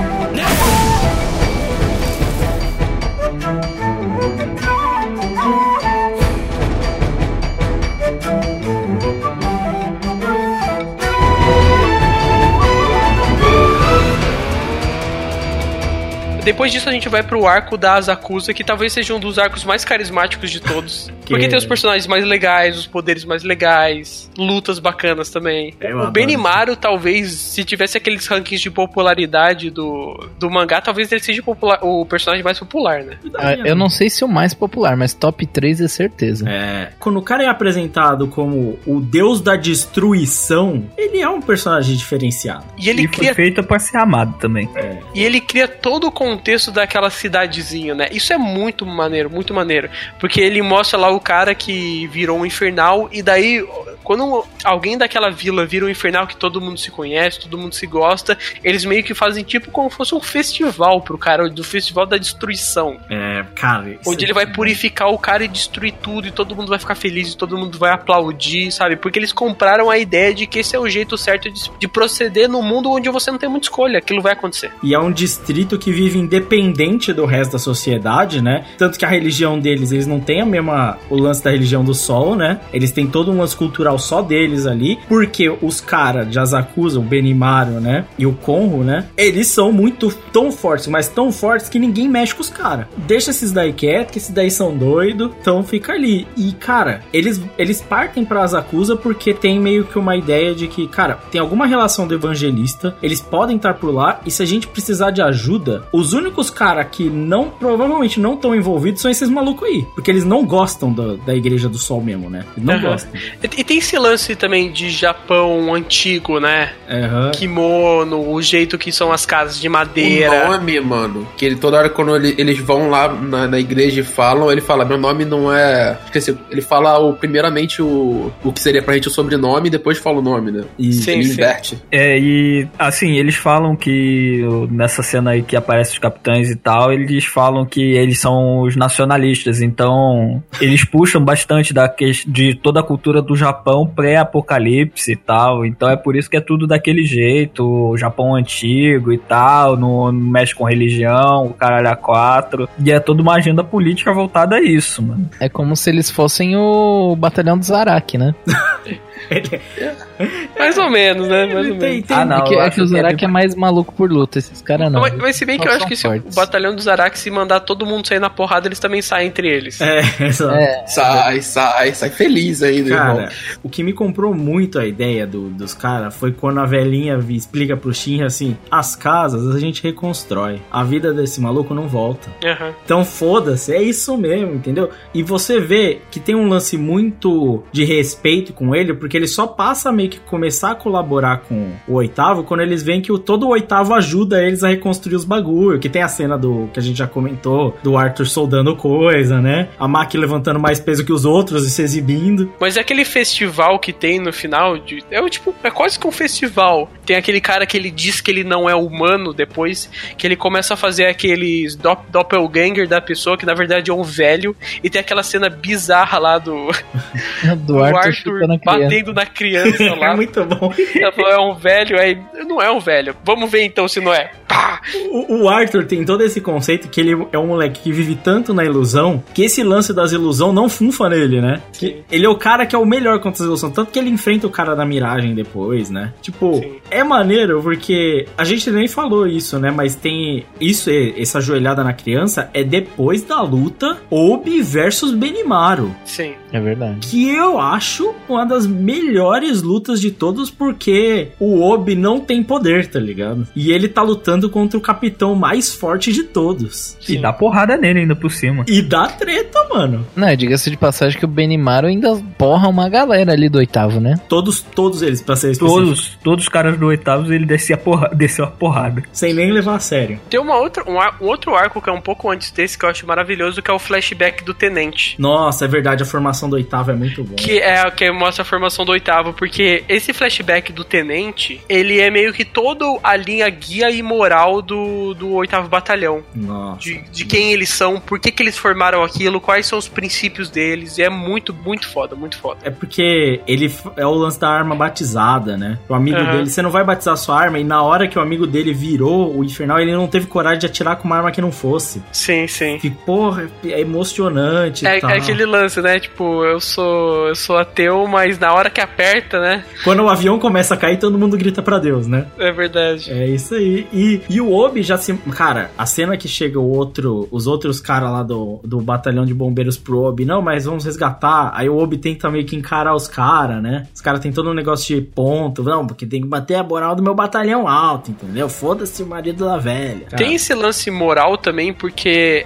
[16.43, 19.63] Depois disso a gente vai pro arco da Asakusa, que talvez seja um dos arcos
[19.63, 21.11] mais carismáticos de todos.
[21.29, 25.75] Porque tem os personagens mais legais, os poderes mais legais, lutas bacanas também.
[25.79, 26.11] Eu o.
[26.11, 31.83] Benimaru, talvez, se tivesse aqueles rankings de popularidade do, do mangá, talvez ele seja popular-
[31.83, 33.17] o personagem mais popular, né?
[33.37, 36.49] Ah, Eu não sei se o mais popular, mas top 3 é certeza.
[36.49, 36.89] É.
[36.97, 42.65] Quando o cara é apresentado como o deus da destruição, ele é um personagem diferenciado.
[42.75, 44.67] E ele E foi cria feita pra ser amado também.
[45.13, 48.07] E ele cria todo o contexto daquela cidadezinha, né?
[48.11, 49.89] Isso é muito maneiro, muito maneiro.
[50.19, 53.65] Porque ele mostra lá o cara que virou um infernal, e daí,
[54.03, 57.87] quando alguém daquela vila vira um infernal que todo mundo se conhece, todo mundo se
[57.87, 62.17] gosta, eles meio que fazem tipo como fosse um festival pro cara, do festival da
[62.17, 62.97] destruição.
[63.09, 63.97] É, cara.
[64.05, 66.95] Onde é ele vai purificar o cara e destruir tudo, e todo mundo vai ficar
[66.95, 68.95] feliz, e todo mundo vai aplaudir, sabe?
[68.95, 72.47] Porque eles compraram a ideia de que esse é o jeito certo de, de proceder
[72.47, 74.71] no mundo onde você não tem muita escolha, aquilo vai acontecer.
[74.83, 78.65] E é um distrito que vive independente do resto da sociedade, né?
[78.77, 80.97] Tanto que a religião deles, eles não têm a mesma.
[81.09, 82.59] o lance da religião do sol, né?
[82.73, 84.99] Eles têm todo um lance cultural só deles ali.
[85.07, 88.05] Porque os caras de Asakusa, o Benimaru, né?
[88.17, 89.05] E o Konro, né?
[89.17, 92.87] Eles são muito tão fortes, mas tão fortes que ninguém mexe com os caras.
[92.97, 95.31] Deixa esses daí quieto, que esses daí são doidos.
[95.41, 96.27] Então fica ali.
[96.35, 100.87] E, cara, eles, eles partem pra Asakusa porque tem meio que uma ideia de que,
[100.87, 104.67] cara, tem alguma relação do evangelista, eles podem estar por lá, e se a gente
[104.67, 109.67] precisar de ajuda, os únicos caras que não, provavelmente não estão envolvidos são esses malucos
[109.67, 109.85] aí.
[109.95, 112.45] Porque eles não gostam da, da Igreja do Sol mesmo, né?
[112.55, 112.89] Eles não Aham.
[112.91, 113.11] gostam.
[113.43, 116.71] E, e tem esse lance também de Japão antigo, né?
[116.89, 117.31] Aham.
[117.31, 120.47] Kimono, o jeito que são as casas de O madeira.
[120.49, 124.03] nome, mano, que ele toda hora quando ele- eles vão lá na, na igreja e
[124.03, 125.97] falam, ele fala, meu nome não é.
[126.05, 129.97] Esqueci, ele fala o, primeiramente o, o que seria pra gente o sobrenome e depois
[129.97, 130.63] fala o nome, né?
[130.77, 131.33] E Sim, ele sim.
[131.33, 131.77] inverte.
[131.91, 136.55] É, e assim, eles falam que o- nessa cena aí que aparece os capitães e
[136.55, 142.55] tal, eles falam que eles são os nacionalistas, então eles puxam bastante da ques- de
[142.55, 146.65] toda a cultura do Japão pré-apocalipse e tal, então é por isso que é tudo
[146.67, 151.95] daquele jeito, o Japão antigo e tal, não, não mexe com religião, o caralho a
[151.95, 155.29] quatro, e é toda uma agenda política voltada a isso, mano.
[155.39, 158.33] É como se eles fossem o batalhão do Zarak, né?
[160.57, 161.45] Mais ou menos, né?
[161.53, 162.07] Mais ou tem, menos.
[162.07, 162.37] tem, Ah, não.
[162.37, 164.91] é que, eu é acho que o Zarak é mais maluco por luta, esses caras
[164.91, 165.01] não.
[165.01, 166.35] Mas, mas se bem que eu acho que se o fortes.
[166.35, 169.79] batalhão do Zarak se mandar todo mundo sair na porrada, eles também saem entre eles.
[169.81, 170.55] É, exato.
[170.55, 173.15] É, Sai, sai, sai feliz ainda, irmão.
[173.17, 173.29] Cara,
[173.63, 177.77] o que me comprou muito a ideia do- dos caras foi quando a velhinha explica
[177.77, 182.29] pro Shinra assim: as casas a gente reconstrói, a vida desse maluco não volta.
[182.43, 182.73] Aham.
[182.83, 184.89] Então foda-se, é isso mesmo, entendeu?
[185.13, 189.47] E você vê que tem um lance muito de respeito com ele, porque ele só
[189.47, 193.19] passa a meio que começar a colaborar com o oitavo quando eles veem que o,
[193.19, 195.79] todo o oitavo ajuda eles a reconstruir os bagulho.
[195.79, 199.69] Que tem a cena do que a gente já comentou, do Arthur soldando coisa, né?
[199.79, 202.51] A Maki levantando mais peso que os outros e se exibindo.
[202.59, 206.07] Mas é aquele festival que tem no final, de, é o tipo, é quase que
[206.07, 206.89] um festival.
[207.05, 210.73] Tem aquele cara que ele diz que ele não é humano depois, que ele começa
[210.73, 215.01] a fazer aqueles dop, doppelganger da pessoa, que na verdade é um velho, e tem
[215.01, 216.69] aquela cena bizarra lá do,
[217.65, 220.13] do do Arthur, Arthur batendo na criança lá.
[220.13, 220.73] é muito bom.
[220.95, 222.17] Ela falou, é um velho, aí
[222.47, 223.15] não é um velho.
[223.23, 224.31] Vamos ver então se não é.
[224.47, 224.81] Pá!
[225.11, 228.53] O, o Arthur tem todo esse conceito que ele é um moleque que vive tanto
[228.53, 231.61] na ilusão que esse lance das ilusões não funfa nele, né?
[231.73, 233.73] Que ele é o cara que é o melhor contra as ilusões.
[233.73, 236.13] Tanto que ele enfrenta o cara da miragem depois, né?
[236.21, 236.77] Tipo, Sim.
[236.89, 239.71] é maneiro porque a gente nem falou isso, né?
[239.71, 245.95] Mas tem isso, é- essa joelhada na criança é depois da luta Obi versus Benimaru.
[246.05, 246.33] Sim.
[246.51, 246.99] É verdade.
[247.07, 252.87] Que eu acho uma das melhores lutas de todos, porque o Obi não tem poder,
[252.87, 253.47] tá ligado?
[253.55, 256.97] E ele tá lutando contra o capitão mais forte de todos.
[257.07, 258.65] E dá porrada nele ainda por cima.
[258.67, 260.05] E dá treta, mano.
[260.15, 264.19] Não, diga-se de passagem que o Benimaru ainda porra uma galera ali do oitavo, né?
[264.27, 265.79] Todos, todos eles, pra ser específico.
[265.79, 269.03] Todos, todos os caras do oitavo ele descia a porra, desceu a porrada.
[269.11, 270.19] Sem nem levar a sério.
[270.29, 272.89] Tem uma outra, um, um outro arco que é um pouco antes desse que eu
[272.89, 275.15] acho maravilhoso, que é o flashback do Tenente.
[275.19, 277.35] Nossa, é verdade, a formação do oitavo é muito bom.
[277.35, 282.09] Que é que mostra a formação do oitavo, porque esse flashback do tenente, ele é
[282.09, 286.23] meio que todo a linha guia e moral do, do oitavo batalhão.
[286.35, 286.79] Nossa.
[286.79, 290.49] De, de quem eles são, por que, que eles formaram aquilo, quais são os princípios
[290.49, 290.97] deles.
[290.97, 292.59] E é muito, muito foda, muito foda.
[292.63, 295.77] É porque ele é o lance da arma batizada, né?
[295.87, 296.31] O amigo Aham.
[296.31, 299.35] dele, você não vai batizar sua arma, e na hora que o amigo dele virou
[299.35, 302.01] o infernal, ele não teve coragem de atirar com uma arma que não fosse.
[302.11, 302.77] Sim, sim.
[302.77, 304.85] Que, porra, é emocionante.
[304.85, 305.99] É, é aquele lance, né?
[305.99, 309.58] Tipo, eu sou, eu sou ateu, mas na hora que aperta, né?
[309.83, 312.25] Quando o avião começa a cair, todo mundo grita pra Deus, né?
[312.37, 313.11] É verdade.
[313.11, 313.87] É isso aí.
[313.93, 315.13] E, e o Obi já se.
[315.35, 319.33] Cara, a cena que chega o outro, os outros caras lá do, do batalhão de
[319.33, 321.51] bombeiros pro Obi, não, mas vamos resgatar.
[321.53, 323.87] Aí o Obi tenta meio que encarar os caras, né?
[323.93, 326.95] Os caras tem todo um negócio de ponto, não, porque tem que bater a moral
[326.95, 328.49] do meu batalhão alto, entendeu?
[328.49, 330.05] Foda-se o marido da velha.
[330.05, 332.45] Cara, Tem esse lance moral também, porque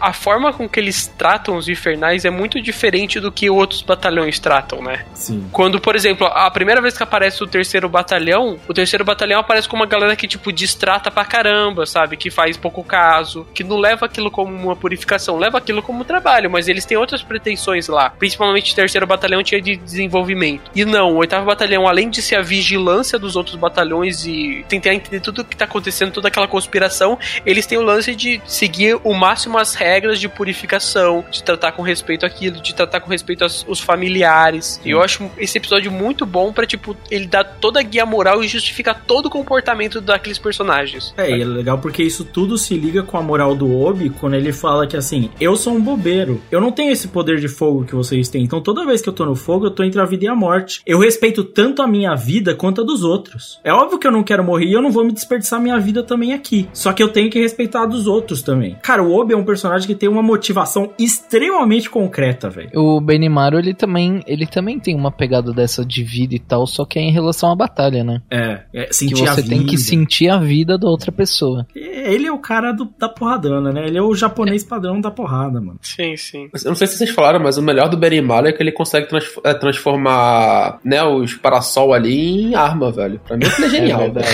[0.00, 4.38] a forma com que eles tratam os infernais é muito diferente do que outros batalhões
[4.38, 5.04] tratam, né?
[5.14, 5.44] Sim.
[5.52, 9.68] Quando, por exemplo, a primeira vez que aparece o terceiro batalhão, o terceiro batalhão aparece
[9.68, 12.16] com uma galera que, tipo, distrata pra caramba, sabe?
[12.16, 16.48] Que faz pouco caso, que não leva aquilo como uma purificação, leva aquilo como trabalho,
[16.48, 18.10] mas eles têm outras pretensões lá.
[18.10, 20.70] Principalmente o terceiro batalhão tinha de desenvolvimento.
[20.74, 24.94] E não, o oitavo batalhão, além de ser a vigilância dos outros batalhões e tentar
[24.94, 29.12] entender tudo que tá acontecendo, toda aquela conspiração, eles têm o lance de seguir o
[29.12, 33.64] máximo as regras de purificação, de tratar com respeito aquilo, de tratar com respeito aos
[33.66, 34.80] os familiares.
[34.84, 38.42] E eu acho esse episódio muito bom pra, tipo, ele dar toda a guia moral
[38.42, 41.14] e justificar todo o comportamento daqueles personagens.
[41.16, 44.34] É, e é legal porque isso tudo se liga com a moral do Obi quando
[44.34, 46.40] ele fala que assim, eu sou um bobeiro.
[46.50, 48.44] Eu não tenho esse poder de fogo que vocês têm.
[48.44, 50.34] Então toda vez que eu tô no fogo, eu tô entre a vida e a
[50.34, 50.80] morte.
[50.86, 53.60] Eu respeito tanto a minha vida quanto a dos outros.
[53.64, 56.02] É óbvio que eu não quero morrer e eu não vou me desperdiçar minha vida
[56.02, 56.68] também aqui.
[56.72, 58.76] Só que eu tenho que respeitar a dos outros também.
[58.82, 62.70] Cara, o Obi é um personagem que tem uma motivação extremamente concreta, velho.
[62.74, 66.84] O Benimaru, ele também, ele também tem uma pegada dessa de vida e tal, só
[66.84, 68.20] que é em relação à batalha, né?
[68.30, 69.54] É, é Que sentir a você vida.
[69.56, 71.66] tem que sentir a vida da outra pessoa.
[71.74, 73.86] Ele é o cara do- da porradana, né?
[73.86, 75.78] Ele é o japonês padrão da porrada, mano.
[75.82, 76.48] Sim, sim.
[76.54, 79.08] Eu não sei se vocês falaram, mas o melhor do Berimbau é que ele consegue
[79.08, 83.20] trans- é, transformar né, os parassol ali em arma, velho.
[83.26, 84.12] Pra mim aquilo é genial.
[84.12, 84.26] velho.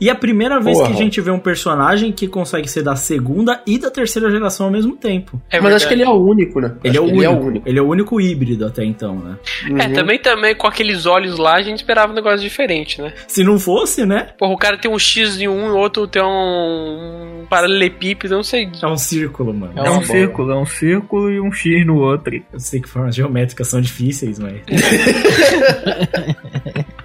[0.00, 0.90] E é a primeira vez Porra.
[0.90, 4.66] que a gente vê um personagem que consegue ser da segunda e da terceira geração
[4.66, 5.40] ao mesmo tempo.
[5.50, 6.74] É mas acho que ele é o único, né?
[6.84, 9.36] Ele é, o que único, ele é o único híbrido até então, né?
[9.68, 9.78] Uhum.
[9.78, 13.12] É, também, também com aqueles olhos lá, a gente esperava um negócio diferente, né?
[13.26, 14.28] Se não fosse, né?
[14.38, 18.34] Porra, o cara tem um X em um e o outro tem um, um paralelepípedo,
[18.34, 18.70] eu não sei.
[18.82, 19.72] É um círculo, mano.
[19.76, 22.34] É um círculo, é um círculo e um X no outro.
[22.52, 24.60] Eu sei que formas geométricas são difíceis, mas.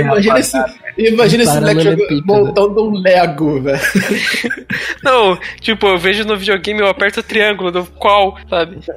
[0.00, 0.56] Imagina esse,
[0.96, 2.22] imagina esse moleque jogando- Paralelepípedo.
[2.26, 3.80] montando um Lego, velho.
[5.02, 8.78] Não, tipo, eu vejo no videogame, eu aperto o triângulo do qual, sabe?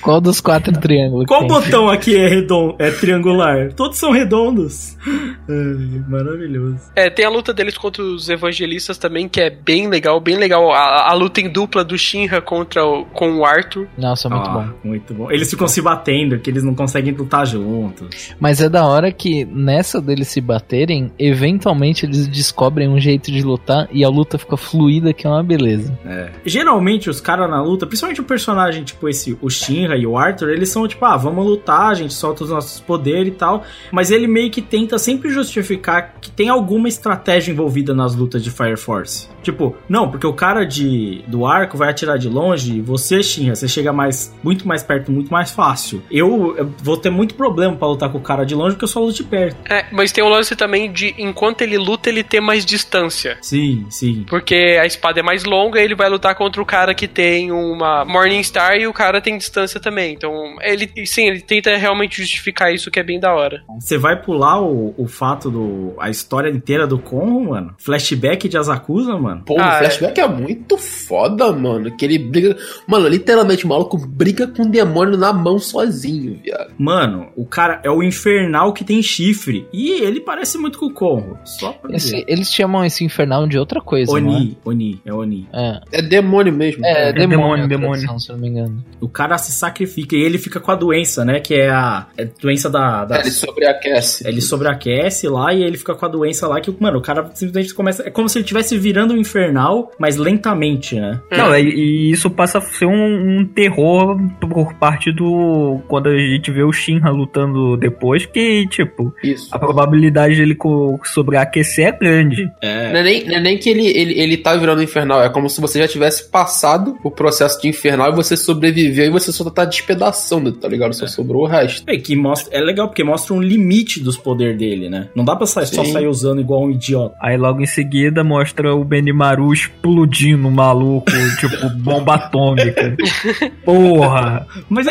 [0.00, 1.26] Qual dos quatro triângulos?
[1.26, 1.48] Qual tem?
[1.48, 3.72] botão aqui é redondo, é triangular?
[3.72, 4.96] Todos são redondos.
[5.06, 6.78] Ai, maravilhoso.
[6.94, 10.70] É, tem a luta deles contra os evangelistas também, que é bem legal, bem legal.
[10.72, 13.88] A, a luta em dupla do Shinra contra o, com o Arthur.
[13.98, 14.68] Nossa, muito Ah, bom.
[14.84, 15.30] Muito bom.
[15.30, 18.34] Eles ficam se batendo, que eles não conseguem lutar juntos.
[18.38, 23.42] Mas é da hora que nessa deles se baterem, eventualmente eles descobrem um jeito de
[23.42, 25.98] lutar e a luta fica fluida, que é uma beleza.
[26.04, 26.30] É.
[26.44, 30.50] Geralmente os caras na luta, principalmente o personagem tipo esse, o Shinra e o Arthur,
[30.50, 33.64] eles são tipo, ah, vamos lutar, a gente solta os nossos poderes e tal.
[33.90, 38.50] Mas ele meio que tenta sempre justificar que tem alguma estratégia envolvida nas lutas de
[38.50, 39.28] Fire Force.
[39.42, 43.54] Tipo, não, porque o cara de do arco vai atirar de longe e você, Shinra,
[43.54, 46.02] você chega mais muito mais perto, muito mais fácil.
[46.10, 48.88] Eu, eu vou ter muito problema pra lutar com o cara de longe porque eu
[48.88, 49.56] só luto de perto.
[49.70, 53.38] É, mas tem o lance também de, enquanto ele luta, ele ter mais distância.
[53.42, 54.24] Sim, sim.
[54.28, 58.04] Porque a espada é mais longa, ele vai lutar contra o cara que tem uma
[58.04, 60.14] Morningstar e o cara tem distância também.
[60.14, 60.32] Então,
[60.62, 63.62] ele sim, ele tenta realmente justificar isso que é bem da hora.
[63.78, 65.94] Você vai pular o, o fato do.
[65.98, 67.74] a história inteira do Konro, mano?
[67.78, 69.42] Flashback de Asakusa, mano?
[69.44, 70.26] Pô, Ah, o flashback é.
[70.28, 71.94] muito foda, mano.
[71.96, 72.56] Que ele briga.
[72.86, 76.72] Mano, literalmente o maluco briga com o demônio na mão sozinho, viado.
[76.78, 79.66] Mano, o cara é o infernal que tem chifre.
[79.72, 81.38] E ele parece muito com o Konro.
[81.44, 85.48] Só pra Esse- eles chamam esse infernal de outra coisa, Oni, Oni, é Oni.
[85.52, 85.80] é?
[85.92, 86.84] É demônio mesmo.
[86.84, 87.28] É, é, demônio,
[87.66, 87.92] demônio, demônio.
[88.02, 88.84] tradução, se eu não me engano.
[89.00, 91.40] O cara se sacrifica e ele fica com a doença, né?
[91.40, 93.04] Que é a é a doença da.
[93.04, 94.26] da- É, Ele sobreaquece.
[94.28, 97.74] Ele sobreaquece lá e ele fica com a doença lá que, mano, o cara simplesmente
[97.74, 98.02] começa.
[98.06, 101.20] É como se ele estivesse virando um infernal, mas lentamente, né?
[101.30, 105.80] Não, e, e isso passa a ser um, um terror por parte do.
[105.88, 109.48] Quando a gente vê o Shinra lutando depois, que, tipo, Isso.
[109.50, 110.56] a probabilidade dele
[111.04, 112.50] sobreaquecer é grande.
[112.60, 112.92] É.
[112.92, 115.48] Não é nem, não é nem que ele, ele, ele tá virando infernal, é como
[115.48, 119.48] se você já tivesse passado o processo de infernal e você sobreviveu e você só
[119.50, 120.94] tá despedaçando, tá ligado?
[120.94, 121.82] Só sobrou o resto.
[121.86, 125.08] É, que mostra, é legal porque mostra um limite dos poderes dele, né?
[125.14, 127.16] Não dá pra sair, só sair usando igual um idiota.
[127.20, 131.10] Aí logo em seguida mostra o Benimaru explodindo, maluco,
[131.40, 132.96] tipo, bomba atômica.
[133.64, 134.46] Porra!
[134.68, 134.86] Mas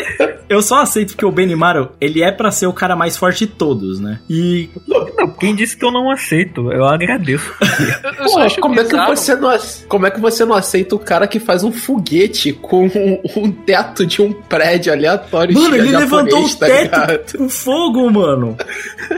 [0.48, 3.52] eu só aceito porque o Benimaru, ele é pra ser o cara mais forte de
[3.52, 4.20] todos, né?
[4.28, 4.68] E.
[4.86, 6.72] Não, quem disse que eu não aceito?
[6.72, 7.52] Eu agradeço.
[8.18, 10.98] Eu Pô, acho como, é que você não, como é que você não aceita o
[10.98, 15.96] cara que faz um foguete com um, um teto de um prédio aleatório Mano, ele
[15.96, 17.38] levantou o tá teto ligado?
[17.38, 18.56] com fogo, mano.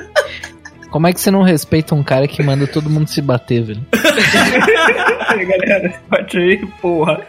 [0.98, 3.86] Como é que você não respeita um cara que manda todo mundo se bater, velho?
[5.46, 7.24] Galera, bate aí, porra.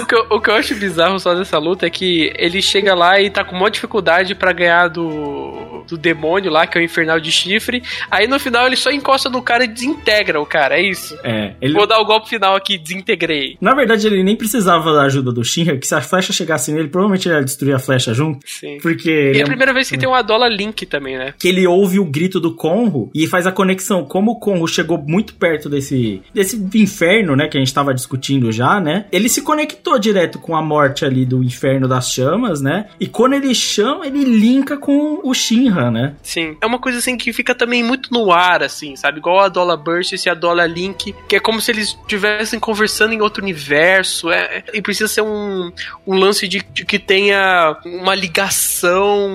[0.00, 2.94] O que, eu, o que eu acho bizarro só dessa luta é que ele chega
[2.94, 6.84] lá e tá com maior dificuldade pra ganhar do, do demônio lá, que é o
[6.84, 7.82] infernal de chifre.
[8.10, 11.16] Aí no final ele só encosta no cara e desintegra o cara, é isso.
[11.24, 11.72] É, ele.
[11.74, 13.56] Vou dar o golpe final aqui, desintegrei.
[13.60, 16.88] Na verdade, ele nem precisava da ajuda do Shinra, que se a flecha chegasse nele,
[16.88, 18.40] provavelmente ele ia destruir a flecha junto.
[18.46, 18.78] Sim.
[18.82, 21.34] Porque E é é- a primeira vez que tem uma Dola Link também, né?
[21.38, 24.04] que ele ouve o grito do Conro e faz a conexão.
[24.04, 28.50] Como o Conro chegou muito perto desse, desse inferno, né, que a gente tava discutindo
[28.52, 29.06] já, né?
[29.12, 32.86] Ele se conectou direto com a morte ali do inferno das chamas, né?
[33.00, 36.14] E quando ele chama, ele linka com o Shinra, né?
[36.22, 36.56] Sim.
[36.60, 39.18] É uma coisa assim que fica também muito no ar, assim, sabe?
[39.18, 43.12] Igual a Dollar Burst e a Dollar Link, que é como se eles estivessem conversando
[43.12, 44.30] em outro universo.
[44.30, 45.72] É, e precisa ser um,
[46.06, 49.26] um lance de, de que tenha uma ligação,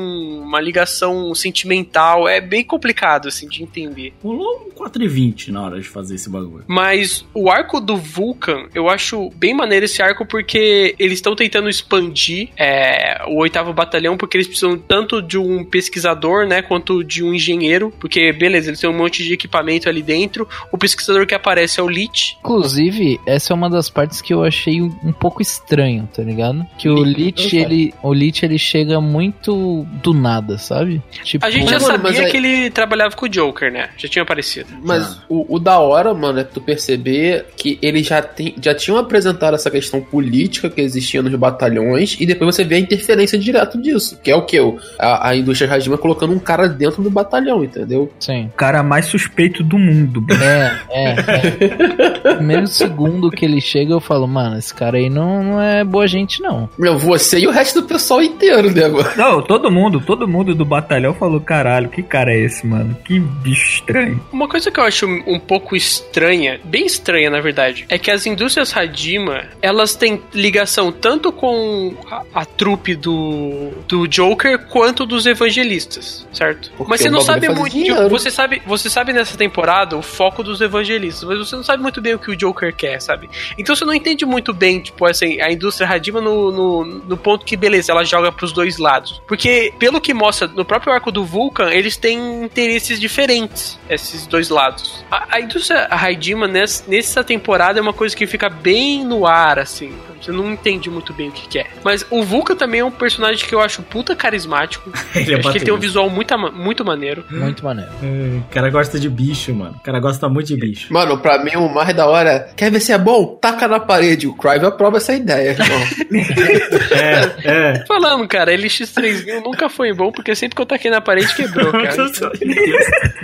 [0.41, 2.28] uma ligação sentimental.
[2.28, 4.14] É bem complicado, assim, de entender.
[4.22, 6.65] Rolou um 4,20 na hora de fazer esse bagulho.
[6.68, 11.70] Mas o arco do Vulcan, eu acho bem maneiro esse arco porque eles estão tentando
[11.70, 17.24] expandir é, o oitavo batalhão, porque eles precisam tanto de um pesquisador, né, quanto de
[17.24, 20.48] um engenheiro, porque beleza, eles têm um monte de equipamento ali dentro.
[20.72, 22.38] O pesquisador que aparece é o Lich.
[22.40, 26.66] Inclusive, essa é uma das partes que eu achei um pouco estranho, tá ligado?
[26.78, 31.02] Que o Lich, ele, o Lich, ele chega muito do nada, sabe?
[31.24, 33.90] Tipo, A gente já sabia mas aí- que ele trabalhava com o Joker, né?
[33.98, 34.70] Já tinha aparecido.
[34.82, 38.98] Mas o, o da hora, mano, é tu perceber que eles já, tem, já tinham
[38.98, 43.82] apresentado essa questão política que existia nos batalhões e depois você vê a interferência direto
[43.82, 44.58] disso, que é o que?
[45.00, 48.12] A, a indústria Hajima colocando um cara dentro do batalhão, entendeu?
[48.20, 48.45] sim.
[48.45, 50.26] O cara mais suspeito do mundo.
[50.32, 52.36] É, é, é.
[52.36, 56.08] Primeiro segundo que ele chega, eu falo, mano, esse cara aí não, não é boa
[56.08, 56.70] gente, não.
[56.78, 59.10] Meu, você e o resto do pessoal inteiro, né, mano?
[59.16, 62.95] Não, todo mundo, todo mundo do batalhão falou, caralho, que cara é esse, mano?
[63.04, 64.22] Que bicho estranho.
[64.32, 68.26] Uma coisa que eu acho um pouco estranha, bem estranha na verdade, é que as
[68.26, 75.26] indústrias Hadima, elas têm ligação tanto com a, a trupe do, do Joker quanto dos
[75.26, 76.72] evangelistas, certo?
[76.77, 77.72] Porque mas você não sabe muito.
[77.72, 78.10] dinheiro.
[78.10, 82.02] Você sabe, você sabe nessa temporada o foco dos evangelistas, mas você não sabe muito
[82.02, 83.30] bem o que o Joker quer, sabe?
[83.57, 87.45] Então você não entende muito bem, tipo, assim, a indústria Hadima no, no, no ponto
[87.45, 89.22] que, beleza, ela joga pros dois lados.
[89.27, 94.49] Porque, pelo que mostra no próprio arco do Vulcan, eles têm interesses diferentes, esses dois
[94.49, 95.03] lados.
[95.10, 99.60] A, a indústria Hadima nessa, nessa temporada é uma coisa que fica bem no ar,
[99.60, 99.94] assim.
[100.23, 101.72] Você não entende muito bem o que quer.
[101.84, 104.90] Mas o Vulcan também é um personagem que eu acho puta carismático.
[105.14, 105.93] Ele é acho que ele tem um baterista.
[105.94, 107.24] Visual muito, muito maneiro.
[107.30, 107.91] Muito maneiro.
[108.02, 109.76] É, O cara gosta de bicho, mano.
[109.80, 110.91] O cara gosta muito de bicho.
[110.91, 113.38] Mano, pra mim o mais da hora é, quer ver se é bom?
[113.40, 114.28] Taca na parede.
[114.28, 115.68] O Crive aprova essa ideia, irmão.
[116.94, 117.49] É,
[117.80, 117.86] é.
[117.88, 122.10] Falando, cara, LX3000 nunca foi bom, porque sempre que eu taquei na parede quebrou, cara.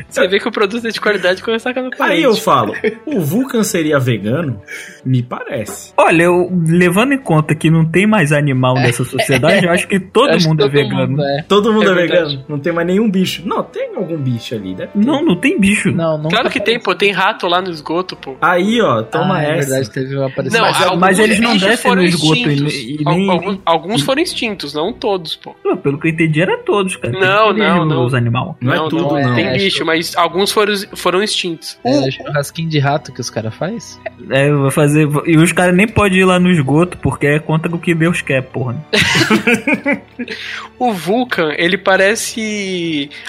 [0.09, 2.17] Você vê que o produto é de qualidade quando taca na parede.
[2.17, 2.73] Aí eu falo,
[3.05, 4.59] o Vulcan seria vegano?
[5.05, 5.93] Me parece.
[5.97, 9.99] Olha, eu, levando em conta que não tem mais animal nessa sociedade, eu acho que
[9.99, 11.07] todo Acho que mundo é todo vegano.
[11.09, 11.43] mundo é.
[11.47, 12.45] Todo mundo É é, vegano?
[12.49, 13.41] Não tem mais nenhum bicho.
[13.45, 14.99] Não, tem algum bicho ali, deve ter.
[15.05, 15.91] Não, não tem bicho.
[15.91, 16.29] Não, não.
[16.29, 18.35] Claro que tem, pô, tem rato lá no esgoto, pô.
[18.41, 19.69] Aí, ó, toma ah, é essa.
[19.69, 20.59] verdade, teve uma aparição.
[20.61, 24.21] Não, mas- alguns mas eles não descem no esgoto e- e nem- alguns, alguns foram
[24.21, 25.55] extintos, não todos, pô.
[25.63, 27.11] Pô, Pelo que eu entendi, era todos, cara.
[27.13, 28.05] Tem Não, que não, não.
[28.05, 28.53] Os animais.
[28.61, 29.35] Não, é tudo, não, não.
[29.35, 31.77] Tem bicho, que- mas alguns foram, foram extintos.
[31.83, 33.99] É, churrasquinho de rato que os caras faz?
[34.29, 35.07] É, eu vou fazer.
[35.25, 38.21] E os caras nem podem ir lá no esgoto, porque é contra o que Deus
[38.21, 38.75] quer, porra.
[40.77, 42.39] O Vulcan, ele parece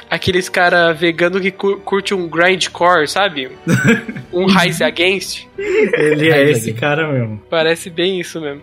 [0.09, 3.51] aqueles cara vegano que cur- curte um grindcore, sabe?
[4.33, 5.45] Um Rise Against.
[5.59, 7.43] Ele é esse cara mesmo.
[7.51, 8.63] Parece bem isso mesmo.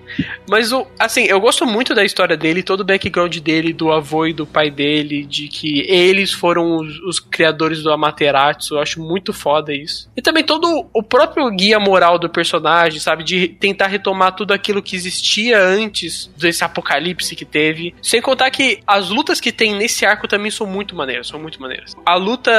[0.50, 4.26] Mas, o, assim, eu gosto muito da história dele, todo o background dele, do avô
[4.26, 8.76] e do pai dele, de que eles foram os, os criadores do Amaterasu.
[8.76, 10.10] Eu acho muito foda isso.
[10.16, 13.26] E também todo o próprio guia moral do personagem, sabe?
[13.26, 17.94] De tentar retomar tudo aquilo que existia antes desse apocalipse que teve.
[18.02, 21.62] Sem contar que as lutas que tem nesse arco também são muito maneiras, são muito
[21.62, 21.96] maneiras.
[22.06, 22.52] A luta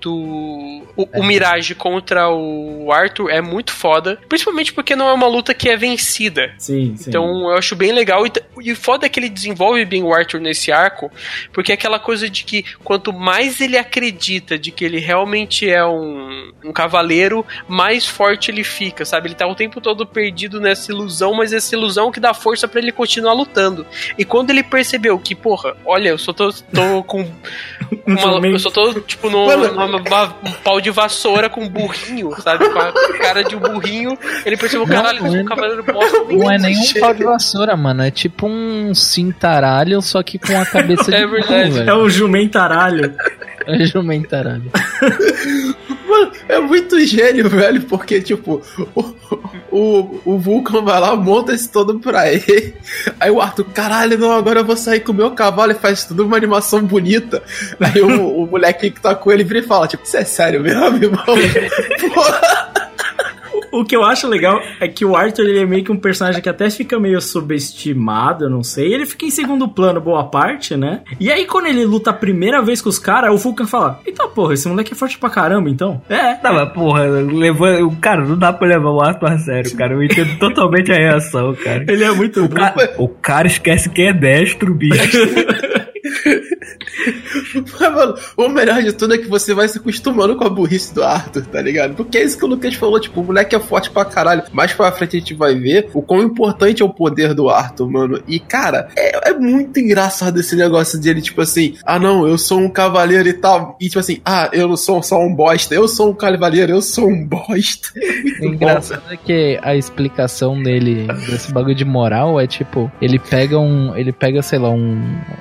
[0.00, 0.82] do.
[0.96, 4.18] O, o Mirage contra o Arthur é muito foda.
[4.28, 6.52] Principalmente porque não é uma luta que é vencida.
[6.58, 7.08] Sim, sim.
[7.08, 8.26] Então eu acho bem legal.
[8.26, 11.10] E, e foda é que ele desenvolve bem o Arthur nesse arco,
[11.52, 15.68] porque é aquela coisa de que quanto mais ele acredita acredita de que ele realmente
[15.68, 19.28] é um, um cavaleiro, mais forte ele fica, sabe?
[19.28, 22.80] Ele tá o tempo todo perdido nessa ilusão, mas essa ilusão que dá força para
[22.80, 23.86] ele continuar lutando.
[24.16, 27.24] E quando ele percebeu que, porra, olha, eu só tô, tô com.
[28.06, 32.68] Uma, eu só tô, tipo, numa- um pau de vassoura com um burrinho, sabe?
[32.68, 34.18] Com a cara de um burrinho.
[34.44, 36.18] Ele percebeu, caralho, sou um cavaleiro bosta.
[36.30, 38.02] Não é nenhum pau de vassoura, mano.
[38.02, 41.70] É tipo um cintaralho, só que com a cabeça de É verdade.
[41.70, 43.14] burro, É o jumentaralho.
[43.66, 44.70] É jumentaralho.
[46.08, 48.62] Mano, é muito gênio, velho, porque, tipo,
[48.94, 49.14] o,
[49.70, 52.74] o, o Vulcan vai lá, monta esse todo pra ele.
[53.20, 56.04] Aí o Arthur, caralho, não, agora eu vou sair com o meu cavalo e faz
[56.06, 57.42] tudo uma animação bonita.
[57.80, 60.60] Aí o, o moleque que tá com ele vira e fala, tipo, isso é sério
[60.62, 61.24] mesmo, irmão?
[62.14, 62.68] Porra.
[63.70, 66.40] O que eu acho legal é que o Arthur ele é meio que um personagem
[66.40, 68.94] que até fica meio subestimado, eu não sei.
[68.94, 71.02] Ele fica em segundo plano boa parte, né?
[71.20, 74.26] E aí quando ele luta a primeira vez com os caras, o Vulcan fala: Eita
[74.28, 76.00] porra, esse moleque é forte pra caramba, então.
[76.08, 76.32] É.
[76.36, 79.92] Tá, mas porra, levando, cara, não dá pra levar o Arthur a sério, cara.
[79.92, 81.84] Eu entendo totalmente a reação, cara.
[81.86, 82.54] Ele é muito O bom.
[82.56, 84.96] cara, o cara esquece que é destro, bicho.
[87.78, 90.94] Mas, mano, o melhor de tudo é que você vai se acostumando com a burrice
[90.94, 91.94] do Arthur, tá ligado?
[91.94, 94.42] Porque é isso que o Lucas falou, tipo, o moleque é forte pra caralho.
[94.52, 97.90] Mais pra frente a gente vai ver o quão importante é o poder do Arthur,
[97.90, 98.22] mano.
[98.26, 102.58] E, cara, é, é muito engraçado esse negócio dele, tipo assim, ah não, eu sou
[102.58, 103.76] um cavaleiro e tal.
[103.80, 106.82] E tipo assim, ah, eu não sou só um bosta, eu sou um cavaleiro, eu
[106.82, 107.88] sou um bosta.
[108.40, 113.18] É O engraçado é que a explicação dele desse bagulho de moral é tipo, ele
[113.18, 115.00] pega um, ele pega, sei lá, um,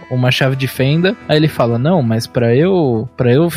[0.09, 3.49] uma chave de fenda, aí ele fala: "Não, mas pra eu, para eu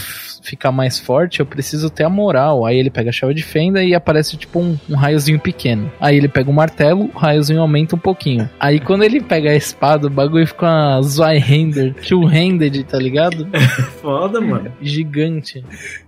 [0.42, 2.64] ficar mais forte, eu preciso ter a moral".
[2.66, 5.90] Aí ele pega a chave de fenda e aparece tipo um, um raiozinho pequeno.
[6.00, 8.48] Aí ele pega o martelo, o raiozinho aumenta um pouquinho.
[8.58, 13.46] Aí quando ele pega a espada, o bagulho fica uma Zweihander, two-handed, tá ligado?
[14.00, 14.72] Foda, mano.
[14.80, 15.64] Gigante.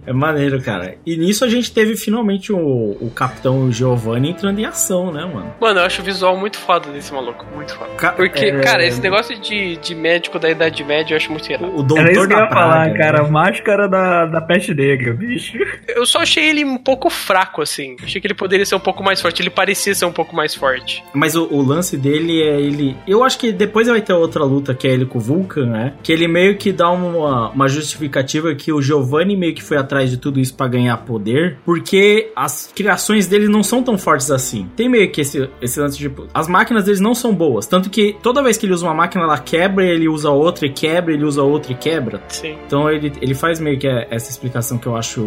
[0.06, 0.94] É maneiro, cara.
[1.06, 2.58] E nisso a gente teve finalmente o,
[3.00, 5.52] o Capitão Giovanni entrando em ação, né, mano?
[5.60, 7.44] Mano, eu acho o visual muito foda desse maluco.
[7.54, 7.90] Muito foda.
[7.96, 11.48] Ca- Porque, é, cara, esse negócio de, de médico da Idade Média eu acho muito
[11.50, 11.66] irado.
[11.66, 13.22] O Era doutor isso que eu ia falar, praga, cara.
[13.22, 13.28] né?
[13.30, 15.58] Máscara da, da peste negra, bicho.
[15.88, 17.96] Eu só achei ele um pouco fraco, assim.
[18.02, 19.42] Achei que ele poderia ser um pouco mais forte.
[19.42, 21.02] Ele parecia ser um pouco mais forte.
[21.14, 22.96] Mas o, o lance dele é ele.
[23.06, 25.94] Eu acho que depois vai ter outra luta que é ele com o Vulcan, né?
[26.02, 30.10] Que ele meio que dá uma, uma justificativa que o Giovanni meio que foi atrás
[30.10, 34.68] de tudo isso pra ganhar poder, porque as criações dele não são tão fortes assim.
[34.76, 36.10] Tem meio que esse, esse lance de.
[36.32, 37.66] As máquinas deles não são boas.
[37.66, 40.70] Tanto que toda vez que ele usa uma máquina, ela quebra, ele usa outra e
[40.70, 42.22] quebra, ele usa outra e quebra.
[42.28, 42.56] Sim.
[42.66, 45.20] Então ele, ele faz meio que essa explicação que eu acho.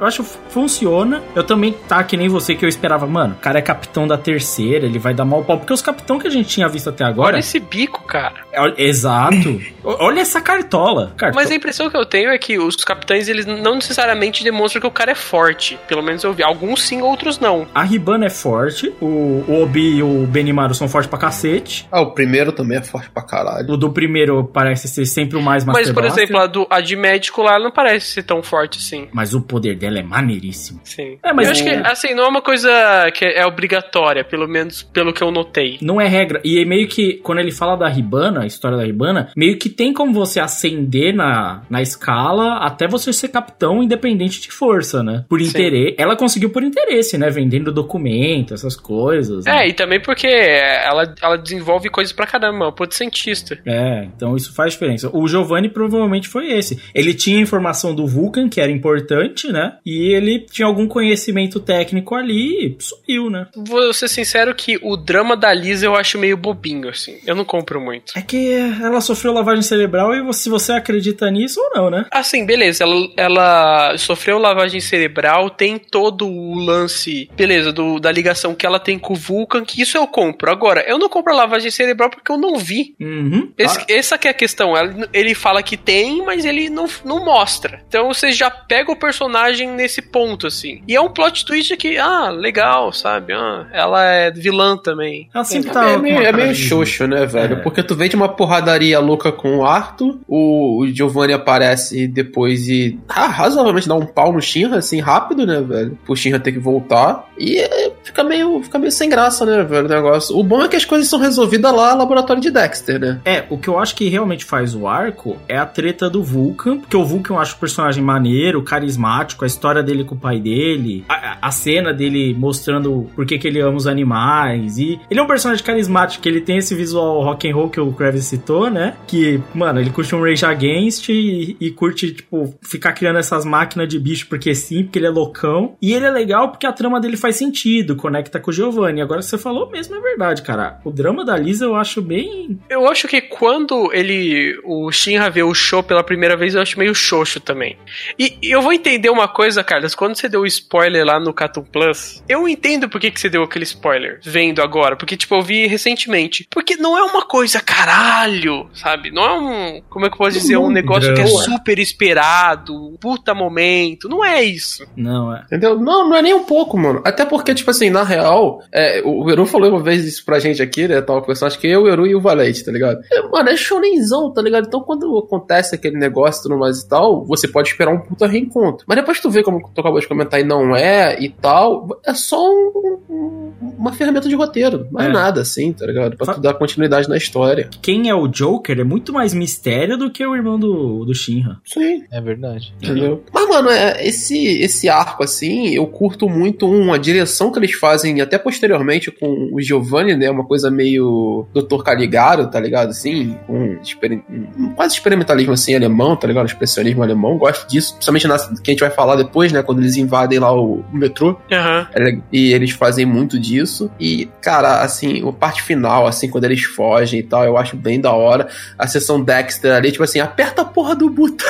[0.00, 1.22] Eu acho que funciona.
[1.34, 3.34] Eu também tá que nem você que eu esperava, mano.
[3.34, 5.58] O cara é capitão da terceira, ele vai dar mal pau.
[5.58, 7.28] Porque os capitão que a gente tinha visto até agora.
[7.34, 8.34] Olha esse bico, cara.
[8.52, 9.60] é- exato.
[9.82, 11.12] Olha essa cartola.
[11.16, 11.42] Cartola.
[11.42, 14.86] Mas a impressão que eu tenho é que os capitães, eles não necessariamente demonstram que
[14.86, 15.78] o cara é forte.
[15.88, 16.42] Pelo menos eu vi.
[16.42, 17.66] Alguns sim, outros não.
[17.74, 18.94] A Ribana é forte.
[19.00, 21.88] O, o Obi e o Benimaru são fortes pra cacete.
[21.90, 23.72] Ah, o primeiro também é forte pra caralho.
[23.72, 26.94] O do primeiro parece ser sempre o mais Mas, por exemplo, a, do, a de
[26.94, 29.08] médico lá não parece ser tão forte assim.
[29.12, 30.80] Mas o poder dela é maneiríssimo.
[30.84, 31.18] Sim.
[31.22, 32.70] É, mas eu acho que, assim, não é uma coisa
[33.14, 35.78] que é obrigatória, pelo menos pelo que eu notei.
[35.80, 36.40] Não é regra.
[36.44, 39.70] E é meio que, quando ele fala da Ribana, a história da Ribana, meio que
[39.70, 45.24] tem como você ascender na, na escala até você ser capitão independente de força, né?
[45.28, 45.94] Por interesse.
[45.96, 47.30] Ela conseguiu por interesse, né?
[47.30, 49.46] Vendendo documento, essas coisas.
[49.46, 49.64] né?
[49.64, 53.58] É, e também porque ela, ela desenvolve coisas pra caramba, é um puto cientista.
[53.64, 55.08] É, então isso faz diferença.
[55.12, 56.78] O Giovanni provavelmente foi esse.
[56.94, 59.76] Ele tinha informação do Vulcan, que era importante, né?
[59.84, 63.46] E ele tinha algum conhecimento técnico ali e subiu, né?
[63.56, 67.18] Vou ser sincero que o drama da Lisa eu acho meio bobinho, assim.
[67.26, 68.12] Eu não compro muito.
[68.16, 72.06] É que ela sofreu lavagem cerebral e se você acredita nisso ou não, né?
[72.10, 78.54] Assim, beleza, ela, ela sofreu lavagem cerebral, tem todo o lance, beleza, do, da ligação
[78.54, 80.50] que ela tem com o Vulcan, que isso eu compro.
[80.50, 82.94] Agora, eu não compro lavagem cerebral porque eu não vi.
[83.00, 83.52] Uhum.
[83.56, 84.72] Esse- essa que é a questão.
[85.12, 87.82] Ele fala que tem, mas ele não, não mostra.
[87.88, 90.82] Então você já pega o personagem nesse ponto, assim.
[90.88, 93.32] E é um plot twist que, ah, legal, sabe?
[93.32, 95.28] Ah, ela é vilã também.
[95.34, 95.88] Ela sempre tá.
[95.90, 97.56] É meio, é meio de- xoxo, né, velho?
[97.56, 97.60] É.
[97.60, 102.98] Porque tu vende uma porradaria louca com o Arthur, o, o Giovanni aparece depois e
[103.08, 105.98] ah, razoavelmente dá um pau no Shinra, assim, rápido, né, velho?
[106.04, 107.28] Pro Shinra ter que voltar.
[107.38, 110.36] E é, fica, meio, fica meio sem graça, né, velho, o negócio.
[110.36, 113.20] O bom é que as coisas são resolvidas lá no laboratório de Dexter, né?
[113.24, 116.22] É, o que eu acho que que realmente faz o arco é a treta do
[116.22, 120.18] Vulcan, porque o Vulcan eu acho o personagem maneiro, carismático, a história dele com o
[120.18, 125.00] pai dele, a, a cena dele mostrando por que, que ele ama os animais, e
[125.10, 128.24] ele é um personagem carismático, ele tem esse visual rock and roll que o Kravis
[128.24, 128.96] citou, né?
[129.06, 133.88] Que, mano, ele curte um Rage Against e, e curte, tipo, ficar criando essas máquinas
[133.88, 135.76] de bicho porque sim, porque ele é loucão.
[135.80, 139.00] E ele é legal porque a trama dele faz sentido, conecta com o Giovanni.
[139.00, 140.80] Agora você falou mesmo, é verdade, cara.
[140.84, 142.58] O drama da Lisa eu acho bem.
[142.68, 144.58] Eu acho que quando ele.
[144.64, 147.76] O Shinra vê o show pela primeira vez, eu acho meio xoxo também.
[148.18, 149.94] E eu vou entender uma coisa, Carlos.
[149.94, 153.28] Quando você deu o spoiler lá no Cartoon Plus, eu entendo por que, que você
[153.28, 154.96] deu aquele spoiler, vendo agora.
[154.96, 156.46] Porque, tipo, eu vi recentemente.
[156.50, 159.10] Porque não é uma coisa caralho, sabe?
[159.10, 159.82] Não é um.
[159.88, 160.56] Como é que eu posso dizer?
[160.56, 164.08] Um negócio que é super esperado, um puta momento.
[164.08, 164.86] Não é isso.
[164.96, 165.42] Não, é.
[165.44, 165.78] Entendeu?
[165.78, 167.02] Não, não é nem um pouco, mano.
[167.04, 170.62] Até porque, tipo assim, na real, é, o Eru falou uma vez isso pra gente
[170.62, 171.00] aqui, né?
[171.00, 173.00] Tava conversando, acho que eu, o Eru e o Valente, tá ligado?
[173.12, 174.66] É, mano, é shonenzão, tá ligado?
[174.66, 178.26] Então quando acontece aquele negócio e tudo mais e tal, você pode esperar um puta
[178.26, 178.84] reencontro.
[178.86, 182.14] Mas depois tu vê como tu acabou de comentar e não é e tal, é
[182.14, 184.86] só um- um- uma ferramenta de roteiro.
[184.90, 186.16] Não é, nada assim, tá ligado?
[186.16, 187.68] Pra tu dar continuidade na história.
[187.82, 191.58] Quem é o Joker é muito mais mistério do que o irmão do, do Shinra.
[191.64, 192.04] Sim.
[192.10, 192.72] É verdade.
[192.82, 193.22] Entendeu?
[193.32, 197.72] Mas, mano, é, esse, esse arco, assim, eu curto muito um, a direção que eles
[197.74, 200.30] fazem, até posteriormente com o Giovanni, né?
[200.30, 201.82] Uma coisa meio Dr.
[201.82, 202.90] Caligaro, tá ligado?
[202.90, 204.22] Assim, com experi-
[204.58, 206.46] um quase experimentalismo, assim, alemão, tá ligado?
[206.46, 207.36] Expressionismo alemão.
[207.38, 209.62] Gosto disso, principalmente na, que a gente vai falar depois, né?
[209.62, 211.38] Quando eles invadem lá o, o metrô.
[211.50, 211.86] Aham.
[211.94, 213.90] É le- E eles fazem muito disso.
[213.98, 218.00] E, cara, assim, a parte final, assim, quando eles fogem e tal, eu acho bem
[218.00, 218.48] da hora.
[218.78, 221.46] A sessão Dexter ali, tipo assim, aperta a porra do botão.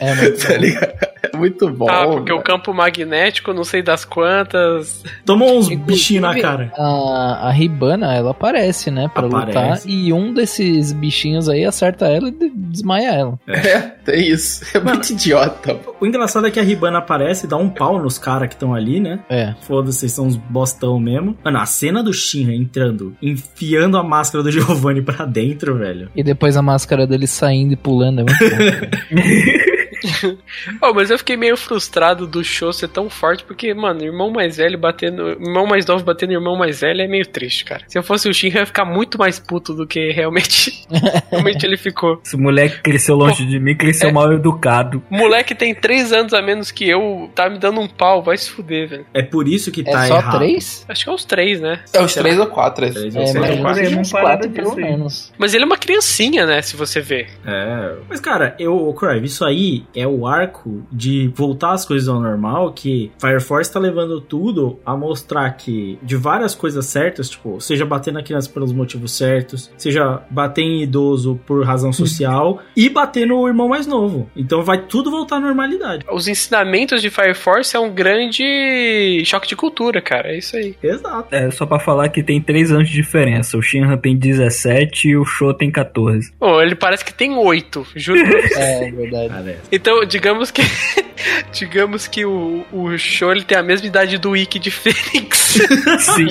[0.00, 1.13] É, muito tá ligado?
[1.34, 1.88] É muito bom.
[1.88, 5.02] ah, porque o campo magnético, não sei das quantas.
[5.24, 6.72] Tomou uns bichinhos na cara.
[6.76, 9.10] A, a Ribana, ela aparece, né?
[9.12, 9.48] Pra Aparece.
[9.58, 9.80] lutar.
[9.86, 13.38] E um desses bichinhos aí acerta ela e de- desmaia ela.
[13.48, 14.64] É, tem isso.
[14.76, 15.78] É muito idiota.
[16.00, 18.74] O engraçado é que a Ribana aparece e dá um pau nos caras que estão
[18.74, 19.20] ali, né?
[19.28, 19.54] É.
[19.62, 21.36] Foda-se, vocês são uns bostão mesmo.
[21.44, 26.10] Mano, a cena do Shinra entrando, enfiando a máscara do Giovanni pra dentro, velho.
[26.14, 28.20] E depois a máscara dele saindo e pulando.
[28.20, 29.63] É muito bom.
[30.82, 34.56] Oh, mas eu fiquei meio frustrado do show ser tão forte, porque, mano, irmão mais
[34.56, 35.28] velho batendo.
[35.30, 37.82] Irmão mais novo batendo irmão mais velho é meio triste, cara.
[37.88, 40.86] Se eu fosse o Shinra, eu ia ficar muito mais puto do que realmente,
[41.30, 42.20] realmente ele ficou.
[42.24, 44.12] Esse moleque cresceu longe de mim, cresceu É.
[44.12, 45.02] mal educado.
[45.10, 48.50] Moleque tem três anos a menos que eu, tá me dando um pau, vai se
[48.50, 49.06] fuder, velho.
[49.14, 50.38] É por isso que É tá só errado.
[50.38, 50.84] três?
[50.88, 51.80] Acho que é os três, né?
[51.92, 52.84] É os três ou quatro.
[52.84, 52.98] esse.
[52.98, 53.98] Três É, ou seis, mas quatro.
[54.00, 54.76] uns quatro pelo aí.
[54.76, 55.32] menos.
[55.38, 56.62] Mas ele é uma criancinha, né?
[56.62, 57.28] Se você ver.
[57.46, 57.94] É.
[58.08, 62.20] Mas, cara, eu, ô, Crive, isso aí é o arco de voltar as coisas ao
[62.20, 67.60] normal, que Fire Force tá levando tudo a mostrar que de várias coisas certas, tipo,
[67.60, 72.88] seja bater na criança pelos motivos certos, seja bater em idoso por razão social e
[72.88, 74.28] bater no irmão mais novo.
[74.36, 76.04] Então vai tudo voltar à normalidade.
[76.10, 80.28] Os ensinamentos de Fire Force é um grande choque de cultura, cara.
[80.32, 80.74] É isso aí.
[80.82, 81.34] Exato.
[81.34, 83.56] É, só pra falar que tem 3 anos de diferença.
[83.56, 86.32] O Shinra tem 17 e o Show tem 14.
[86.38, 88.54] Pô, ele parece que tem oito, juro pra você.
[88.60, 89.28] É, verdade.
[89.28, 90.62] Cara, Então, digamos que.
[91.52, 95.58] digamos que o, o show ele tem a mesma idade do Wiki de Fênix.
[96.00, 96.26] Sim.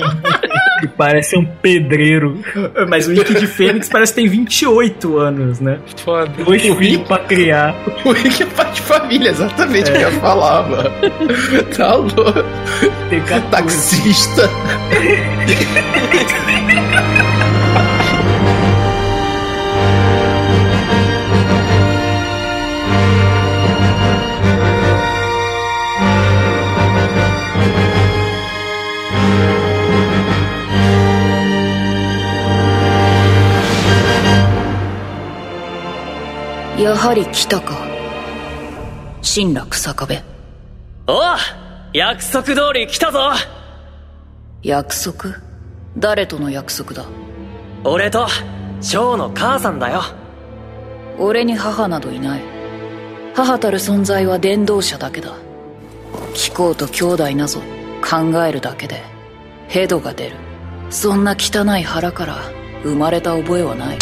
[0.80, 2.42] que parece um pedreiro.
[2.74, 2.86] é.
[2.86, 5.78] Mas o Wiki de Fênix parece que tem 28 anos, né?
[6.02, 6.30] Foda.
[6.42, 7.74] Dois filhos pra criar.
[8.04, 10.90] O Rick é pai de família, exatamente o que eu falava.
[11.76, 12.44] Tá louco.
[13.10, 13.50] Tem 14.
[13.50, 14.44] Taxista.「
[36.84, 37.74] やはり来たか。
[39.22, 40.14] 新楽坂部。
[41.06, 41.22] おう
[41.94, 43.30] 約束通り来たぞ。
[44.62, 45.30] 約束？
[45.96, 47.06] 誰との約束だ？
[47.84, 48.26] 俺と
[48.82, 50.02] 翔の母さんだよ。
[51.18, 52.42] 俺に母などいない。
[53.34, 55.30] 母たる存在は伝道者だけだ。
[56.34, 57.62] 聞こうと兄弟なぞ
[58.02, 59.02] 考えるだけで
[59.68, 60.36] ヘドが出る。
[60.90, 62.36] そんな汚い腹から
[62.82, 63.98] 生まれた覚えはない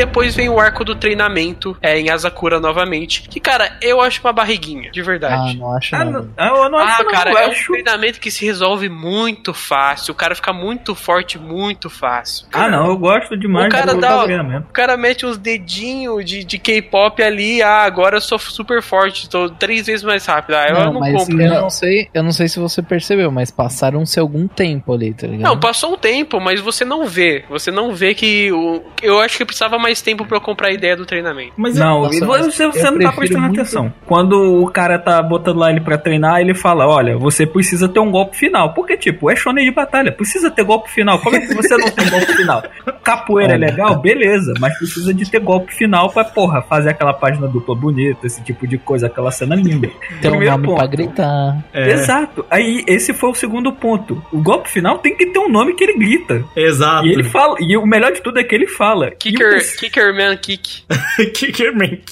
[0.00, 3.22] depois vem o arco do treinamento é, em Asakura novamente.
[3.28, 5.56] Que, cara, eu acho uma barriguinha, de Ah, verdade.
[5.56, 6.12] não acho Ah, não.
[6.12, 8.88] não, ah, eu não Ah, acho, não, cara, eu é um treinamento que se resolve
[8.88, 10.12] muito fácil.
[10.12, 12.46] O cara fica muito forte, muito fácil.
[12.52, 14.66] Ah, não, eu gosto demais O cara do dá- treinamento.
[14.68, 19.28] O cara mete uns dedinhos de, de K-pop ali, ah, agora eu sou super forte,
[19.28, 20.54] tô três vezes mais rápido.
[20.54, 21.40] Ah, eu Não, não, mas compro.
[21.40, 25.26] eu não sei, eu não sei se você percebeu, mas passaram-se algum tempo ali, tá
[25.26, 25.48] ligado?
[25.48, 27.44] Não, passou um tempo, mas você não vê.
[27.48, 28.52] Você não vê que.
[28.52, 28.82] O...
[29.02, 31.52] Eu acho que precisava mais tempo pra eu comprar a ideia do treinamento.
[31.56, 33.92] Mas Não, Nossa, você, você não tá prestando muito- atenção.
[34.06, 38.00] Quando o cara tá botando lá ele pra treinar, ele fala: Olha, você precisa ter
[38.00, 38.74] um golpe final.
[38.74, 41.18] Porque, tipo, é shonen de batalha, precisa ter golpe final.
[41.20, 42.62] Como é que você não tem golpe final?
[43.02, 43.98] Capoeira é legal?
[44.00, 48.42] Beleza, mas precisa de ter golpe final pra, porra, fazer aquela página dupla bonita, esse
[48.42, 49.88] tipo de coisa, aquela cena linda.
[50.20, 50.76] Tem um Primeiro nome ponto.
[50.78, 51.64] pra gritar.
[51.72, 52.44] É, Exato.
[52.50, 54.22] Aí, esse foi o segundo ponto.
[54.32, 56.44] O golpe final tem que ter um nome que ele grita.
[56.56, 57.06] Exato.
[57.06, 59.10] E ele fala, e o melhor de tudo é que ele fala.
[59.12, 60.84] Kicker, terceiro- kicker man kick.
[61.34, 62.02] Kickerman.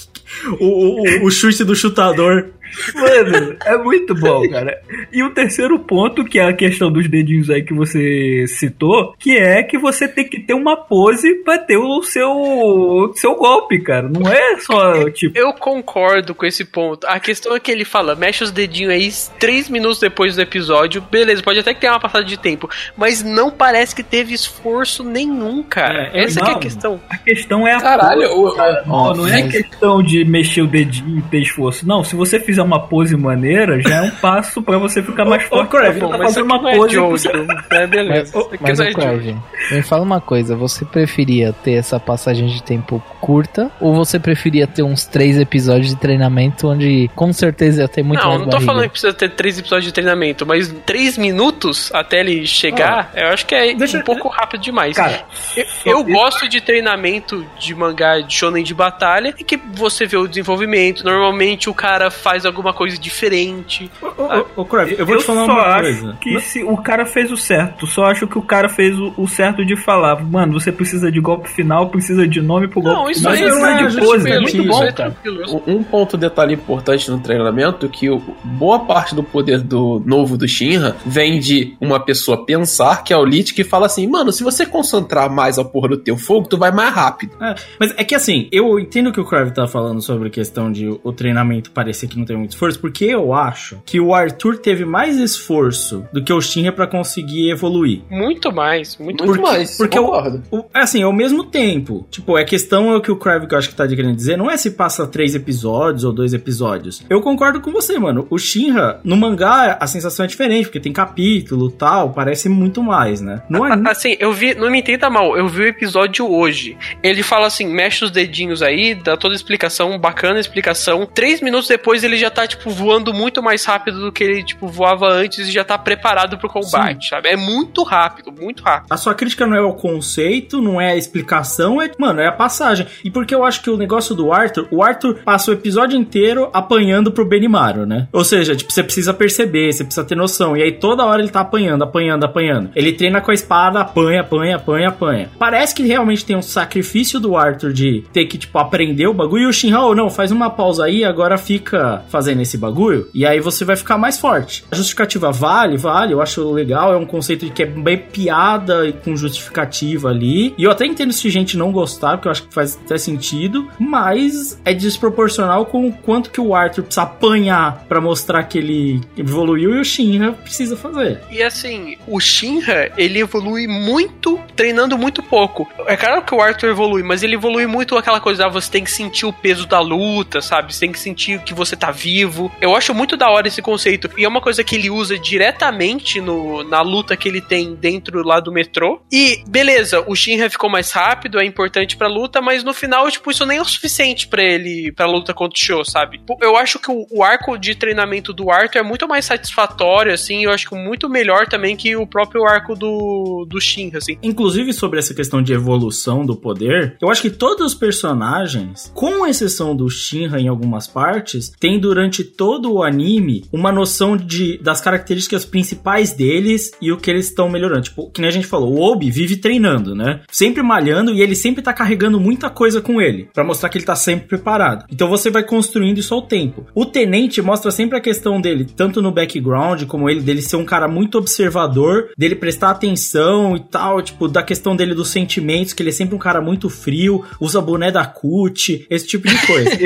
[0.59, 2.51] O, o, o chute do chutador.
[2.95, 4.81] Mano, é muito bom, cara.
[5.11, 9.37] E o terceiro ponto, que é a questão dos dedinhos aí que você citou, que
[9.37, 14.07] é que você tem que ter uma pose pra ter o seu, seu golpe, cara.
[14.09, 15.37] Não é só, tipo.
[15.37, 17.05] Eu concordo com esse ponto.
[17.07, 19.09] A questão é que ele fala, mexe os dedinhos aí
[19.39, 21.01] três minutos depois do episódio.
[21.01, 22.69] Beleza, pode até que tenha uma passada de tempo.
[22.97, 26.09] Mas não parece que teve esforço nenhum, cara.
[26.13, 26.59] É, Essa que é a não.
[26.59, 27.01] questão.
[27.09, 28.83] A questão é a Caralho, pose, cara.
[28.85, 31.87] Não, não é questão de mexer o dedinho e ter esforço.
[31.87, 35.43] Não, se você fizer uma pose maneira, já é um passo pra você ficar mais
[35.51, 35.99] Ô, ô, forte.
[35.99, 36.93] Bom, tá fazendo uma é pose.
[36.93, 37.29] Jojo.
[37.69, 38.31] É, beleza.
[38.35, 39.01] Mas, mas não o é Jojo.
[39.01, 39.37] Crave,
[39.71, 44.65] me fala uma coisa, você preferia ter essa passagem de tempo curta ou você preferia
[44.67, 48.45] ter uns três episódios de treinamento onde com certeza ia ter muito não, mais não
[48.45, 48.65] tô barriga?
[48.71, 53.27] falando que precisa ter três episódios de treinamento, mas três minutos até ele chegar, eu
[53.27, 54.95] acho que é deixa- um pouco rápido demais.
[54.95, 55.23] Cara,
[55.55, 60.17] eu, eu gosto de treinamento de mangá de shonen de batalha, em que você vê
[60.17, 61.03] o desenvolvimento.
[61.03, 63.89] Normalmente o cara faz alguma coisa diferente.
[64.01, 66.17] Ô, ô, ô, Crave, eu vou te falar só uma acho coisa.
[66.21, 67.85] que se o cara fez o certo.
[67.87, 71.19] Só acho que o cara fez o, o certo de falar, mano, você precisa de
[71.19, 74.29] golpe final, precisa de nome pro golpe Isso final, aí não é de pose.
[74.29, 74.41] É justificativo.
[74.41, 75.11] muito bom, é cara.
[75.11, 75.63] tranquilo.
[75.67, 80.47] Um ponto detalhe importante no treinamento que o- boa parte do poder do novo do
[80.47, 84.43] Shinra vem de uma pessoa pensar, que é o Lich, que fala assim, mano, se
[84.43, 87.31] você concentrar mais a porra do teu fogo, tu vai mais rápido.
[87.41, 90.31] É, mas é que assim, eu entendo o que o Crave tá falando sobre a
[90.31, 94.13] questão de o treinamento parecer que não tem muito esforço, porque eu acho que o
[94.13, 98.01] Arthur teve mais esforço do que o Shinra pra conseguir evoluir.
[98.09, 100.43] Muito mais, muito, Muito Porque- mais, porque eu- concordo.
[100.51, 103.19] O- assim, ao mesmo tempo, tipo, a questão é o que o
[103.49, 107.03] eu acho que tá querendo dizer, não é se passa três episódios ou dois episódios.
[107.09, 108.27] Eu concordo com você, mano.
[108.29, 113.21] O Shinra, no mangá, a sensação é diferente, porque tem capítulo tal, parece muito mais,
[113.21, 113.43] né?
[113.49, 113.89] No anime.
[113.89, 116.77] Assim, eu vi, não me entenda mal, eu vi o episódio hoje.
[117.01, 121.05] Ele fala assim, mexe os dedinhos aí, dá toda a explicação, bacana a explicação.
[121.05, 124.67] Três minutos depois ele já tá, tipo, voando muito mais rápido do que ele, tipo,
[124.67, 127.29] voava antes e já tá preparado pro combate, sabe?
[127.29, 128.91] É muito rápido, muito rápido.
[128.91, 132.31] A sua crítica não é o conceito, não é a explicação, é, mano, é a
[132.31, 132.87] passagem.
[133.03, 136.49] E porque eu acho que o negócio do Arthur, o Arthur passa o episódio inteiro
[136.53, 138.07] apanhando pro Benimaru, né?
[138.11, 140.57] Ou seja, tipo, você precisa perceber, você precisa ter noção.
[140.57, 142.69] E aí toda hora ele tá apanhando, apanhando, apanhando.
[142.75, 145.29] Ele treina com a espada, apanha, apanha, apanha, apanha.
[145.39, 149.43] Parece que realmente tem um sacrifício do Arthur de ter que, tipo, aprender o bagulho.
[149.43, 153.07] E o Shinra, oh, não, faz uma pausa aí, agora fica fazendo esse bagulho.
[153.13, 154.65] E aí você vai ficar mais forte.
[154.71, 156.93] A justificativa vale, vale, eu acho legal.
[156.93, 160.53] É um conceito de que é bem piada e com justificativa ali.
[160.57, 163.67] E eu até entendo se gente não gostar, porque eu acho que faz até sentido.
[163.79, 169.01] Mas é desproporcional com o quanto que o Arthur precisa apanhar pra mostrar que ele
[169.17, 171.21] evoluiu e o Shinra precisa fazer.
[171.29, 175.67] E assim, o Shinra, ele evolui muito, treinando muito pouco.
[175.85, 178.83] É claro que o Arthur evolui, mas ele evolui muito aquela coisa, ah, você tem
[178.83, 180.73] que sentir o peso da luta, sabe?
[180.73, 182.51] Você tem que sentir que você tá vivo.
[182.61, 184.09] Eu acho muito da hora esse conceito.
[184.17, 188.23] E é uma coisa que ele usa diretamente no, na luta que ele tem dentro
[188.23, 189.01] lá do metrô.
[189.11, 193.31] E, beleza, o Shinra ficou mais rápido, é importante pra luta, mas no final, tipo,
[193.31, 196.21] isso nem é o suficiente pra ele, pra luta contra o Show, sabe?
[196.41, 200.43] Eu acho que o, o arco de treinamento do Arthur é muito mais satisfatório, assim,
[200.43, 204.17] eu acho que muito melhor também que o próprio arco do, do Shinra, assim.
[204.21, 209.25] Inclusive sobre essa questão de evolução do poder, eu acho que todos os personagens, com
[209.25, 214.79] exceção do Shinra em algumas partes, têm durante todo o anime uma noção de, das
[214.79, 217.81] características principais deles e o que eles estão melhorando.
[217.81, 220.21] Tipo, que nem a gente falou, o Obi vive treinando, né?
[220.29, 223.85] Sempre malhando e ele sempre tá carregando muita coisa com ele, para mostrar que ele
[223.85, 224.83] tá sempre preparado.
[224.91, 226.65] Então você vai construindo isso ao tempo.
[226.75, 230.65] O Tenente mostra sempre a questão dele, tanto no background como ele, dele ser um
[230.65, 235.81] cara muito observador, dele prestar atenção e tal, tipo, da questão dele dos sentimentos, que
[235.81, 239.69] ele é sempre um cara muito frio, usa boné da CUT, esse tipo de coisa.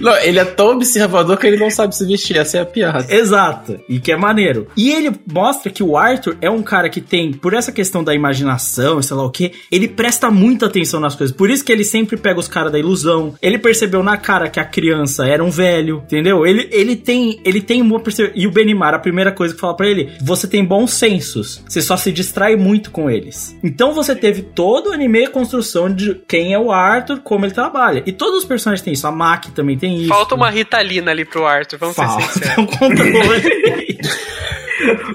[0.00, 3.12] não, ele é tão observador que ele não sabe se vestir, essa é a piada.
[3.12, 4.68] Exato, e que é maneiro.
[4.76, 8.14] E ele mostra que o Arthur é um cara que tem, por essa questão da
[8.14, 11.34] imaginação, sei lá o que, ele presta muita atenção nas coisas.
[11.34, 13.34] Por isso que ele sempre pega os caras da ilusão.
[13.40, 16.44] Ele percebeu na cara que a criança era um velho, entendeu?
[16.46, 18.02] Ele, ele tem ele tem uma.
[18.34, 21.80] E o Benimar, a primeira coisa que fala para ele, você tem bons sensos, você
[21.80, 23.58] só se distrai muito com eles.
[23.64, 27.54] Então você teve todo o anime a construção de quem é o Arthur, como ele
[27.54, 28.02] trabalha.
[28.04, 29.06] E todos os personagens têm isso.
[29.06, 30.08] A Maki também tem isso.
[30.08, 32.20] Falta uma Ritalina ali pro Arthur, vamos Falta.
[32.24, 32.58] ser sinceros.
[32.58, 33.98] Um controle.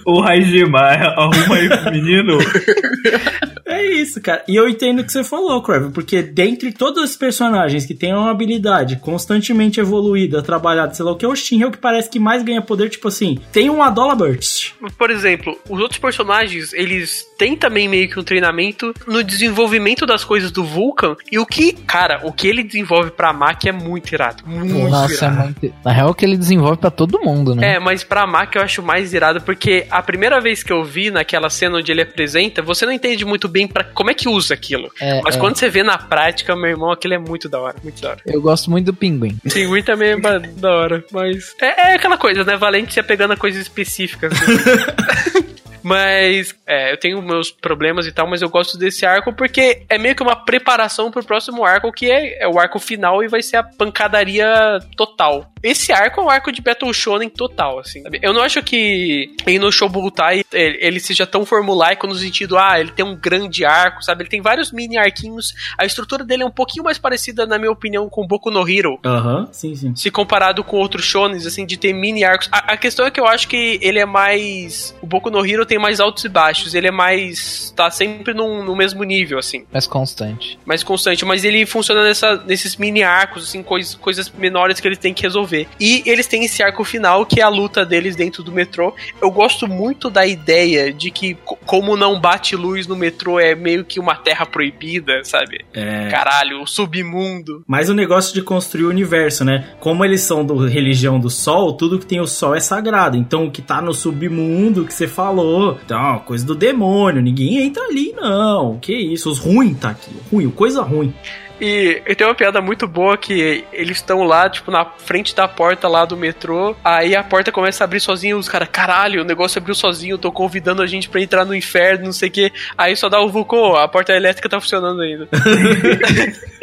[0.05, 2.37] o Hajima arruma aí pro menino.
[3.69, 4.43] É isso, cara.
[4.47, 8.13] E eu entendo o que você falou, Crave, porque dentre todos os personagens que têm
[8.13, 11.77] uma habilidade constantemente evoluída, trabalhada, sei lá o que, é o Shin é o que
[11.77, 14.71] parece que mais ganha poder, tipo assim, tem um Adola Burst.
[14.97, 20.23] Por exemplo, os outros personagens, eles têm também meio que um treinamento no desenvolvimento das
[20.23, 24.11] coisas do Vulcan, e o que, cara, o que ele desenvolve pra Maki é muito
[24.11, 24.43] irado.
[24.47, 25.39] Muito Nossa, irado.
[25.39, 25.75] é muito...
[25.85, 27.75] Na real, é o que ele desenvolve para todo mundo, né?
[27.75, 29.58] É, mas pra Maki eu acho mais irado, porque
[29.89, 33.47] a primeira vez que eu vi naquela cena onde ele apresenta, você não entende muito
[33.47, 34.91] bem para como é que usa aquilo.
[34.99, 35.39] É, Mas é.
[35.39, 38.21] quando você vê na prática, meu irmão, aquilo é muito da hora, muito da hora.
[38.25, 39.37] Eu gosto muito do pinguim.
[39.53, 42.55] Pinguim também é da hora, mas é, é aquela coisa, né?
[42.55, 44.31] Valente se apegando a coisas específicas.
[44.31, 45.49] Né?
[45.83, 49.97] Mas é, eu tenho meus problemas e tal, mas eu gosto desse arco porque é
[49.97, 53.41] meio que uma preparação pro próximo arco, que é, é o arco final e vai
[53.41, 55.51] ser a pancadaria total.
[55.61, 58.01] Esse arco é um arco de Battle Shonen total, assim.
[58.01, 58.19] Sabe?
[58.21, 62.91] Eu não acho que no Shobutai ele, ele seja tão formulaico no sentido, ah, ele
[62.91, 64.23] tem um grande arco, sabe?
[64.23, 65.53] Ele tem vários mini arquinhos.
[65.77, 68.99] A estrutura dele é um pouquinho mais parecida, na minha opinião, com Boku no Hero.
[69.05, 69.95] Aham, uhum, sim, sim.
[69.95, 72.47] Se comparado com outros shonens, assim, de ter mini arcos.
[72.51, 74.95] A, a, questão é que eu acho que ele é mais...
[75.01, 76.73] O Boku no Hero tem mais altos e baixos.
[76.73, 77.71] Ele é mais...
[77.75, 79.65] tá sempre num, no mesmo nível, assim.
[79.71, 80.59] Mais constante.
[80.65, 84.95] Mais constante, mas ele funciona nessa, nesses mini arcos, assim, coisas, coisas menores que ele
[84.95, 85.67] tem que resolver.
[85.79, 88.93] E eles têm esse arco final, que é a luta deles dentro do metrô.
[89.21, 93.85] Eu gosto muito da ideia de que, como não bate luz no metrô, é meio
[93.85, 95.63] que uma terra proibida, sabe?
[95.73, 96.09] É.
[96.09, 97.63] Caralho, o submundo.
[97.67, 99.69] Mas o negócio de construir o universo, né?
[99.79, 103.17] Como eles são do religião do sol, tudo que tem o sol é sagrado.
[103.17, 107.83] Então o que tá no submundo que você falou, então, coisa do demônio, ninguém entra
[107.83, 108.77] ali, não.
[108.79, 110.11] Que isso, os ruins tá aqui.
[110.31, 111.13] Ruim, coisa ruim.
[111.61, 115.47] E, e tem uma piada muito boa que eles estão lá, tipo, na frente da
[115.47, 116.75] porta lá do metrô.
[116.83, 118.37] Aí a porta começa a abrir sozinho.
[118.37, 120.17] Os caras, caralho, o negócio abriu sozinho.
[120.17, 122.51] Tô convidando a gente pra entrar no inferno, não sei o quê.
[122.77, 125.27] Aí só dá o vulcão, a porta elétrica tá funcionando ainda.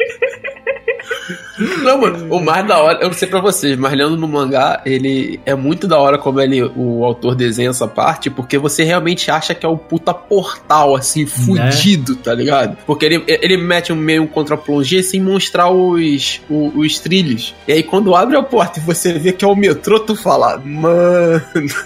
[1.83, 4.81] Não, mano, o mais da hora, eu não sei pra vocês, mas lendo no mangá,
[4.85, 9.31] ele é muito da hora como ele, o autor desenha essa parte, porque você realmente
[9.31, 11.29] acha que é um puta portal, assim, né?
[11.71, 12.19] fudido, né?
[12.23, 12.77] tá ligado?
[12.85, 17.55] Porque ele, ele mete um meio um contra-plongé sem mostrar os, os, os, trilhos.
[17.67, 20.57] E aí quando abre a porta e você vê que é o metrô, tu fala,
[20.63, 21.41] mano.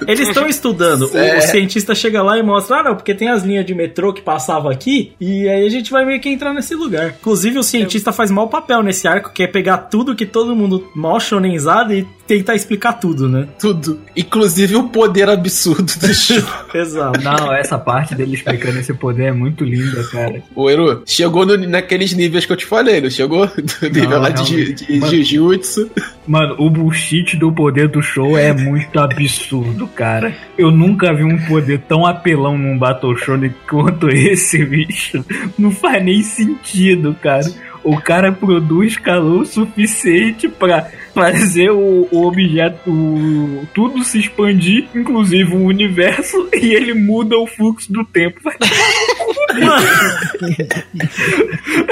[0.08, 1.04] Eles estão estudando.
[1.04, 4.14] O, o, cientista chega lá e mostra, ah, não, porque tem as linhas de metrô
[4.14, 7.16] que passavam aqui, e aí a gente vai meio que entrar nesse lugar.
[7.20, 10.90] Inclusive, o cientista faz mau papel nesse arco, que é pegar tudo que todo mundo
[10.96, 13.48] mó shonenzado e tentar explicar tudo, né?
[13.60, 14.00] Tudo.
[14.16, 16.42] Inclusive o poder absurdo do show.
[16.74, 17.22] Exato.
[17.22, 20.42] Não, essa parte dele explicando esse poder é muito linda, cara.
[20.56, 23.48] O Eru, chegou no, naqueles níveis que eu te falei, não chegou?
[23.82, 25.92] Do nível não, lá de, de Jujutsu.
[26.26, 30.34] Mano, o bullshit do poder do show é muito absurdo, cara.
[30.58, 35.24] Eu nunca vi um poder tão apelão num Battle Shonen quanto esse, bicho.
[35.58, 37.44] Não faz nem sentido, cara
[37.84, 45.56] o cara produz calor suficiente para fazer o, o objeto, o, tudo se expandir, inclusive
[45.56, 48.40] o universo, e ele muda o fluxo do tempo.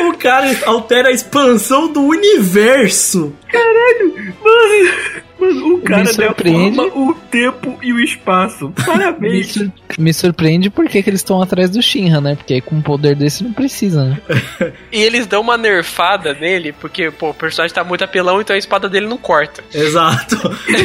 [0.08, 3.34] o cara altera a expansão do universo.
[3.48, 4.14] Caralho,
[4.44, 5.30] mano.
[5.40, 8.74] Mano, o cara deforma o tempo e o espaço.
[8.86, 9.56] Parabéns.
[9.56, 12.36] Me, me surpreende porque que eles estão atrás do Shinra, né?
[12.36, 14.22] Porque aí com um poder desse não precisa, né?
[14.92, 18.60] e eles dão uma nerfada nele, porque, pô, o personagem tá muito apelão, então a
[18.60, 19.64] espada dele não corta.
[19.74, 20.38] Exato.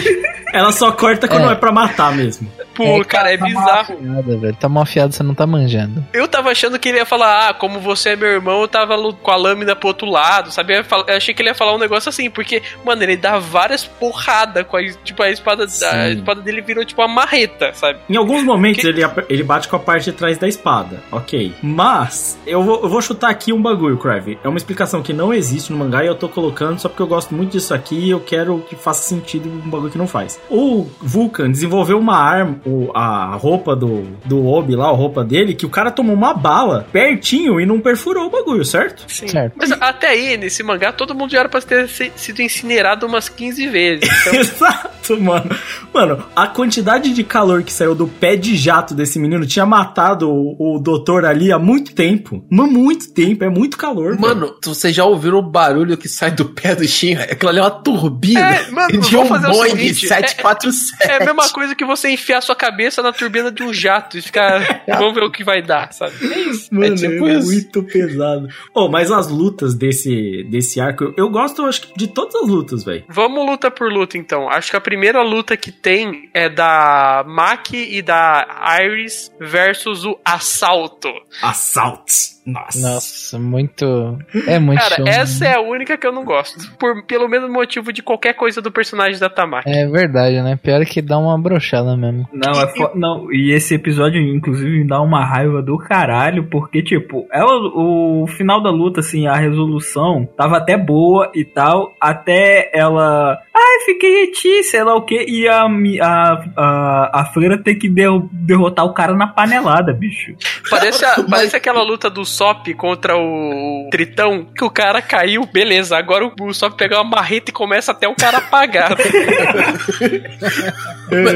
[0.53, 2.51] Ela só corta quando é, é pra matar mesmo.
[2.75, 3.95] Tipo, cara, é tá mal bizarro.
[3.95, 4.57] afiado, velho.
[4.57, 6.05] Tá mal afiado, você não tá manjando.
[6.13, 8.97] Eu tava achando que ele ia falar, ah, como você é meu irmão, eu tava
[9.15, 10.77] com a lâmina pro outro lado, sabe?
[10.77, 10.85] Eu
[11.17, 14.77] achei que ele ia falar um negócio assim, porque, mano, ele dá várias porradas com
[14.77, 15.87] a, tipo, a espada, a Sim.
[16.17, 17.99] espada dele virou tipo uma marreta, sabe?
[18.09, 21.55] Em alguns momentos Que- ele, ele bate com a parte de trás da espada, ok.
[21.63, 24.39] Mas, eu vou, eu vou chutar aqui um bagulho, Crave.
[24.43, 27.07] É uma explicação que não existe no mangá e eu tô colocando só porque eu
[27.07, 30.41] gosto muito disso aqui e eu quero que faça sentido um bagulho que não faz.
[30.51, 35.55] O Vulcan desenvolveu uma arma, o- a roupa do, do Obi lá, a roupa dele,
[35.55, 39.05] que o cara tomou uma bala pertinho e não perfurou o bagulho, certo?
[39.09, 39.29] Sim.
[39.29, 39.55] Certo.
[39.57, 43.67] Mas até aí, nesse mangá, todo mundo já era pra ter sido incinerado umas 15
[43.69, 44.09] vezes.
[44.25, 45.51] Então, Exato, mano.
[45.93, 50.31] Mano, a quantidade de calor que saiu do pé de jato desse menino tinha matado
[50.31, 52.43] o, o doutor ali há muito tempo.
[52.51, 54.11] Mas muito tempo, é muito calor.
[54.11, 54.21] velho.
[54.21, 57.15] Mano, vocês já ouviram o barulho que sai do pé do Shin?
[57.17, 61.13] Aquilo ali é uma turbina É, mano, de um Boeing seguinte, 747.
[61.13, 64.23] é a mesma coisa que você enfiar sua cabeça na turbina de um jato e
[64.23, 64.83] ficar.
[64.89, 66.15] Vamos ver o que vai dar, sabe?
[66.33, 66.75] É isso.
[66.75, 67.47] Mano, é, tipo isso.
[67.47, 68.49] muito pesado.
[68.75, 72.49] Oh, mas as lutas desse, desse arco, eu, eu gosto, acho que, de todas as
[72.49, 73.05] lutas, velho.
[73.09, 74.49] Vamos luta por luta, então.
[74.49, 78.47] Acho que a primeira luta que tem é da Maki e da
[78.83, 81.11] Iris versus o Assalto.
[81.43, 82.34] Assault.
[82.47, 82.79] Nossa.
[82.81, 84.19] Nossa, muito.
[84.47, 85.07] É muito Cara, show.
[85.09, 86.59] essa é a única que eu não gosto.
[86.79, 89.69] Por, pelo mesmo motivo de qualquer coisa do personagem da Tamaki.
[89.71, 90.59] É verdade, né?
[90.63, 92.29] Pior é que dá uma brochada mesmo.
[92.33, 96.83] Não, é fo- não, e esse episódio, inclusive, me dá uma raiva do caralho, porque,
[96.83, 102.71] tipo, é o, final da luta, assim, a resolução tava até boa e tal, até
[102.75, 103.39] ela.
[103.57, 107.89] Ai, fiquei eti, sei lá o que, e a, a, a, a freira ter que
[107.89, 110.35] derro- derrotar o cara na panelada, bicho.
[110.69, 115.97] Parece, a- parece aquela luta do Sop contra o Tritão, que o cara caiu, beleza.
[115.97, 118.97] Agora o, Sop pega uma marreta e começa até o cara apagar.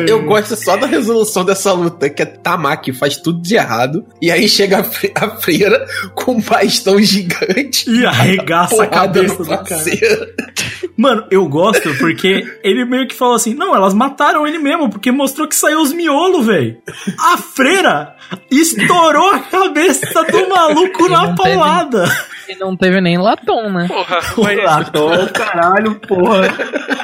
[0.09, 4.31] Eu gosto só da resolução dessa luta, que é Tamaki faz tudo de errado, e
[4.31, 7.89] aí chega a, fre- a freira com um bastão gigante.
[7.91, 9.65] E arregaça a cabeça do cara.
[10.97, 15.11] Mano, eu gosto porque ele meio que falou assim: não, elas mataram ele mesmo, porque
[15.13, 16.79] mostrou que saiu os miolos, velho.
[17.19, 18.17] A freira
[18.51, 22.05] estourou a cabeça do maluco na não teve- paulada.
[22.49, 23.87] E não teve nem latom, né?
[23.89, 25.27] Porra, mas, Latom.
[25.35, 26.49] Caralho, porra.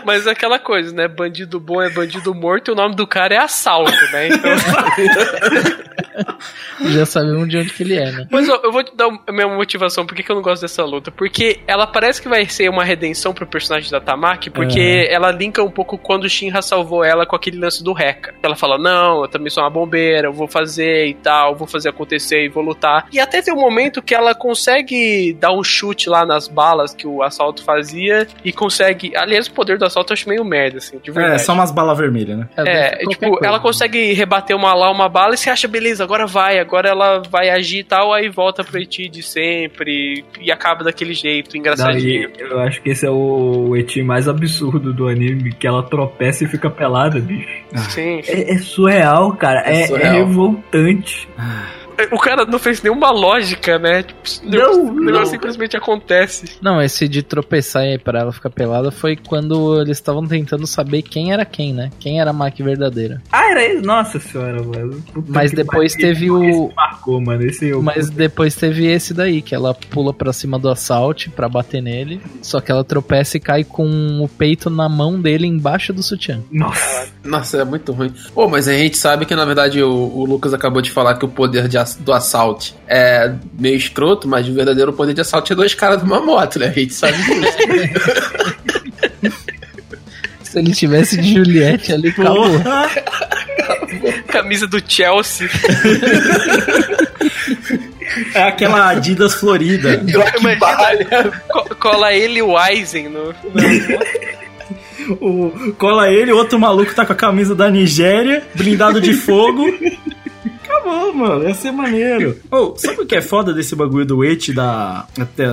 [0.02, 1.06] mas é aquela coisa, né?
[1.06, 4.28] Bandido bom é bandido morto e o nome do cara é assalto, né?
[4.28, 4.51] Então.
[6.92, 8.26] Já sabemos de onde que ele é, né?
[8.30, 10.62] Mas ó, eu vou te dar a minha motivação, por que que eu não gosto
[10.62, 11.10] dessa luta?
[11.10, 15.62] Porque ela parece que vai ser uma redenção pro personagem da Tamaki, porque ela linka
[15.62, 18.34] um pouco quando o Shinra salvou ela com aquele lance do Rekka.
[18.42, 21.88] Ela fala, não, eu também sou uma bombeira, eu vou fazer e tal, vou fazer
[21.88, 23.06] acontecer e vou lutar.
[23.12, 27.06] E até tem um momento que ela consegue dar um chute lá nas balas que
[27.06, 29.16] o assalto fazia e consegue...
[29.16, 31.36] Aliás, o poder do assalto eu acho meio merda, assim, de verdade.
[31.36, 32.48] É, só umas balas vermelhas, né?
[32.56, 33.46] É, qualquer tipo, coisa.
[33.46, 37.22] ela consegue rebater uma lá, uma bala e você acha, beleza, agora vai, agora ela
[37.31, 42.31] vai agir e tal, aí volta pro Eti de sempre e acaba daquele jeito, engraçadinho.
[42.32, 46.44] Daí, eu acho que esse é o eti mais absurdo do anime, que ela tropeça
[46.44, 47.48] e fica pelada, bicho.
[47.90, 48.20] Sim.
[48.26, 49.60] É, é surreal, cara.
[49.60, 50.14] É É, é surreal.
[50.14, 51.28] revoltante.
[52.12, 54.02] O cara não fez nenhuma lógica, né?
[54.02, 55.26] Tipo, o negócio- o negócio não.
[55.26, 56.56] simplesmente acontece.
[56.60, 61.02] Não, esse de tropeçar aí pra ela ficar pelada foi quando eles estavam tentando saber
[61.02, 61.90] quem era quem, né?
[61.98, 63.22] Quem era a Maki verdadeira.
[63.32, 63.86] Ah, era isso?
[63.86, 65.02] Nossa senhora, velho.
[65.12, 66.06] Puta Mas depois pariu.
[66.08, 67.42] teve o- Esse marcou, mano.
[67.44, 67.82] Esse eu.
[67.82, 72.20] Mas depois teve esse daí, que ela pula pra cima do assalto pra bater nele.
[72.42, 76.40] Só que ela tropeça e cai com o peito na mão dele embaixo do sutiã.
[76.50, 77.08] Nossa.
[77.24, 78.12] Nossa, é muito ruim.
[78.34, 81.24] Pô, mas a gente sabe que na verdade o, o Lucas acabou de falar que
[81.24, 85.56] o poder de do assalto é meio escroto, mas o verdadeiro poder de assalto é
[85.56, 86.69] dois caras numa moto, né?
[86.69, 87.59] A gente sabe disso.
[90.43, 92.47] Se ele tivesse de Juliette ali, acabou.
[94.28, 95.48] Camisa do Chelsea.
[98.35, 99.94] É aquela Adidas florida.
[100.05, 103.35] Imagina, co- cola ele e o Aizen no.
[105.20, 109.66] O, cola ele, outro maluco tá com a camisa da Nigéria, blindado de fogo.
[110.64, 111.44] Acabou, mano.
[111.48, 112.38] Ia ser maneiro.
[112.50, 115.52] Ô, sabe o que é foda desse bagulho do Eti da, da,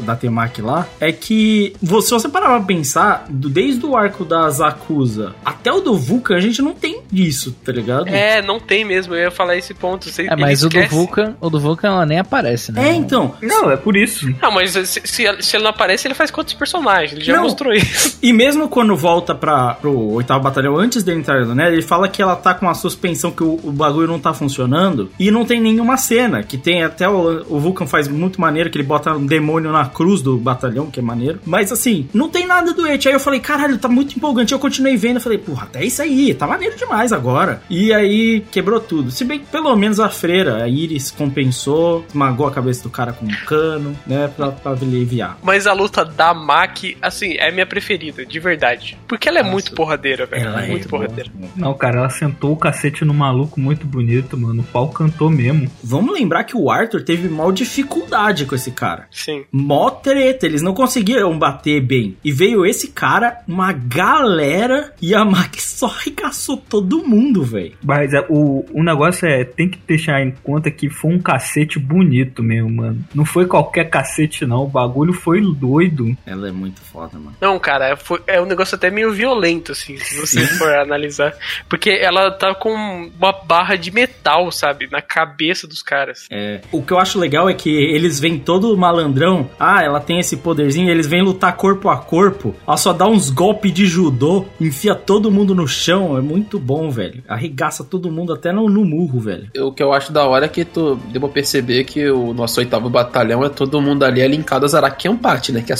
[0.00, 0.86] da, Temaki lá?
[1.00, 5.72] É que, vo- se você parar pra pensar, do- desde o arco da Zakuza até
[5.72, 8.08] o do Vulcan, a gente não tem disso, tá ligado?
[8.08, 10.08] É, não tem mesmo, eu ia falar esse ponto.
[10.08, 10.94] Você, É, mas o do esquece.
[10.94, 12.90] Vulcan, o do Vulcan ela nem aparece, né?
[12.90, 13.34] É, então.
[13.42, 14.26] Não, é por isso.
[14.40, 15.02] Não, mas se, se,
[15.40, 17.12] se ele não aparece, ele faz quantos personagens?
[17.12, 17.42] Ele já Não.
[17.44, 18.18] mostrou isso.
[18.22, 22.08] E mesmo quando volta pra, pro oitavo batalhão, antes dele entrar no né, ele fala
[22.08, 25.44] que ela tá com uma suspensão que o, o bagulho não tá funcionando e não
[25.44, 26.42] tem nenhuma cena.
[26.42, 29.86] Que tem até o, o Vulcan faz muito maneiro, que ele bota um demônio na
[29.86, 31.40] cruz do batalhão, que é maneiro.
[31.44, 33.08] Mas assim, não tem nada do Eti.
[33.08, 34.52] Aí eu falei, caralho, tá muito empolgante.
[34.52, 37.12] Eu continuei vendo, eu falei, porra, até isso aí, tá maneiro demais.
[37.12, 37.62] agora.
[37.68, 39.10] E aí quebrou tudo.
[39.10, 43.12] Se bem que pelo menos a freira, a Iris, compensou, esmagou a cabeça do cara
[43.12, 44.28] com um cano, né?
[44.28, 45.38] Pra, pra aliviar.
[45.42, 48.98] Mas a luta da Maki, assim, é minha preferida, de verdade.
[49.06, 50.46] Porque ela é muito porradeira, velho.
[50.46, 51.02] Ela é muito boa.
[51.02, 51.30] porradeira.
[51.56, 54.62] Não, cara, ela sentou o cacete no maluco muito bonito, mano.
[54.62, 55.70] O pau cantou mesmo.
[55.82, 59.06] Vamos lembrar que o Arthur teve mal dificuldade com esse cara.
[59.10, 59.44] Sim.
[59.52, 62.16] Mó treta, eles não conseguiram bater bem.
[62.24, 67.72] E veio esse cara, uma galera, e a Maki só arregaçou todo mundo, velho.
[67.84, 71.78] Mas é, o, o negócio é, tem que deixar em conta que foi um cacete
[71.78, 73.04] bonito mesmo, mano.
[73.14, 74.64] Não foi qualquer cacete, não.
[74.64, 76.16] O bagulho foi doido.
[76.26, 77.36] Ela é muito foda, mano.
[77.40, 81.34] Não, cara, foi- é um negócio até meio violento, assim, se você for analisar.
[81.68, 82.70] Porque ela tá com
[83.18, 84.17] uma barra de metal,
[84.50, 84.88] sabe?
[84.90, 86.26] Na cabeça dos caras.
[86.30, 89.50] É, o que eu acho legal é que eles vêm todo malandrão.
[89.58, 90.90] Ah, ela tem esse poderzinho.
[90.90, 92.54] Eles vêm lutar corpo a corpo.
[92.66, 96.16] Ela só dá uns golpes de judô, enfia todo mundo no chão.
[96.16, 97.22] É muito bom, velho.
[97.28, 99.50] Arregaça todo mundo até no, no murro, velho.
[99.58, 102.60] O que eu acho da hora é que tu deu pra perceber que o nosso
[102.60, 105.62] oitavo batalhão é todo mundo ali é linkado a Zaraki Empate, né?
[105.62, 105.76] Que é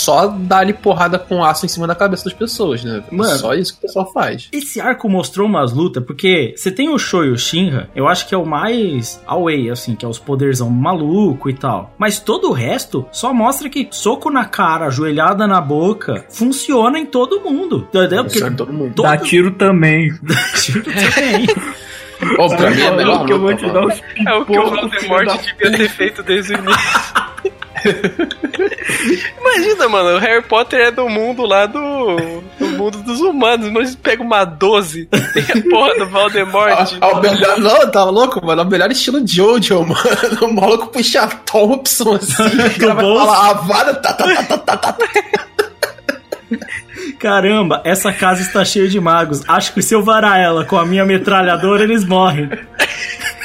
[0.00, 3.02] só dar-lhe porrada com aço em cima da cabeça das pessoas, né?
[3.10, 3.38] Mano.
[3.38, 4.48] Só isso que o pessoal faz.
[4.52, 8.26] Esse arco mostrou umas lutas, porque você tem o Sho e o Shinra, eu acho
[8.26, 11.94] que é o mais away, assim, que é os poderzão maluco e tal.
[11.98, 17.06] Mas todo o resto só mostra que soco na cara, ajoelhada na boca, funciona em
[17.06, 17.86] todo mundo.
[17.88, 18.24] Entendeu?
[18.24, 18.94] Porque Funciona em todo mundo.
[18.94, 20.10] todo Dá tiro também.
[20.56, 21.46] tiro também.
[22.38, 24.58] Ô, pra mim é a melhor que eu vou te dar os É o que
[24.58, 26.80] o Voldemort devia ter feito desde o início.
[29.40, 32.42] Imagina, mano, o Harry Potter é do mundo lá do.
[32.58, 36.96] do mundo dos humanos, mas pega uma 12, tem a porra do Voldemort.
[37.00, 38.62] Ah, o melhor, não, tá louco, mano?
[38.62, 40.00] É o melhor estilo Jojo, mano.
[40.42, 42.42] O maluco puxa a Thompson assim,
[42.84, 45.08] o vai falar a vara, tá, tá, tá, tá, tá, tá.
[47.18, 49.42] Caramba, essa casa está cheia de magos.
[49.46, 52.48] Acho que se eu varar ela com a minha metralhadora, eles morrem.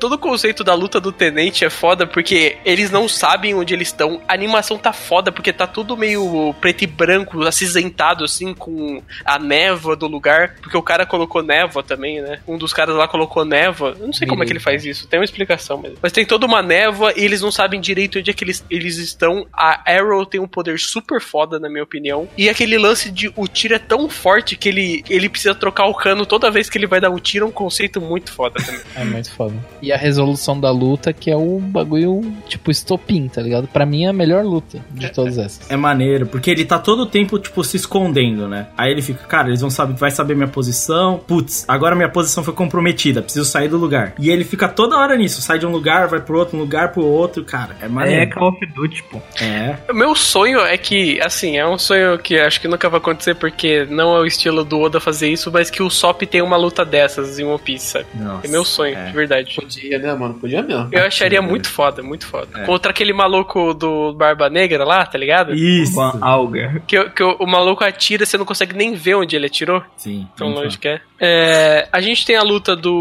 [0.00, 3.88] Todo o conceito da luta do tenente é foda porque eles não sabem onde eles
[3.88, 4.22] estão.
[4.26, 9.38] A animação tá foda porque tá tudo meio preto e branco, acinzentado assim, com a
[9.38, 10.54] névoa do lugar.
[10.62, 12.40] Porque o cara colocou névoa também, né?
[12.48, 13.94] Um dos caras lá colocou névoa.
[14.00, 15.98] Eu não sei como é que ele faz isso, tem uma explicação mesmo.
[16.00, 18.96] Mas tem toda uma névoa e eles não sabem direito onde é que eles, eles
[18.96, 19.46] estão.
[19.52, 22.26] A Arrow tem um poder super foda, na minha opinião.
[22.38, 25.94] E aquele lance de o tiro é tão forte que ele, ele precisa trocar o
[25.94, 28.80] cano toda vez que ele vai dar um tiro, é um conceito muito foda também.
[28.96, 29.54] É muito foda.
[29.82, 33.68] E a resolução da luta, que é o bagulho, tipo, estopim, tá ligado?
[33.68, 35.70] Pra mim é a melhor luta de todas essas.
[35.70, 38.68] É maneiro, porque ele tá todo o tempo, tipo, se escondendo, né?
[38.76, 41.20] Aí ele fica, cara, eles vão saber, vai saber minha posição.
[41.26, 44.14] Putz, agora minha posição foi comprometida, preciso sair do lugar.
[44.18, 46.92] E ele fica toda hora nisso, sai de um lugar, vai pro outro, um lugar
[46.92, 47.76] pro outro, cara.
[47.80, 48.30] É É maneiro.
[48.34, 49.20] Call of Duty, pô.
[49.40, 49.76] É.
[49.90, 53.34] O meu sonho é que, assim, é um sonho que acho que nunca vai acontecer
[53.34, 56.56] porque não é o estilo do Oda fazer isso, mas que o Sop tenha uma
[56.56, 58.06] luta dessas em One Piece, sabe?
[58.14, 59.06] Nossa, É meu sonho, é.
[59.06, 59.54] de verdade.
[59.80, 60.34] Podia, né, mano?
[60.34, 60.88] Podia mesmo.
[60.92, 62.60] Eu acharia muito foda, muito foda.
[62.60, 62.64] É.
[62.64, 65.54] Contra aquele maluco do Barba Negra lá, tá ligado?
[65.54, 65.94] Isso.
[65.94, 66.82] Van Alger.
[66.86, 69.82] Que, que o, o maluco atira, você não consegue nem ver onde ele atirou.
[69.96, 70.26] Sim.
[70.36, 71.00] Tão longe que é.
[71.22, 72.92] É, A gente tem a luta do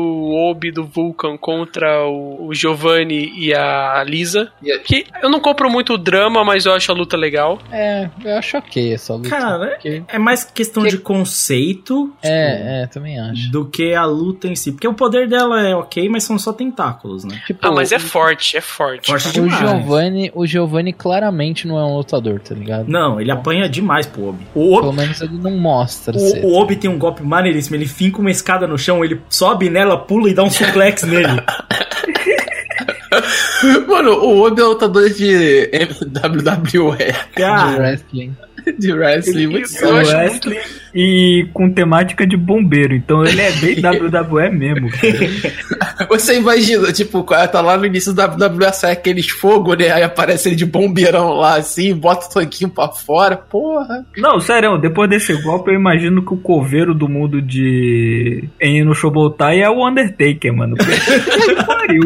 [0.50, 4.52] Obi, do Vulcan contra o, o Giovanni e a Lisa.
[4.62, 7.60] A- Que eu não compro muito o drama, mas eu acho a luta legal.
[7.72, 9.30] É, eu acho ok essa luta.
[9.30, 13.50] Cara, Porque- É mais questão Que- de conceito É, é, também acho.
[13.52, 14.72] do que a luta em si.
[14.74, 17.40] Porque o poder dela é ok, mas são só tentáculos, né?
[17.46, 19.08] Tipo, Ah, mas é forte, é forte.
[19.08, 19.58] Forte o demais.
[19.60, 22.88] Giovanni, o Giovanni claramente não é um lutador, tá ligado?
[22.88, 24.46] Não, ele apanha demais pro Obi.
[24.54, 26.44] O Obi, Pelo menos ele não mostra ser.
[26.44, 27.76] o, o Obi tem um golpe maneiríssimo.
[27.76, 31.28] Ele finca uma escada no chão, ele sobe nela, pula e dá um suplex nele.
[33.88, 35.70] Mano, o Obi é lutador de
[36.24, 38.36] WWE, de Cara, wrestling.
[38.78, 40.58] de wrestling, Eu- muito eu acho Wrestling
[40.94, 42.96] e com temática de bombeiro.
[42.96, 44.90] Então ele é bem WWE mesmo.
[44.90, 46.08] cara.
[46.10, 49.92] Você imagina, tipo, cara tá lá no início da WWE, sai aqueles fogo, né?
[49.92, 54.06] Aí aparece ele de bombeirão lá, assim, bota o tanquinho pra fora, porra.
[54.18, 58.96] Não, sério, depois desse golpe eu imagino que o coveiro do mundo de Eni no
[58.96, 60.76] Shobotai é o Undertaker, mano.
[61.66, 62.04] Pariu.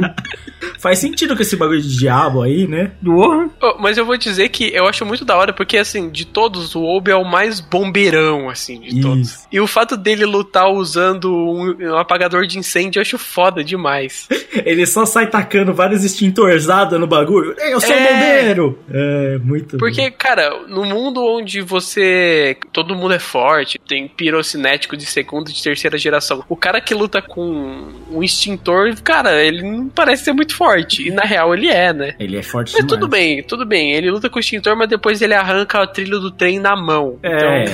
[0.79, 2.91] faz sentido com esse bagulho de diabo aí, né?
[3.05, 6.75] Oh, mas eu vou dizer que eu acho muito da hora, porque assim, de todos,
[6.75, 9.01] o Obi é o mais bombeirão, assim, de Isso.
[9.01, 9.47] todos.
[9.51, 14.27] E o fato dele lutar usando um, um apagador de incêndio, eu acho foda demais.
[14.65, 17.55] Ele só sai tacando vários extintorzados no bagulho.
[17.59, 18.13] Eu sou É.
[18.13, 18.79] bombeiro!
[18.91, 22.55] É, muito Porque, cara, no mundo onde você.
[22.71, 26.43] Todo mundo é forte, tem pirocinético de segunda e de terceira geração.
[26.49, 31.07] O cara que luta com um extintor, cara, ele não parece ser muito forte.
[31.07, 32.11] E na real ele é, né?
[32.17, 32.23] bom.
[32.23, 32.89] Ele é forte Mas demais.
[32.99, 33.93] tudo bem, tudo bem.
[33.93, 37.17] Ele luta com o extintor, mas depois ele arranca o trilho do trem na mão.
[37.23, 37.65] É.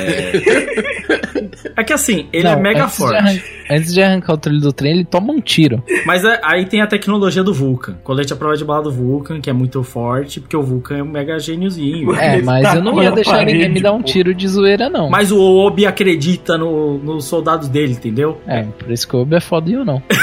[1.76, 3.16] É que assim, ele é Não, mega antes de forte.
[3.18, 3.40] arran-
[3.72, 5.84] antes de arrancar o trilho do trem, ele toma um tiro.
[6.06, 7.96] Mas é- aí tem a tecnologia do Vulcan.
[8.04, 11.04] Colete à prova de bala do Vulcan, que é muito forte, porque o Vulcan é
[11.04, 12.14] um mega gêniozinho.
[12.16, 14.48] É, mas tá eu não ia a deixar ninguém parede, me dar um tiro de
[14.48, 15.10] zoeira, não.
[15.10, 18.40] Mas o Obi acredita no- nos soldados dele, entendeu?
[18.48, 20.02] É, por isso que o Obi é foda e eu não.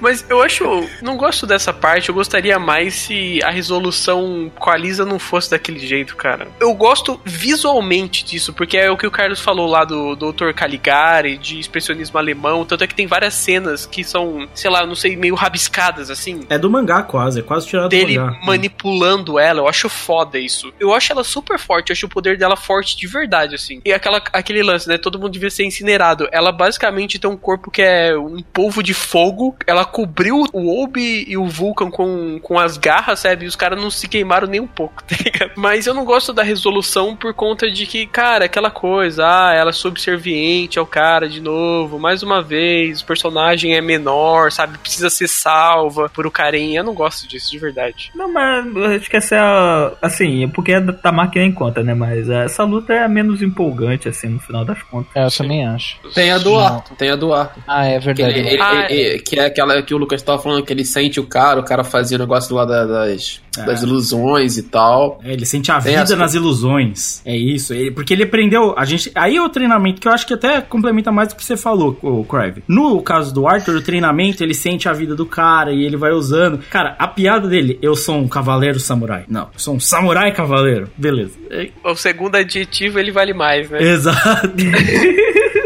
[0.00, 0.64] Mas eu acho.
[1.02, 2.08] Não gosto dessa parte.
[2.08, 6.48] Eu gostaria mais se a resolução com a Não fosse daquele jeito, cara.
[6.60, 10.52] Eu gosto visualmente disso, porque é o que o Carlos falou lá do Dr.
[10.54, 12.64] Caligari, de expressionismo alemão.
[12.64, 16.40] Tanto é que tem várias cenas que são, sei lá, não sei, meio rabiscadas assim.
[16.48, 18.40] É do mangá quase, é quase tirado Dele do mangá.
[18.44, 20.72] manipulando ela, eu acho foda isso.
[20.78, 23.80] Eu acho ela super forte, eu acho o poder dela forte de verdade, assim.
[23.84, 24.98] E aquela, aquele lance, né?
[24.98, 26.28] Todo mundo devia ser incinerado.
[26.32, 29.56] Ela basicamente tem um corpo que é um polvo de fogo.
[29.66, 33.44] Ela cobriu o Obi e o Vulcan com, com as garras, sabe?
[33.44, 35.52] E os caras não se queimaram nem um pouco, tá ligado?
[35.56, 39.70] Mas eu não gosto da resolução por conta de que, cara, aquela coisa, ah, ela
[39.70, 44.78] é subserviente ao cara de novo, mais uma vez, o personagem é menor, sabe?
[44.78, 46.80] Precisa ser salva por o carinha.
[46.80, 48.10] Eu não gosto disso, de verdade.
[48.14, 48.66] Não, mas
[49.00, 49.92] acho que essa é a.
[50.02, 51.94] Assim, é porque a da máquina em conta, né?
[51.94, 55.10] Mas essa luta é a menos empolgante, assim, no final das contas.
[55.14, 55.96] É, eu também acho.
[56.14, 57.62] Tem a do Arthur, tem a do Arthur.
[57.66, 58.38] Ah, é Que, verdade.
[58.38, 61.18] ele- ele- Ah, ele- que é aquela que o Lucas tava falando, que ele sente
[61.20, 63.62] o cara, o cara fazia o negócio lá da- das, É.
[63.64, 64.79] das ilusões e tal.
[65.24, 67.22] É, ele sente a Tem vida as- nas ilusões.
[67.24, 67.72] É isso.
[67.74, 68.74] Ele- porque ele aprendeu.
[68.76, 69.10] A gente.
[69.14, 71.98] Aí é o treinamento que eu acho que até complementa mais do que você falou,
[72.02, 72.62] o Crave.
[72.68, 76.12] No caso do Arthur, o treinamento, ele sente a vida do cara e ele vai
[76.12, 76.58] usando.
[76.70, 79.24] Cara, a piada dele, eu sou um cavaleiro samurai.
[79.28, 80.88] Não, eu sou um samurai cavaleiro.
[80.96, 81.38] Beleza.
[81.84, 83.82] O segundo adjetivo ele vale mais, né?
[83.82, 84.50] exato.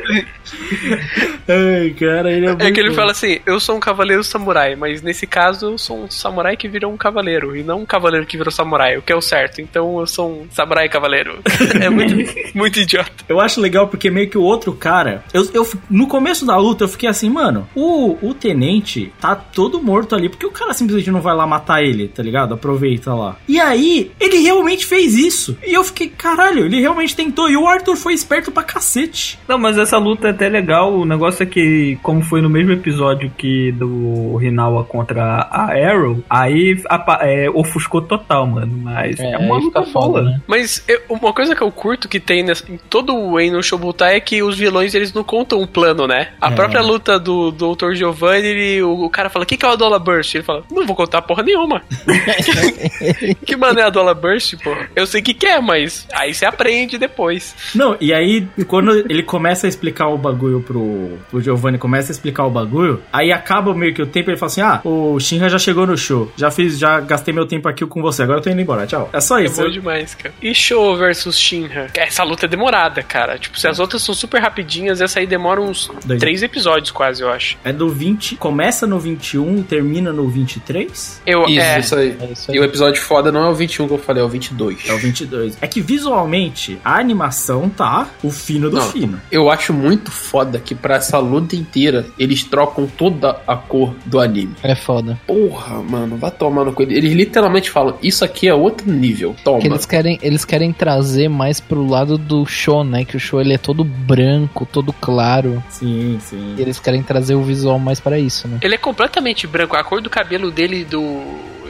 [1.49, 2.95] Ai, cara, ele é, É que ele bom.
[2.95, 6.69] fala assim: eu sou um cavaleiro samurai, mas nesse caso eu sou um samurai que
[6.69, 9.61] virou um cavaleiro, e não um cavaleiro que virou samurai, o que é o certo.
[9.61, 11.39] Então eu sou um samurai cavaleiro.
[11.81, 12.15] é muito,
[12.55, 13.13] muito idiota.
[13.29, 15.25] Eu acho legal porque meio que o outro cara.
[15.33, 19.83] Eu, eu, no começo da luta eu fiquei assim, mano, o, o tenente tá todo
[19.83, 20.29] morto ali.
[20.29, 22.55] Porque o cara simplesmente não vai lá matar ele, tá ligado?
[22.55, 23.37] Aproveita lá.
[23.49, 25.57] E aí, ele realmente fez isso.
[25.67, 27.49] E eu fiquei, caralho, ele realmente tentou.
[27.51, 29.39] E o Arthur foi esperto pra cacete.
[29.47, 30.93] Não, mas essa luta é até legal.
[30.95, 36.23] O negócio é que, como foi no mesmo episódio que do Rinawa contra a Arrow,
[36.29, 38.73] aí apa- é, ofuscou total, mano.
[38.83, 40.41] Mas é, É, uma luta foda, né?
[40.47, 44.17] Mas eu- uma coisa que eu curto que tem nessa- em todo o Eno Shobutai
[44.17, 46.29] é que os vilões eles não contam um plano, né?
[46.41, 46.55] A É.
[46.55, 47.95] própria luta do Dr.
[47.95, 50.35] Giovanni, ele- o, o cara fala: O que, que é o Dollar Burst?
[50.35, 51.83] Ele fala: Não vou contar porra nenhuma.
[53.45, 54.75] que mano é a Dollar Burst, pô?
[54.95, 57.55] Eu sei que quer, mas aí você aprende depois.
[57.75, 62.13] Não, e aí, quando ele começa a explicar o bagulho pro, pro Giovanni, começa a
[62.13, 65.49] explicar o bagulho, aí acaba meio que o tempo, ele fala assim: Ah, o Shinra
[65.49, 66.31] já chegou no show.
[66.37, 68.23] Já fiz, já gastei meu tempo aqui com você.
[68.23, 68.87] Agora eu tô indo embora.
[68.87, 69.09] Tchau.
[69.13, 69.63] É só É isso.
[69.63, 70.35] bom demais, cara.
[70.43, 71.87] E Show versus Shinra?
[71.95, 73.39] Essa luta é demorada, cara.
[73.39, 76.19] Tipo, se as outras são super rapidinhas, essa aí demora uns Dois.
[76.21, 77.57] três episódios quase, eu acho.
[77.65, 81.23] É do 20, começa no 21, termina no 23?
[81.27, 82.17] Eu, Isso, é, isso aí.
[82.21, 82.57] É isso aí.
[82.57, 84.89] E o episódio foda não é o 21 que eu falei, é o 22.
[84.89, 85.59] É o 22.
[85.61, 88.91] É que visualmente a animação tá o fino do Não.
[88.91, 89.21] fino.
[89.31, 94.21] Eu acho muito foda que pra essa luta inteira eles trocam toda a cor do
[94.21, 94.55] anime.
[94.63, 95.19] É foda.
[95.27, 96.83] Porra, mano, vai tomar no cu.
[96.83, 99.35] Eles literalmente falam, isso aqui é outro nível.
[99.45, 99.61] Toma.
[99.61, 103.05] Que eles querem, eles querem trazer mais pro lado do show, né?
[103.05, 105.63] Que o show ele é todo branco, todo claro.
[105.69, 106.55] Sim, sim.
[106.57, 108.59] E eles querem trazer o visual mais pra isso, né?
[108.63, 109.77] Ele é completamente branco.
[109.77, 111.23] A cor do cabelo dele do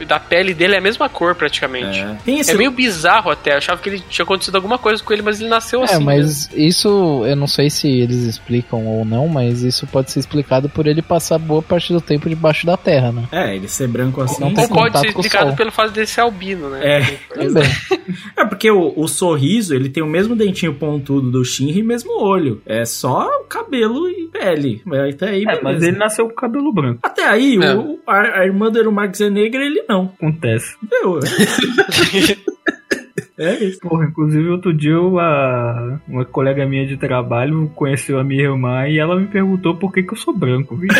[0.07, 1.99] da pele dele é a mesma cor praticamente.
[1.99, 2.17] É.
[2.25, 3.53] Tem esse É meio bizarro até.
[3.53, 5.99] Eu achava que ele tinha acontecido alguma coisa com ele, mas ele nasceu É, assim.
[5.99, 6.05] né?
[6.05, 10.67] mas isso eu não sei se eles explicam ou não, mas isso pode ser explicado
[10.69, 13.23] por ele passar boa parte do tempo debaixo da terra, né?
[13.31, 14.41] É, ele ser branco assim.
[14.41, 16.99] Não Ou tem pode ser explicado pelo fato dele ser albino, né?
[16.99, 17.35] É.
[17.35, 17.63] Também.
[18.37, 22.21] É porque o, o sorriso, ele tem o mesmo dentinho pontudo do Shinra e mesmo
[22.21, 22.61] olho.
[22.65, 24.14] É só cabelo e
[24.45, 24.81] pele.
[25.13, 26.99] Até aí, É, mas ele nasceu com cabelo branco.
[27.03, 27.75] Até aí, É.
[27.75, 30.11] o, a, a irmã do Erumax é negra, ele não.
[30.17, 30.75] Acontece.
[30.89, 31.19] Deu.
[33.37, 33.79] é isso.
[33.79, 38.87] Porra, inclusive outro dia eu, a, uma colega minha de trabalho conheceu a minha irmã
[38.87, 40.89] e ela me perguntou por que, que eu sou branco, viu?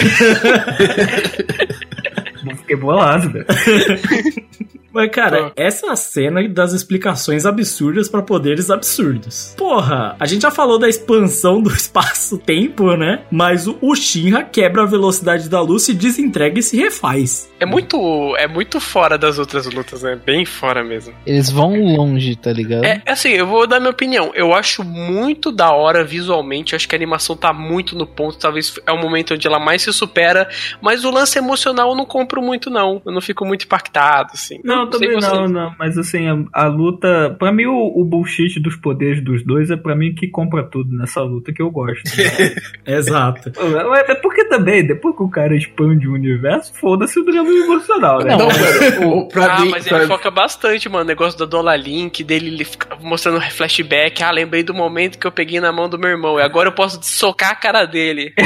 [2.48, 3.46] Eu Fiquei bolado, velho.
[4.96, 5.52] Mas, cara, Pô.
[5.58, 9.54] essa cena das explicações absurdas pra poderes absurdos.
[9.58, 13.24] Porra, a gente já falou da expansão do espaço-tempo, né?
[13.30, 17.52] Mas o, o Shinra quebra a velocidade da luz, se desentrega e se refaz.
[17.60, 17.98] É muito,
[18.38, 20.18] é muito fora das outras lutas, né?
[20.26, 21.14] Bem fora mesmo.
[21.26, 22.86] Eles vão longe, tá ligado?
[22.86, 24.32] É, assim, eu vou dar minha opinião.
[24.34, 26.74] Eu acho muito da hora visualmente.
[26.74, 28.38] Acho que a animação tá muito no ponto.
[28.38, 30.48] Talvez é o momento onde ela mais se supera.
[30.82, 33.02] Mas o lance emocional eu não compro muito, não.
[33.06, 34.60] Eu não fico muito impactado, assim.
[34.64, 35.52] Não, Não, também não, vocês.
[35.52, 35.76] não.
[35.78, 37.36] Mas assim, a, a luta.
[37.38, 40.96] Pra mim, o, o bullshit dos poderes dos dois é pra mim que compra tudo
[40.96, 42.04] nessa luta que eu gosto.
[42.86, 43.52] Exato.
[43.90, 48.20] Mas É porque também, depois que o cara expande o universo, foda-se o drama emocional,
[48.24, 48.36] né?
[48.36, 49.70] Não, cara, o, pra ah, mim.
[49.72, 51.04] mas pra- ele foca bastante, mano.
[51.04, 54.22] O negócio da Dollar Link, dele ele fica mostrando flashback.
[54.24, 56.40] Ah, lembrei do momento que eu peguei na mão do meu irmão.
[56.40, 58.34] E agora eu posso socar a cara dele.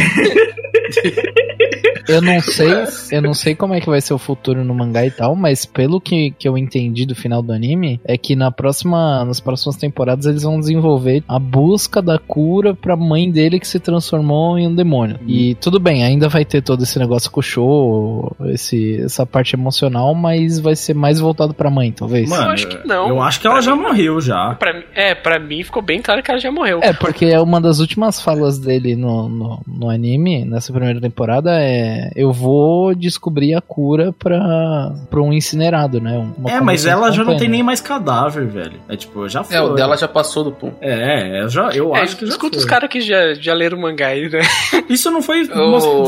[2.07, 2.67] Eu não sei,
[3.11, 5.63] eu não sei como é que vai ser o futuro no mangá e tal, mas
[5.63, 9.75] pelo que, que eu entendi do final do anime, é que na próxima, nas próximas
[9.75, 14.67] temporadas eles vão desenvolver a busca da cura pra mãe dele que se transformou em
[14.67, 15.19] um demônio.
[15.27, 19.55] E tudo bem, ainda vai ter todo esse negócio com o show, esse, essa parte
[19.55, 22.29] emocional, mas vai ser mais voltado pra mãe, talvez.
[22.29, 23.07] Mano, acho que não.
[23.07, 24.55] Eu acho que ela já morreu já.
[24.55, 26.79] Pra, mim- é, pra mim ficou bem claro que ela já morreu.
[26.81, 31.51] É, porque é uma das últimas falas dele no, no, no anime, nessa primeira temporada,
[31.61, 36.17] é eu vou descobrir a cura pra, pra um incinerado, né?
[36.37, 38.79] Uma É, mas ela já não tem nem mais cadáver, velho.
[38.87, 39.55] É tipo, já foi.
[39.55, 40.75] É, o dela já passou do ponto.
[40.81, 42.59] É, eu, já, eu É, acho que já escuta foi.
[42.59, 44.39] os caras que já, já leram o mangá aí, né?
[44.89, 45.41] Isso não foi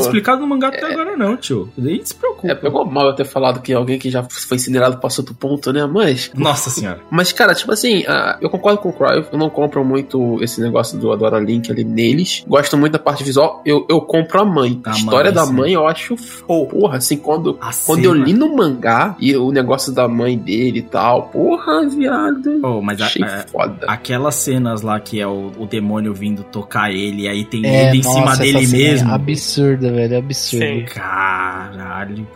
[0.00, 1.70] explicado no mangá até agora não, tio.
[1.76, 2.48] Nem se preocupa.
[2.52, 5.72] É, pegou mal eu ter falado que alguém que já foi incinerado passou do ponto,
[5.72, 5.86] né?
[5.86, 6.30] Mas.
[6.34, 7.00] Nossa senhora.
[7.10, 10.60] Mas, cara, tipo assim, ah, eu concordo com o Cry, eu não compro muito esse
[10.60, 12.44] negócio do Adora Link ali neles.
[12.46, 14.80] Gosto muito da parte visual, eu, eu compro a mãe.
[14.84, 15.52] A A história mãe, da sim.
[15.52, 16.16] mãe eu acho.
[16.46, 20.80] Porra, assim, quando, A quando eu li no mangá e o negócio da mãe dele
[20.80, 22.60] e tal, porra, viado.
[22.62, 23.86] Oh, mas a- Achei a- foda.
[23.86, 27.88] aquelas cenas lá que é o, o demônio vindo tocar ele, e aí tem É,
[27.88, 29.10] ele em nossa, cima dele é mesmo.
[29.12, 30.64] absurda, velho, é absurdo.
[30.64, 30.84] Sim.
[30.86, 32.26] Caralho,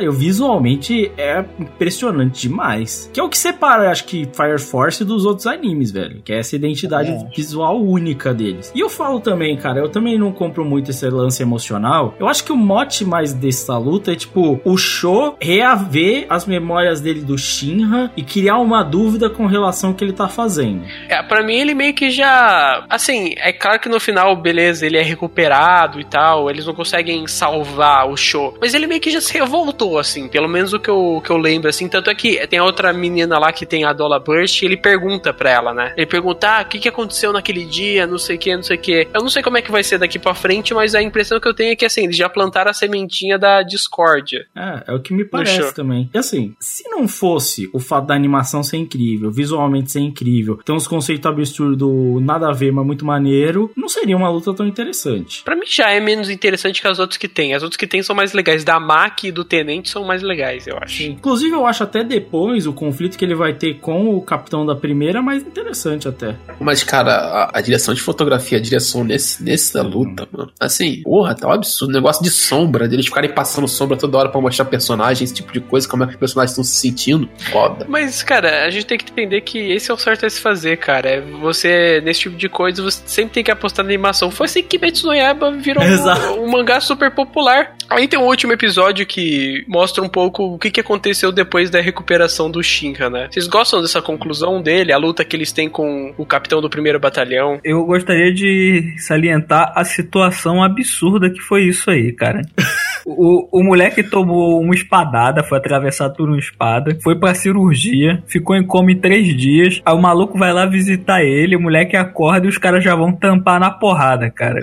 [0.00, 3.10] eu visualmente é impressionante demais.
[3.12, 6.20] Que é o que separa, acho que, Fire Force dos outros animes, velho.
[6.24, 7.24] Que é essa identidade É.
[7.34, 8.70] visual única deles.
[8.74, 12.14] E eu falo também, cara, eu também não compro muito esse lance emocional.
[12.18, 16.99] Eu acho que o mote mais dessa luta é, tipo, o Sho reaver as memórias
[17.00, 20.84] dele do Shinra e criar uma dúvida com relação ao que ele tá fazendo.
[21.08, 22.84] É, pra mim ele meio que já.
[22.88, 27.26] Assim, é claro que no final, beleza, ele é recuperado e tal, eles não conseguem
[27.26, 28.56] salvar o show.
[28.60, 31.36] Mas ele meio que já se revoltou, assim, pelo menos o que eu, que eu
[31.36, 31.88] lembro, assim.
[31.88, 34.76] Tanto é que tem a outra menina lá que tem a Dollar Burst e ele
[34.76, 35.92] pergunta pra ela, né?
[35.96, 38.76] Ele pergunta, ah, o que, que aconteceu naquele dia, não sei o que, não sei
[38.76, 39.08] o que.
[39.12, 41.48] Eu não sei como é que vai ser daqui pra frente, mas a impressão que
[41.48, 44.46] eu tenho é que, assim, eles já plantaram a sementinha da discórdia.
[44.56, 46.10] É, é o que me parece também.
[46.12, 50.72] E assim, se não fosse o fato da animação ser incrível, visualmente ser incrível, ter
[50.72, 55.42] uns conceitos absurdos, nada a ver, mas muito maneiro, não seria uma luta tão interessante.
[55.44, 57.54] Pra mim já é menos interessante que as outras que tem.
[57.54, 58.64] As outras que tem são mais legais.
[58.64, 61.04] Da Mac e do Tenente são mais legais, eu acho.
[61.04, 64.74] Inclusive, eu acho até depois o conflito que ele vai ter com o capitão da
[64.74, 66.36] primeira mais interessante até.
[66.58, 70.50] Mas, cara, a, a direção de fotografia, a direção nesse, nessa luta, mano.
[70.58, 71.92] Assim, porra, tá um absurdo.
[71.92, 75.60] Negócio de sombra, deles ficarem passando sombra toda hora pra mostrar personagens, esse tipo de
[75.60, 77.28] coisa, como é que os personagens estão se sentindo.
[77.50, 77.86] Foda.
[77.88, 80.76] Mas, cara, a gente tem que entender que esse é o certo a se fazer,
[80.76, 81.08] cara.
[81.10, 84.30] É Você, nesse tipo de coisa, você sempre tem que apostar na animação.
[84.30, 87.74] Foi assim que Kimetsu no Yaiba virou um, um mangá super popular.
[87.88, 91.80] Aí tem um último episódio que mostra um pouco o que, que aconteceu depois da
[91.80, 93.28] recuperação do Shinra, né?
[93.30, 94.92] Vocês gostam dessa conclusão dele?
[94.92, 97.60] A luta que eles têm com o capitão do primeiro batalhão?
[97.64, 102.42] Eu gostaria de salientar a situação absurda que foi isso aí, cara.
[103.06, 108.56] O, o moleque tomou uma espadada, foi atravessado por uma espada, foi pra cirurgia, ficou
[108.56, 109.80] em coma em três dias.
[109.84, 113.12] Aí o maluco vai lá visitar ele, o moleque acorda e os caras já vão
[113.12, 114.60] tampar na porrada, cara.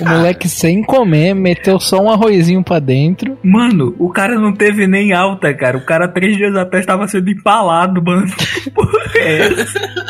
[0.00, 3.38] O moleque sem comer, meteu só um arrozinho pra dentro.
[3.42, 5.76] Mano, o cara não teve nem alta, cara.
[5.76, 8.26] O cara três dias atrás tava sendo empalado, mano.
[9.18, 9.48] É?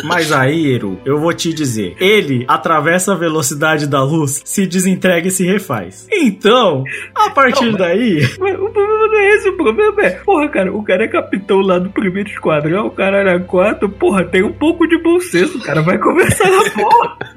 [0.05, 5.29] Mas aí, Eru, eu vou te dizer, ele atravessa a velocidade da luz, se desentrega
[5.29, 6.09] e se refaz.
[6.13, 6.83] Então,
[7.15, 10.83] a partir daí, Mas o problema não é esse, o problema é, porra, cara, o
[10.83, 14.87] cara é capitão lá do primeiro esquadrão, o cara era quatro, porra, tem um pouco
[14.87, 17.17] de bom senso, o cara vai conversar na porra.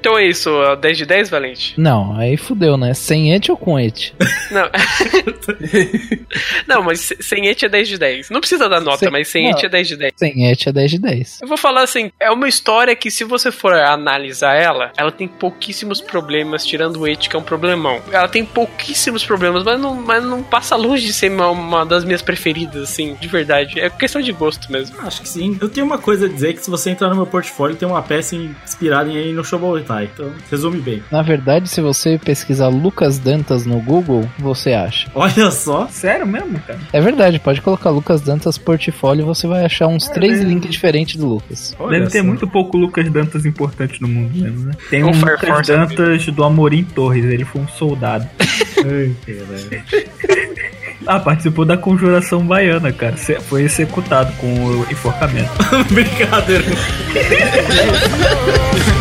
[0.00, 1.74] Então é isso, ó, 10 de 10, Valente?
[1.78, 2.94] Não, aí fudeu, né?
[2.94, 4.12] Sem et ou com et?
[4.50, 4.68] Não.
[6.66, 8.30] não, mas se- sem et é 10 de 10.
[8.30, 9.58] Não precisa dar nota, Sem- mas sem não.
[9.58, 10.12] et é 10 de 10.
[10.16, 11.38] Sem et é 10 de 10.
[11.42, 15.28] Eu vou falar assim, é uma história que se você for analisar ela, ela tem
[15.28, 18.00] pouquíssimos problemas, tirando o et que é um problemão.
[18.10, 22.04] Ela tem pouquíssimos problemas, mas não, mas não passa longe de ser uma, uma das
[22.04, 23.78] minhas preferidas, assim, de verdade.
[23.78, 24.96] É questão de gosto mesmo.
[25.02, 25.58] acho que sim.
[25.60, 28.02] Eu tenho uma coisa a dizer que se você entrar no meu portfólio, tem uma
[28.02, 29.44] peça inspirada em no
[29.90, 30.10] Shobotai.
[30.12, 31.02] Então, resume bem.
[31.10, 35.10] Na verdade, se você pesquisar Lucas Dantas no Google, você acha.
[35.14, 35.88] Olha só.
[35.88, 36.78] Sério mesmo, cara?
[36.92, 40.44] É verdade, pode colocar Lucas Dantas portfólio e você vai achar uns três né?
[40.44, 41.74] links diferentes do Lucas.
[41.78, 42.24] Olha Deve ter só.
[42.24, 44.72] muito pouco Lucas Dantas importante no mundo mesmo, né?
[44.88, 48.28] Tem Com um Fire Lucas Force, Dantas do Amorim Torres, ele foi um soldado.
[48.84, 49.14] Ai.
[51.07, 53.15] Ah, participou da conjuração baiana, cara.
[53.17, 55.49] Se- Foi executado com o enforcamento.
[55.91, 56.63] Brincadeira.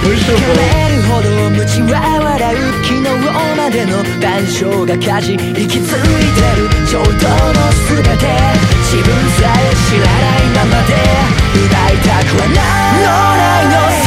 [0.05, 3.03] れるほど無知は笑う昨日
[3.57, 7.12] までの談笑がかじ引き継いでる衝動の
[7.89, 8.27] 全て
[8.85, 9.09] 自分
[9.41, 10.93] さえ知らないままで
[11.57, 14.07] 奪いたくはない脳内の想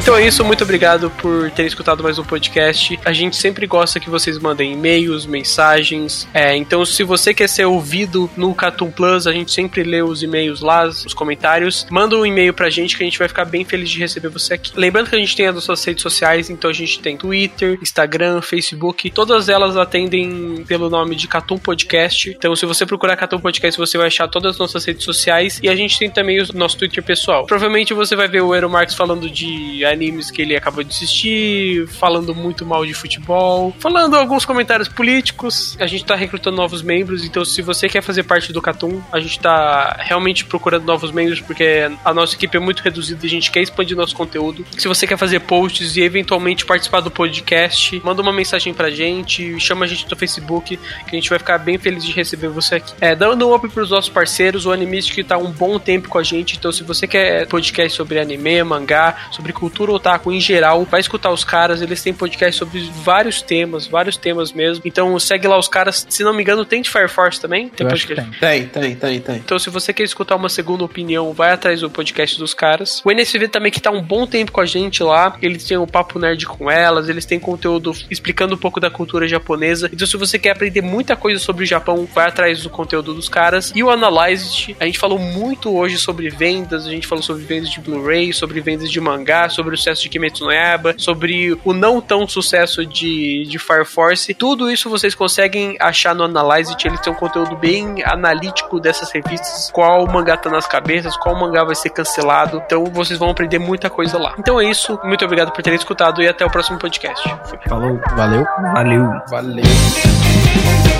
[0.01, 2.99] Então é isso, muito obrigado por terem escutado mais um podcast.
[3.05, 6.27] A gente sempre gosta que vocês mandem e-mails, mensagens.
[6.33, 10.23] É, então, se você quer ser ouvido no Catum Plus, a gente sempre lê os
[10.23, 11.85] e-mails lá, os comentários.
[11.91, 14.55] Manda um e-mail pra gente que a gente vai ficar bem feliz de receber você
[14.55, 14.71] aqui.
[14.75, 18.41] Lembrando que a gente tem as nossas redes sociais, então a gente tem Twitter, Instagram,
[18.41, 19.11] Facebook.
[19.11, 22.31] Todas elas atendem pelo nome de Catum Podcast.
[22.31, 25.59] Então, se você procurar Catum Podcast, você vai achar todas as nossas redes sociais.
[25.61, 27.45] E a gente tem também o nosso Twitter pessoal.
[27.45, 31.87] Provavelmente você vai ver o Eero Marx falando de animes que ele acabou de assistir,
[31.87, 35.77] falando muito mal de futebol, falando alguns comentários políticos.
[35.79, 39.19] A gente tá recrutando novos membros, então se você quer fazer parte do Catum, a
[39.19, 43.29] gente tá realmente procurando novos membros porque a nossa equipe é muito reduzida e a
[43.29, 44.65] gente quer expandir nosso conteúdo.
[44.77, 49.59] Se você quer fazer posts e eventualmente participar do podcast, manda uma mensagem pra gente,
[49.59, 52.75] chama a gente no Facebook, que a gente vai ficar bem feliz de receber você
[52.75, 52.93] aqui.
[52.99, 56.17] É, dando um up pros nossos parceiros, o Animist que tá um bom tempo com
[56.17, 60.85] a gente, então se você quer podcast sobre anime, mangá, sobre cultura otaku em geral,
[60.85, 64.83] vai escutar os caras, eles têm podcast sobre vários temas, vários temas mesmo.
[64.85, 67.69] Então segue lá os caras, se não me engano, tem de Fire Force também?
[67.69, 68.39] Tem Eu acho que podcast.
[68.39, 68.51] tem.
[68.51, 69.35] Tem, tem, tem, tem.
[69.37, 73.01] Então, se você quer escutar uma segunda opinião, vai atrás do podcast dos caras.
[73.05, 75.37] O NSV também, que tá um bom tempo com a gente lá.
[75.41, 79.27] Eles têm o Papo Nerd com elas, eles têm conteúdo explicando um pouco da cultura
[79.27, 79.89] japonesa.
[79.93, 83.29] Então, se você quer aprender muita coisa sobre o Japão, vai atrás do conteúdo dos
[83.29, 83.71] caras.
[83.75, 87.69] E o Analyzed, a gente falou muito hoje sobre vendas, a gente falou sobre vendas
[87.69, 91.73] de Blu-ray, sobre vendas de mangá, sobre o sucesso de Kimetsu no Yaiba, sobre o
[91.73, 94.33] não tão sucesso de, de Fire Force.
[94.33, 96.75] Tudo isso vocês conseguem achar no Analyzed.
[96.85, 101.63] Eles têm um conteúdo bem analítico dessas revistas, qual mangá tá nas cabeças, qual mangá
[101.63, 102.61] vai ser cancelado.
[102.65, 104.35] Então vocês vão aprender muita coisa lá.
[104.37, 107.23] Então é isso, muito obrigado por terem escutado e até o próximo podcast.
[107.45, 107.59] Fui.
[107.67, 107.99] Falou.
[108.15, 108.45] Valeu.
[108.73, 109.09] Valeu.
[109.29, 110.90] Valeu.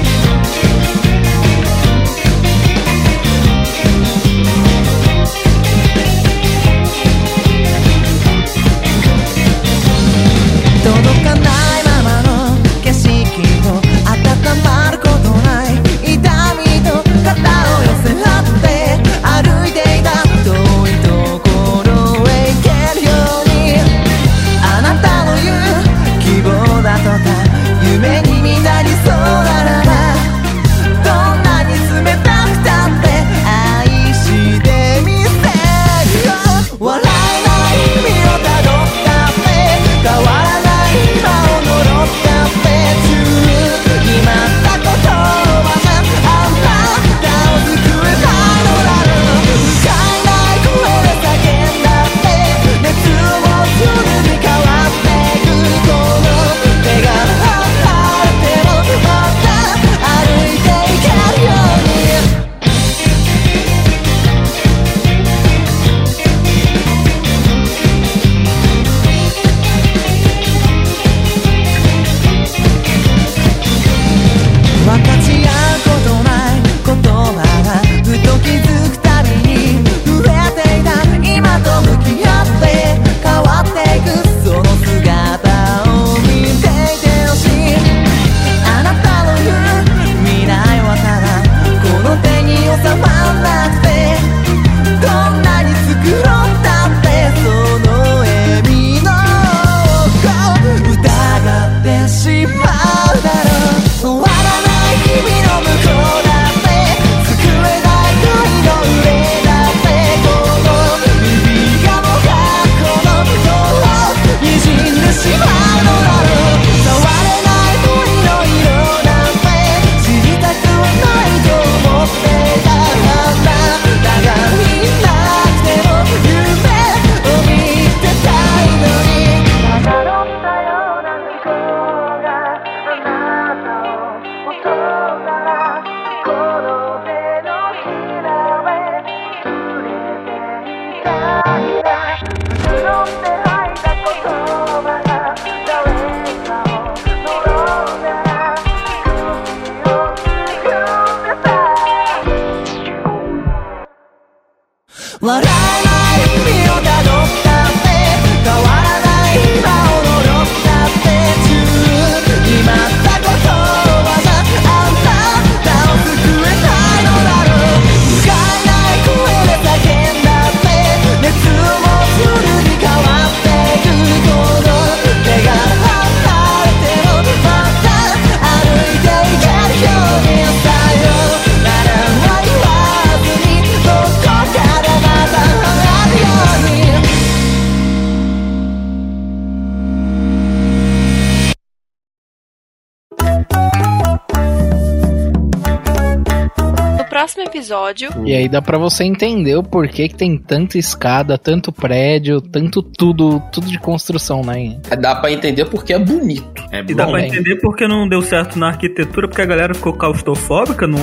[198.31, 202.81] E aí dá pra você entender o porquê que tem tanta escada, tanto prédio, tanto
[202.81, 204.77] tudo, tudo de construção, né?
[205.01, 206.63] Dá pra entender porque é bonito.
[206.71, 209.91] É E dá pra entender porque não deu certo na arquitetura, porque a galera ficou
[209.91, 210.97] claustrofóbica no.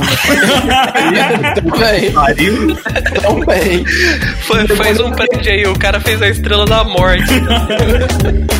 [1.54, 2.12] Também.
[3.20, 3.84] Também.
[3.84, 7.24] Fa- Faz um prédio aí, o cara fez a estrela da morte.